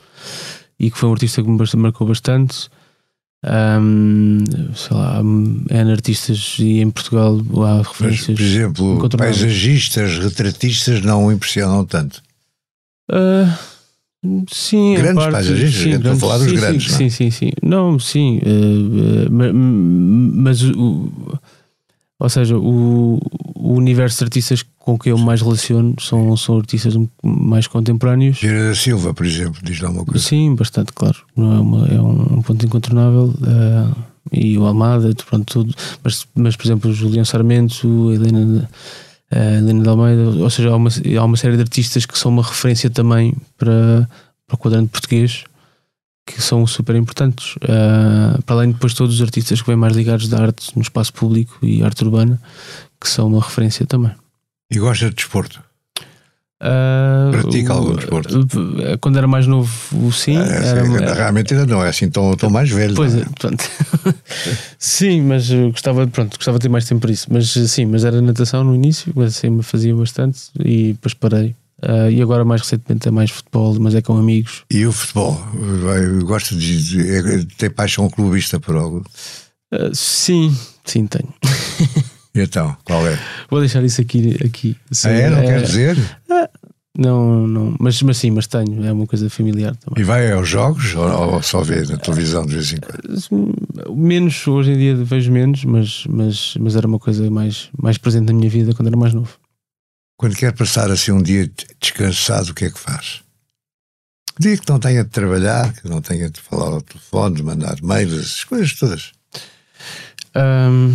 e 0.78 0.90
que 0.90 0.98
foi 0.98 1.08
um 1.08 1.12
artista 1.12 1.42
que 1.42 1.48
me 1.48 1.58
marcou 1.76 2.06
bastante. 2.06 2.68
Um, 3.44 4.42
sei 4.74 4.96
lá, 4.96 5.20
N 5.20 5.92
artistas 5.92 6.56
e 6.58 6.80
em 6.80 6.90
Portugal 6.90 7.40
há 7.64 7.78
referências. 7.78 8.28
Mas, 8.28 8.36
por 8.36 8.42
exemplo, 8.42 9.08
paisagistas, 9.16 10.18
retratistas 10.18 11.02
não 11.02 11.30
impressionam 11.30 11.84
tanto. 11.84 12.20
Uh, 13.10 14.44
sim, 14.52 14.94
grandes 14.96 15.14
parte, 15.14 15.32
paisagistas, 15.32 15.82
sim, 15.82 15.90
estou 15.90 16.12
a 16.12 16.16
falar 16.16 16.38
dos 16.38 16.48
sim, 16.48 16.56
grandes. 16.56 16.84
Sim, 16.84 16.90
não? 16.90 17.06
É? 17.06 17.10
sim, 17.10 17.10
sim, 17.10 17.30
sim. 17.30 17.50
Não, 17.62 17.98
sim, 18.00 18.38
uh, 18.38 19.30
mas, 19.30 19.52
mas 19.52 20.62
o, 20.62 21.38
ou 22.18 22.28
seja, 22.28 22.58
o, 22.58 23.20
o 23.54 23.74
universo 23.74 24.18
de 24.18 24.24
artistas 24.24 24.64
com 24.78 24.98
que 24.98 25.10
eu 25.10 25.18
mais 25.18 25.40
relaciono 25.40 25.94
são, 26.00 26.36
são 26.36 26.56
artistas 26.56 26.94
mais 27.22 27.66
contemporâneos. 27.66 28.40
Vieira 28.40 28.68
da 28.68 28.74
Silva, 28.74 29.14
por 29.14 29.24
exemplo, 29.24 29.60
diz 29.62 29.80
lá 29.80 29.90
uma 29.90 30.04
coisa. 30.04 30.24
Sim, 30.24 30.54
bastante, 30.54 30.92
claro. 30.92 31.18
Não 31.36 31.54
é, 31.54 31.60
uma, 31.60 31.88
é 31.88 32.00
um 32.00 32.42
ponto 32.42 32.64
incontornável. 32.66 33.34
Uh, 33.40 33.96
e 34.32 34.58
o 34.58 34.66
Almada, 34.66 35.14
pronto, 35.28 35.44
tudo. 35.44 35.74
Mas, 36.02 36.26
mas, 36.34 36.56
por 36.56 36.66
exemplo, 36.66 36.90
o 36.90 36.94
Julião 36.94 37.24
Sarmento, 37.24 38.08
a 38.10 38.14
Helena, 38.14 38.70
a 39.30 39.38
Helena 39.58 39.82
de 39.82 39.88
Almeida, 39.88 40.22
ou 40.42 40.50
seja, 40.50 40.70
há 40.70 40.76
uma, 40.76 40.90
há 40.90 41.24
uma 41.24 41.36
série 41.36 41.54
de 41.54 41.62
artistas 41.62 42.04
que 42.04 42.18
são 42.18 42.32
uma 42.32 42.42
referência 42.42 42.90
também 42.90 43.36
para, 43.56 44.08
para 44.46 44.54
o 44.54 44.58
quadrante 44.58 44.88
português 44.88 45.44
que 46.34 46.42
são 46.42 46.66
super 46.66 46.94
importantes. 46.96 47.56
Uh, 47.56 48.42
para 48.44 48.56
além 48.56 48.68
de 48.68 48.74
depois 48.74 48.94
todos 48.94 49.14
os 49.14 49.22
artistas 49.22 49.60
que 49.60 49.66
vêm 49.66 49.76
mais 49.76 49.96
ligados 49.96 50.28
da 50.28 50.40
arte 50.40 50.74
no 50.76 50.82
espaço 50.82 51.12
público 51.12 51.58
e 51.62 51.82
arte 51.82 52.04
urbana, 52.04 52.40
que 53.00 53.08
são 53.08 53.28
uma 53.28 53.40
referência 53.40 53.86
também. 53.86 54.12
E 54.70 54.78
gosta 54.78 55.08
de 55.08 55.16
desporto? 55.16 55.62
Uh, 56.60 57.30
Pratica 57.30 57.72
algum 57.72 57.94
desporto? 57.94 58.46
Quando 59.00 59.16
era 59.16 59.28
mais 59.28 59.46
novo, 59.46 60.12
sim. 60.12 60.36
Ah, 60.36 60.44
era, 60.44 60.80
era, 60.80 61.14
realmente 61.14 61.54
ainda 61.54 61.66
não 61.66 61.84
é 61.84 61.88
assim 61.88 62.10
tão, 62.10 62.36
tão 62.36 62.50
mais 62.50 62.68
velho. 62.68 62.94
Pois 62.94 63.14
é, 63.14 63.20
é 63.20 64.14
sim, 64.78 65.22
mas 65.22 65.48
gostava, 65.50 66.06
pronto, 66.08 66.36
gostava 66.36 66.58
de 66.58 66.62
ter 66.62 66.68
mais 66.68 66.84
tempo 66.84 67.00
para 67.00 67.12
isso. 67.12 67.28
Mas 67.30 67.50
sim, 67.50 67.86
mas 67.86 68.04
era 68.04 68.20
natação 68.20 68.64
no 68.64 68.74
início, 68.74 69.12
mas 69.14 69.36
assim 69.36 69.50
me 69.50 69.62
fazia 69.62 69.94
bastante 69.94 70.50
e 70.58 70.92
depois 70.92 71.14
parei. 71.14 71.54
Uh, 71.82 72.10
e 72.10 72.20
agora 72.20 72.44
mais 72.44 72.62
recentemente 72.62 73.06
é 73.06 73.10
mais 73.10 73.30
futebol, 73.30 73.78
mas 73.78 73.94
é 73.94 74.02
com 74.02 74.16
amigos. 74.16 74.64
E 74.70 74.84
o 74.84 74.92
futebol? 74.92 75.40
Eu 75.54 76.26
gosto 76.26 76.56
de, 76.56 77.44
de 77.44 77.46
ter 77.56 77.70
paixão 77.70 78.08
clubista 78.10 78.58
por 78.58 78.74
algo? 78.74 79.04
Uh, 79.72 79.94
sim, 79.94 80.56
sim, 80.84 81.06
tenho. 81.06 81.32
E 82.34 82.40
então, 82.40 82.76
qual 82.84 83.04
é? 83.08 83.18
Vou 83.50 83.58
deixar 83.58 83.82
isso 83.82 84.00
aqui. 84.00 84.36
aqui. 84.44 84.76
Sim, 84.92 85.08
ah, 85.08 85.12
é? 85.12 85.30
Não 85.30 85.38
é, 85.38 85.46
quer 85.46 85.62
dizer? 85.62 85.96
Ah, 86.30 86.48
não, 86.96 87.46
não, 87.46 87.76
mas, 87.78 88.00
mas 88.02 88.16
sim, 88.16 88.30
mas 88.30 88.46
tenho, 88.46 88.84
é 88.84 88.92
uma 88.92 89.06
coisa 89.06 89.30
familiar 89.30 89.74
também. 89.76 90.02
E 90.02 90.04
vai 90.04 90.30
aos 90.30 90.48
jogos 90.48 90.94
ou, 90.94 91.34
ou 91.34 91.42
só 91.42 91.62
vê 91.62 91.82
na 91.82 91.96
televisão 91.96 92.44
de 92.44 92.54
vez 92.54 92.72
em 92.72 92.76
quando? 92.78 93.96
Menos, 93.96 94.46
hoje 94.46 94.72
em 94.72 94.78
dia 94.78 94.96
vejo 94.96 95.32
menos, 95.32 95.64
mas, 95.64 96.04
mas, 96.08 96.54
mas 96.60 96.76
era 96.76 96.86
uma 96.86 96.98
coisa 96.98 97.30
mais, 97.30 97.70
mais 97.80 97.98
presente 97.98 98.26
na 98.26 98.34
minha 98.34 98.50
vida 98.50 98.74
quando 98.74 98.88
era 98.88 98.96
mais 98.96 99.14
novo. 99.14 99.30
Quando 100.18 100.34
quer 100.34 100.52
passar 100.52 100.90
assim 100.90 101.12
um 101.12 101.22
dia 101.22 101.48
descansado, 101.80 102.50
o 102.50 102.54
que 102.54 102.64
é 102.64 102.70
que 102.70 102.78
faz? 102.78 103.20
Dia 104.36 104.56
que 104.56 104.68
não 104.68 104.80
tenha 104.80 105.04
de 105.04 105.10
trabalhar, 105.10 105.72
que 105.72 105.88
não 105.88 106.00
tenha 106.00 106.28
de 106.28 106.40
falar 106.40 106.72
ao 106.72 106.82
telefone, 106.82 107.36
de 107.36 107.42
mandar 107.44 107.80
mails, 107.82 108.14
as 108.14 108.44
coisas 108.44 108.72
todas. 108.72 109.12
Um, 110.34 110.92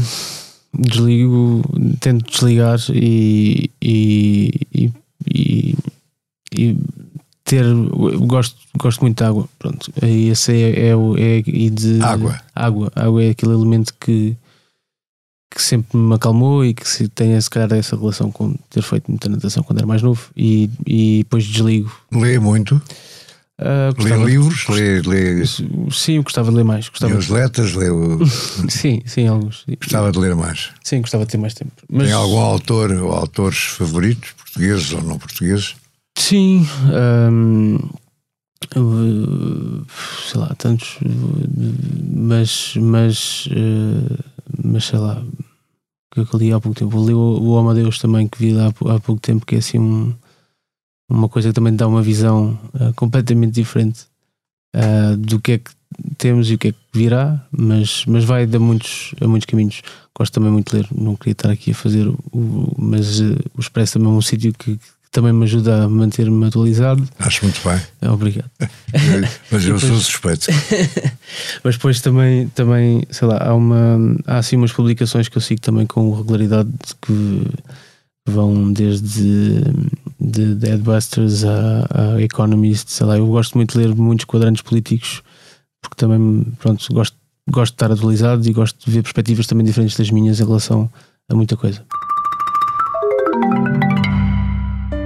desligo, 0.78 1.64
tento 2.02 2.30
desligar 2.30 2.78
e, 2.90 3.72
e, 3.82 4.52
e, 4.74 4.94
e, 5.34 5.78
e 6.54 6.78
ter. 7.46 7.64
Gosto, 8.28 8.60
gosto 8.78 9.00
muito 9.00 9.20
de 9.20 9.24
água. 9.24 9.48
Pronto, 9.58 9.90
esse 10.02 10.52
é, 10.52 10.88
é, 10.88 10.92
é, 10.92 11.38
é 11.38 11.70
de 11.70 12.02
água. 12.02 12.42
Água. 12.54 12.92
Água 12.94 13.24
é 13.24 13.30
aquele 13.30 13.54
elemento 13.54 13.94
que 14.02 14.36
que 15.54 15.62
sempre 15.62 15.98
me 15.98 16.16
acalmou 16.16 16.66
e 16.66 16.74
que 16.74 16.88
se 16.88 17.08
tenha 17.08 17.40
se 17.40 17.50
calhar 17.50 17.72
essa 17.74 17.96
relação 17.96 18.32
com 18.32 18.56
ter 18.70 18.82
feito 18.82 19.10
muita 19.10 19.30
natação 19.30 19.64
quando 19.64 19.80
era 19.80 19.88
mais 19.88 20.02
novo 20.02 20.30
e, 20.36 20.70
e 20.86 21.20
depois 21.20 21.46
desligo. 21.46 21.92
Lê 22.12 22.40
muito? 22.40 22.82
Uh, 23.60 24.04
lê 24.04 24.26
livros? 24.26 24.68
Lê, 24.68 25.02
lê... 25.02 25.46
Sim, 25.92 26.14
eu 26.14 26.24
gostava 26.24 26.50
de 26.50 26.58
ler 26.58 26.66
mais. 26.66 26.90
Gostava 26.90 27.14
Newsletters? 27.14 27.76
Lê 27.76 27.90
o... 27.90 28.26
sim, 28.68 29.02
sim, 29.06 29.28
alguns. 29.28 29.64
Gostava 29.80 30.12
de 30.12 30.20
ler 30.20 30.36
mais? 30.36 30.72
Sim, 30.84 31.02
gostava 31.02 31.26
de 31.26 31.32
ter 31.32 31.38
mais 31.38 31.54
tempo. 31.54 31.72
Mas... 31.90 32.08
Tem 32.08 32.14
algum 32.14 32.40
autor 32.40 32.92
ou 32.92 33.12
autores 33.12 33.60
favoritos, 33.60 34.32
portugueses 34.32 34.92
ou 34.92 35.04
não 35.04 35.20
portugueses? 35.20 35.76
Sim, 36.18 36.68
um, 36.92 37.78
sei 40.32 40.42
lá, 40.42 40.56
tantos, 40.58 40.98
mas, 42.16 42.74
mas, 42.78 43.48
mas 44.62 44.86
sei 44.86 45.00
lá, 45.00 45.24
que 46.12 46.20
eu 46.20 46.40
li 46.40 46.54
há 46.54 46.60
pouco 46.60 46.78
tempo. 46.78 47.06
li 47.06 47.14
o, 47.14 47.40
o 47.42 47.58
Amadeus 47.58 47.98
também, 48.00 48.28
que 48.28 48.38
vi 48.38 48.58
há, 48.60 48.68
há 48.68 49.00
pouco 49.00 49.20
tempo, 49.20 49.46
que 49.46 49.56
é 49.56 49.58
assim 49.58 49.80
um, 49.80 50.14
uma 51.10 51.28
coisa 51.28 51.50
que 51.50 51.56
também 51.56 51.76
dá 51.76 51.88
uma 51.88 52.02
visão 52.02 52.60
uh, 52.74 52.94
completamente 52.96 53.54
diferente 53.54 54.06
uh, 54.76 55.18
do 55.18 55.40
que 55.40 55.54
é 55.54 55.58
que 55.58 55.72
temos 56.18 56.50
e 56.50 56.56
o 56.56 56.58
que 56.58 56.70
é 56.70 56.72
que 56.72 56.80
virá, 56.94 57.46
mas, 57.52 58.06
mas 58.06 58.24
vai 58.24 58.46
dar 58.46 58.60
muitos, 58.60 59.14
a 59.22 59.28
muitos 59.28 59.46
caminhos. 59.46 59.82
Gosto 60.16 60.34
também 60.34 60.52
muito 60.52 60.72
de 60.72 60.78
ler, 60.78 60.88
não 60.96 61.16
queria 61.16 61.34
estar 61.34 61.50
aqui 61.50 61.72
a 61.72 61.76
fazer 61.76 62.08
o, 62.08 62.76
mas 62.78 63.20
uh, 63.20 63.36
o 63.58 63.60
Expresso 63.60 63.94
também 63.94 64.10
é 64.10 64.16
um 64.16 64.22
sítio 64.22 64.54
que, 64.54 64.80
também 65.14 65.32
me 65.32 65.44
ajuda 65.44 65.84
a 65.84 65.88
manter-me 65.90 66.46
atualizado. 66.46 67.08
Acho 67.20 67.46
muito 67.46 67.62
bem. 67.64 67.80
É, 68.02 68.10
obrigado. 68.10 68.50
Mas 69.52 69.64
eu 69.64 69.76
depois, 69.76 69.82
sou 69.84 69.98
suspeito. 69.98 70.48
mas 71.64 71.76
depois 71.76 72.02
também, 72.02 72.48
também, 72.50 73.04
sei 73.12 73.28
lá, 73.28 73.38
há, 73.38 73.54
uma, 73.54 73.98
há 74.26 74.40
assim 74.40 74.58
umas 74.58 74.72
publicações 74.72 75.30
que 75.30 75.38
eu 75.38 75.42
sigo 75.42 75.62
também 75.62 75.86
com 75.86 76.14
regularidade 76.14 76.70
que 77.02 77.48
vão 78.28 78.74
desde 78.74 79.62
de 80.20 80.56
Deadbusters 80.56 81.44
a, 81.44 82.16
a 82.16 82.22
Economist, 82.22 82.90
sei 82.90 83.06
lá, 83.06 83.18
eu 83.18 83.28
gosto 83.28 83.56
muito 83.56 83.74
de 83.74 83.86
ler 83.86 83.96
muitos 83.96 84.26
quadrantes 84.26 84.62
políticos 84.62 85.22
porque 85.82 85.96
também, 85.98 86.44
pronto, 86.60 86.86
gosto, 86.92 87.18
gosto 87.50 87.74
de 87.74 87.76
estar 87.76 87.92
atualizado 87.92 88.48
e 88.48 88.54
gosto 88.54 88.84
de 88.84 88.90
ver 88.90 89.04
perspectivas 89.04 89.46
também 89.46 89.66
diferentes 89.66 89.98
das 89.98 90.10
minhas 90.10 90.40
em 90.40 90.46
relação 90.46 90.90
a 91.30 91.36
muita 91.36 91.58
coisa. 91.58 91.84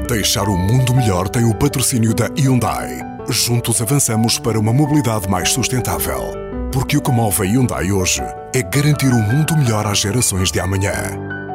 Deixar 0.08 0.48
o 0.48 0.58
mundo 0.58 0.96
melhor 0.96 1.28
tem 1.28 1.44
o 1.44 1.54
patrocínio 1.54 2.14
da 2.14 2.28
Hyundai. 2.28 3.00
Juntos 3.30 3.82
avançamos 3.82 4.40
para 4.40 4.58
uma 4.58 4.72
mobilidade 4.72 5.28
mais 5.28 5.50
sustentável. 5.50 6.32
Porque 6.72 6.96
o 6.96 7.02
que 7.02 7.12
move 7.12 7.42
a 7.42 7.46
Hyundai 7.46 7.92
hoje 7.92 8.22
é 8.56 8.64
garantir 8.64 9.10
um 9.10 9.22
mundo 9.22 9.58
melhor 9.58 9.86
às 9.86 10.00
gerações 10.00 10.50
de 10.50 10.62
amanhã. 10.62 10.94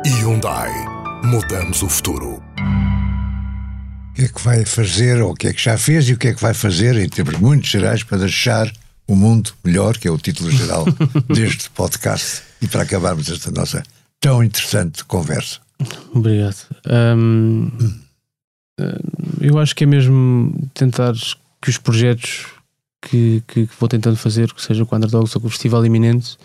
Hyundai. 0.04 0.70
Mudamos 1.24 1.82
o 1.82 1.88
futuro. 1.88 2.42
O 4.10 4.14
que 4.14 4.24
é 4.24 4.28
que 4.28 4.42
vai 4.42 4.66
fazer, 4.66 5.22
ou 5.22 5.30
o 5.30 5.34
que 5.34 5.46
é 5.46 5.52
que 5.54 5.62
já 5.62 5.78
fez 5.78 6.10
e 6.10 6.12
o 6.12 6.18
que 6.18 6.28
é 6.28 6.34
que 6.34 6.42
vai 6.42 6.52
fazer, 6.52 6.94
em 6.96 7.08
termos 7.08 7.38
muito 7.38 7.66
gerais, 7.66 8.02
para 8.02 8.18
deixar 8.18 8.70
o 9.08 9.16
mundo 9.16 9.50
melhor, 9.64 9.96
que 9.96 10.06
é 10.06 10.10
o 10.10 10.18
título 10.18 10.50
geral 10.50 10.84
deste 11.26 11.70
podcast, 11.70 12.42
e 12.60 12.68
para 12.68 12.82
acabarmos 12.82 13.30
esta 13.30 13.50
nossa 13.50 13.82
tão 14.20 14.44
interessante 14.44 15.06
conversa? 15.06 15.58
Obrigado. 16.14 16.56
Um, 16.86 17.70
eu 19.40 19.58
acho 19.58 19.74
que 19.74 19.84
é 19.84 19.86
mesmo 19.86 20.54
tentar 20.74 21.14
que 21.60 21.70
os 21.70 21.78
projetos 21.78 22.46
que, 23.00 23.42
que, 23.46 23.66
que 23.66 23.74
vou 23.78 23.88
tentando 23.88 24.16
fazer, 24.16 24.52
que 24.52 24.62
seja 24.62 24.84
com 24.84 24.94
o 24.94 24.98
Underdogs 24.98 25.34
ou 25.34 25.40
com 25.40 25.48
o 25.48 25.50
Festival 25.50 25.84
Iminente, 25.84 26.36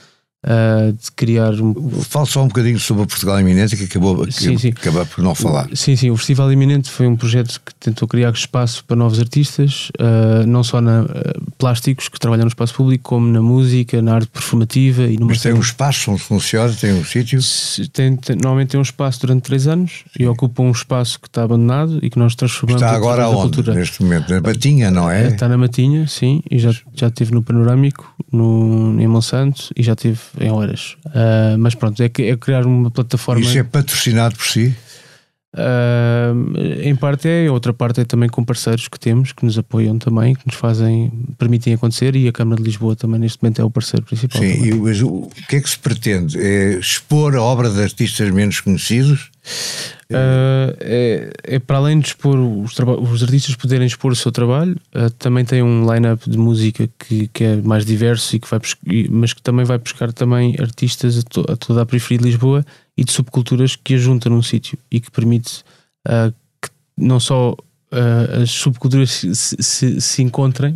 uh, 0.45 0.93
de 0.93 1.11
criar 1.11 1.53
um. 1.53 1.73
Fala 2.01 2.25
só 2.25 2.43
um 2.43 2.47
bocadinho 2.47 2.79
sobre 2.79 3.03
o 3.03 3.07
Portugal 3.07 3.39
Iminente, 3.39 3.75
que 3.75 3.85
acabou 3.85 4.25
que 4.25 4.33
sim, 4.33 4.57
sim. 4.57 4.69
Acaba 4.69 5.05
por 5.05 5.23
não 5.23 5.33
falar. 5.33 5.69
Sim, 5.73 5.95
sim. 5.95 6.09
O 6.09 6.17
Festival 6.17 6.51
Iminente 6.51 6.89
foi 6.89 7.07
um 7.07 7.15
projeto 7.15 7.59
que 7.63 7.73
tentou 7.75 8.07
criar 8.07 8.31
espaço 8.31 8.83
para 8.85 8.95
novos 8.95 9.19
artistas, 9.19 9.89
uh, 9.99 10.45
não 10.45 10.63
só 10.63 10.81
na 10.81 11.03
uh, 11.03 11.07
plásticos 11.57 12.09
que 12.09 12.19
trabalham 12.19 12.43
no 12.43 12.49
espaço 12.49 12.73
público, 12.73 13.03
como 13.03 13.27
na 13.27 13.41
música, 13.41 14.01
na 14.01 14.15
arte 14.15 14.27
performativa 14.27 15.03
e 15.03 15.17
Mas 15.19 15.41
tem 15.41 15.53
um 15.53 15.59
espaço 15.59 16.11
onde 16.11 16.21
funciona, 16.21 16.73
tem 16.73 16.93
um 16.93 17.03
sítio? 17.03 17.39
Tem, 17.91 18.15
tem, 18.15 18.35
normalmente 18.35 18.69
tem 18.69 18.79
um 18.79 18.83
espaço 18.83 19.21
durante 19.21 19.43
três 19.43 19.67
anos 19.67 20.03
sim. 20.15 20.23
e 20.23 20.27
ocupa 20.27 20.61
um 20.61 20.71
espaço 20.71 21.19
que 21.19 21.27
está 21.27 21.43
abandonado 21.43 21.99
e 22.01 22.09
que 22.09 22.19
nós 22.19 22.35
transformamos 22.35 22.81
Está 22.81 22.95
agora 22.95 23.23
aonde, 23.23 23.61
neste 23.71 24.03
momento? 24.03 24.29
Na 24.29 24.41
Matinha, 24.41 24.91
não 24.91 25.09
é? 25.09 25.27
Está 25.27 25.47
na 25.47 25.57
Matinha, 25.57 26.07
sim, 26.07 26.41
e 26.49 26.59
já, 26.59 26.71
já 26.93 27.07
estive 27.07 27.33
no 27.33 27.41
Panorâmico, 27.41 28.13
no, 28.31 28.99
em 28.99 29.07
Monsanto 29.07 29.69
e 29.75 29.83
já 29.83 29.93
estive 29.93 30.19
em 30.39 30.51
Oeiras. 30.51 30.95
Uh, 31.05 31.57
mas 31.57 31.75
pronto, 31.75 32.01
é, 32.01 32.05
é, 32.05 32.37
criar 32.37 32.65
uma 32.65 32.91
plataforma. 32.91 33.41
Isso 33.41 33.57
é 33.57 33.63
patrocinado 33.63 34.35
por 34.35 34.45
si? 34.45 34.75
Uh, 35.55 36.81
em 36.83 36.95
parte 36.95 37.27
é, 37.27 37.49
outra 37.49 37.73
parte 37.73 38.01
é 38.01 38.05
também 38.05 38.27
com 38.27 38.43
parceiros 38.43 38.87
que 38.87 38.99
temos 38.99 39.31
que 39.31 39.45
nos 39.45 39.57
apoiam 39.57 39.97
também, 39.97 40.35
que 40.35 40.45
nos 40.45 40.55
fazem, 40.55 41.11
permitem 41.37 41.73
acontecer 41.73 42.15
e 42.15 42.27
a 42.27 42.31
Câmara 42.31 42.61
de 42.61 42.67
Lisboa 42.67 42.95
também 42.95 43.19
neste 43.19 43.41
momento 43.41 43.61
é 43.61 43.65
o 43.65 43.71
parceiro 43.71 44.05
principal. 44.05 44.41
Sim, 44.41 44.65
e, 44.65 44.73
mas 44.73 45.01
o 45.01 45.29
que 45.47 45.55
é 45.55 45.61
que 45.61 45.69
se 45.69 45.79
pretende? 45.79 46.37
É 46.37 46.77
expor 46.77 47.35
a 47.35 47.41
obra 47.41 47.69
de 47.69 47.81
artistas 47.81 48.29
menos 48.29 48.59
conhecidos? 48.59 49.31
Uh, 50.11 50.75
é, 50.79 51.31
é, 51.43 51.59
para 51.59 51.77
além 51.77 51.99
de 51.99 52.07
expor 52.07 52.37
os, 52.37 52.77
os, 52.77 53.23
artistas 53.23 53.55
poderem 53.55 53.87
expor 53.87 54.11
o 54.11 54.15
seu 54.15 54.31
trabalho, 54.31 54.77
uh, 54.95 55.09
também 55.11 55.43
tem 55.43 55.63
um 55.63 55.91
line-up 55.91 56.29
de 56.29 56.37
música 56.37 56.89
que, 56.99 57.27
que, 57.27 57.43
é 57.43 57.55
mais 57.57 57.85
diverso 57.85 58.35
e 58.35 58.39
que 58.39 58.49
vai 58.49 58.59
mas 59.09 59.33
que 59.33 59.41
também 59.41 59.65
vai 59.65 59.77
buscar 59.77 60.13
também 60.13 60.55
artistas 60.59 61.17
a, 61.17 61.23
to, 61.23 61.45
a, 61.49 61.55
toda 61.55 61.81
a 61.81 61.85
periferia 61.85 62.19
de 62.19 62.25
Lisboa 62.25 62.65
e 62.97 63.03
de 63.03 63.11
subculturas 63.11 63.75
que 63.75 63.93
a 63.93 63.97
juntam 63.97 64.31
num 64.31 64.41
sítio 64.41 64.77
e 64.89 64.99
que 64.99 65.11
permite 65.11 65.63
uh, 66.07 66.33
que 66.61 66.69
não 66.97 67.19
só 67.19 67.55
as 68.41 68.49
subculturas 68.49 69.09
se, 69.11 69.33
se, 69.63 70.01
se 70.01 70.21
encontrem, 70.21 70.75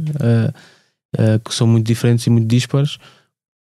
que 1.44 1.54
são 1.54 1.68
muito 1.68 1.86
diferentes 1.86 2.26
e 2.26 2.30
muito 2.30 2.48
dispares, 2.48 2.98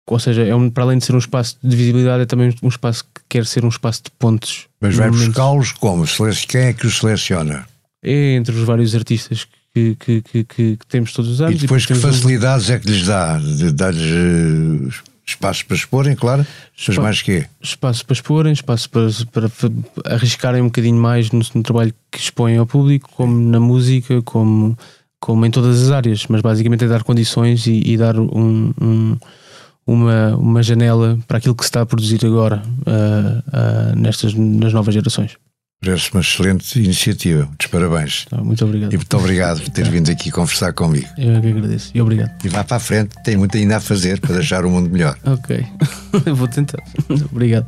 ou 0.07 0.19
seja, 0.19 0.43
é 0.43 0.55
um, 0.55 0.69
para 0.69 0.83
além 0.83 0.99
de 0.99 1.05
ser 1.05 1.15
um 1.15 1.19
espaço 1.19 1.57
de 1.63 1.75
visibilidade, 1.75 2.23
é 2.23 2.25
também 2.25 2.53
um 2.61 2.67
espaço 2.67 3.03
que 3.03 3.21
quer 3.27 3.45
ser 3.45 3.65
um 3.65 3.69
espaço 3.69 4.03
de 4.03 4.11
pontos. 4.11 4.67
Mas 4.79 4.95
vai 4.95 5.09
buscá-los 5.09 5.71
como? 5.71 6.05
Quem 6.47 6.61
é 6.61 6.73
que 6.73 6.85
os 6.85 6.99
seleciona? 6.99 7.67
É 8.03 8.33
entre 8.35 8.55
os 8.55 8.61
vários 8.61 8.93
artistas 8.93 9.47
que, 9.73 9.95
que, 9.95 10.21
que, 10.21 10.43
que 10.45 10.87
temos 10.87 11.11
todos 11.11 11.31
os 11.31 11.41
anos. 11.41 11.55
E 11.55 11.57
depois 11.57 11.83
e 11.83 11.87
que 11.87 11.95
facilidades 11.95 12.69
um... 12.69 12.73
é 12.73 12.79
que 12.79 12.87
lhes 12.87 13.05
dá? 13.05 13.39
Dar-lhes 13.73 14.93
uh, 14.95 15.03
espaço 15.25 15.65
para 15.65 15.75
exporem, 15.75 16.15
claro, 16.15 16.45
mas 16.87 16.97
mais 16.97 17.21
quê? 17.21 17.45
Espaço 17.61 18.05
para 18.05 18.13
exporem, 18.13 18.53
espaço 18.53 18.89
para, 18.89 19.07
para, 19.31 19.49
para 19.49 20.13
arriscarem 20.13 20.61
um 20.61 20.65
bocadinho 20.65 20.97
mais 20.97 21.31
no, 21.31 21.41
no, 21.53 21.63
trabalho 21.63 21.93
que 22.11 22.19
expõem 22.19 22.57
ao 22.57 22.65
público, 22.65 23.09
como 23.15 23.35
na 23.49 23.59
música, 23.59 24.21
como, 24.21 24.77
como 25.19 25.45
em 25.45 25.51
todas 25.51 25.83
as 25.83 25.91
áreas, 25.91 26.25
mas 26.27 26.41
basicamente 26.41 26.83
é 26.83 26.87
dar 26.87 27.03
condições 27.03 27.65
e, 27.65 27.81
e 27.85 27.97
dar 27.97 28.19
um, 28.19 28.73
um 28.79 29.17
uma, 29.87 30.35
uma 30.35 30.63
janela 30.63 31.19
para 31.27 31.37
aquilo 31.37 31.53
que 31.53 31.63
se 31.63 31.69
está 31.69 31.81
a 31.81 31.85
produzir 31.85 32.25
agora 32.25 32.63
uh, 32.65 33.93
uh, 33.93 33.95
nestas 33.95 34.33
nas 34.33 34.73
novas 34.73 34.93
gerações. 34.93 35.37
Parece 35.85 36.11
uma 36.11 36.21
excelente 36.21 36.79
iniciativa. 36.79 37.45
Muitos 37.45 37.67
parabéns. 37.67 38.25
Ah, 38.31 38.43
muito 38.43 38.65
obrigado. 38.65 38.91
E 38.91 38.97
muito 38.97 39.17
obrigado 39.17 39.61
por 39.61 39.69
ter 39.69 39.87
vindo 39.87 40.09
aqui 40.09 40.31
conversar 40.31 40.73
comigo. 40.73 41.07
Eu 41.15 41.35
é 41.35 41.41
que 41.41 41.47
agradeço. 41.47 41.91
E 41.93 42.01
obrigado. 42.01 42.31
E 42.43 42.49
vá 42.49 42.63
para 42.63 42.77
a 42.77 42.79
frente, 42.79 43.15
tem 43.23 43.37
muito 43.37 43.55
ainda 43.55 43.77
a 43.77 43.79
fazer 43.79 44.19
para 44.19 44.33
deixar 44.33 44.65
o 44.65 44.69
mundo 44.71 44.89
melhor. 44.89 45.15
Ok. 45.23 45.63
Vou 46.33 46.47
tentar. 46.47 46.83
obrigado. 47.31 47.67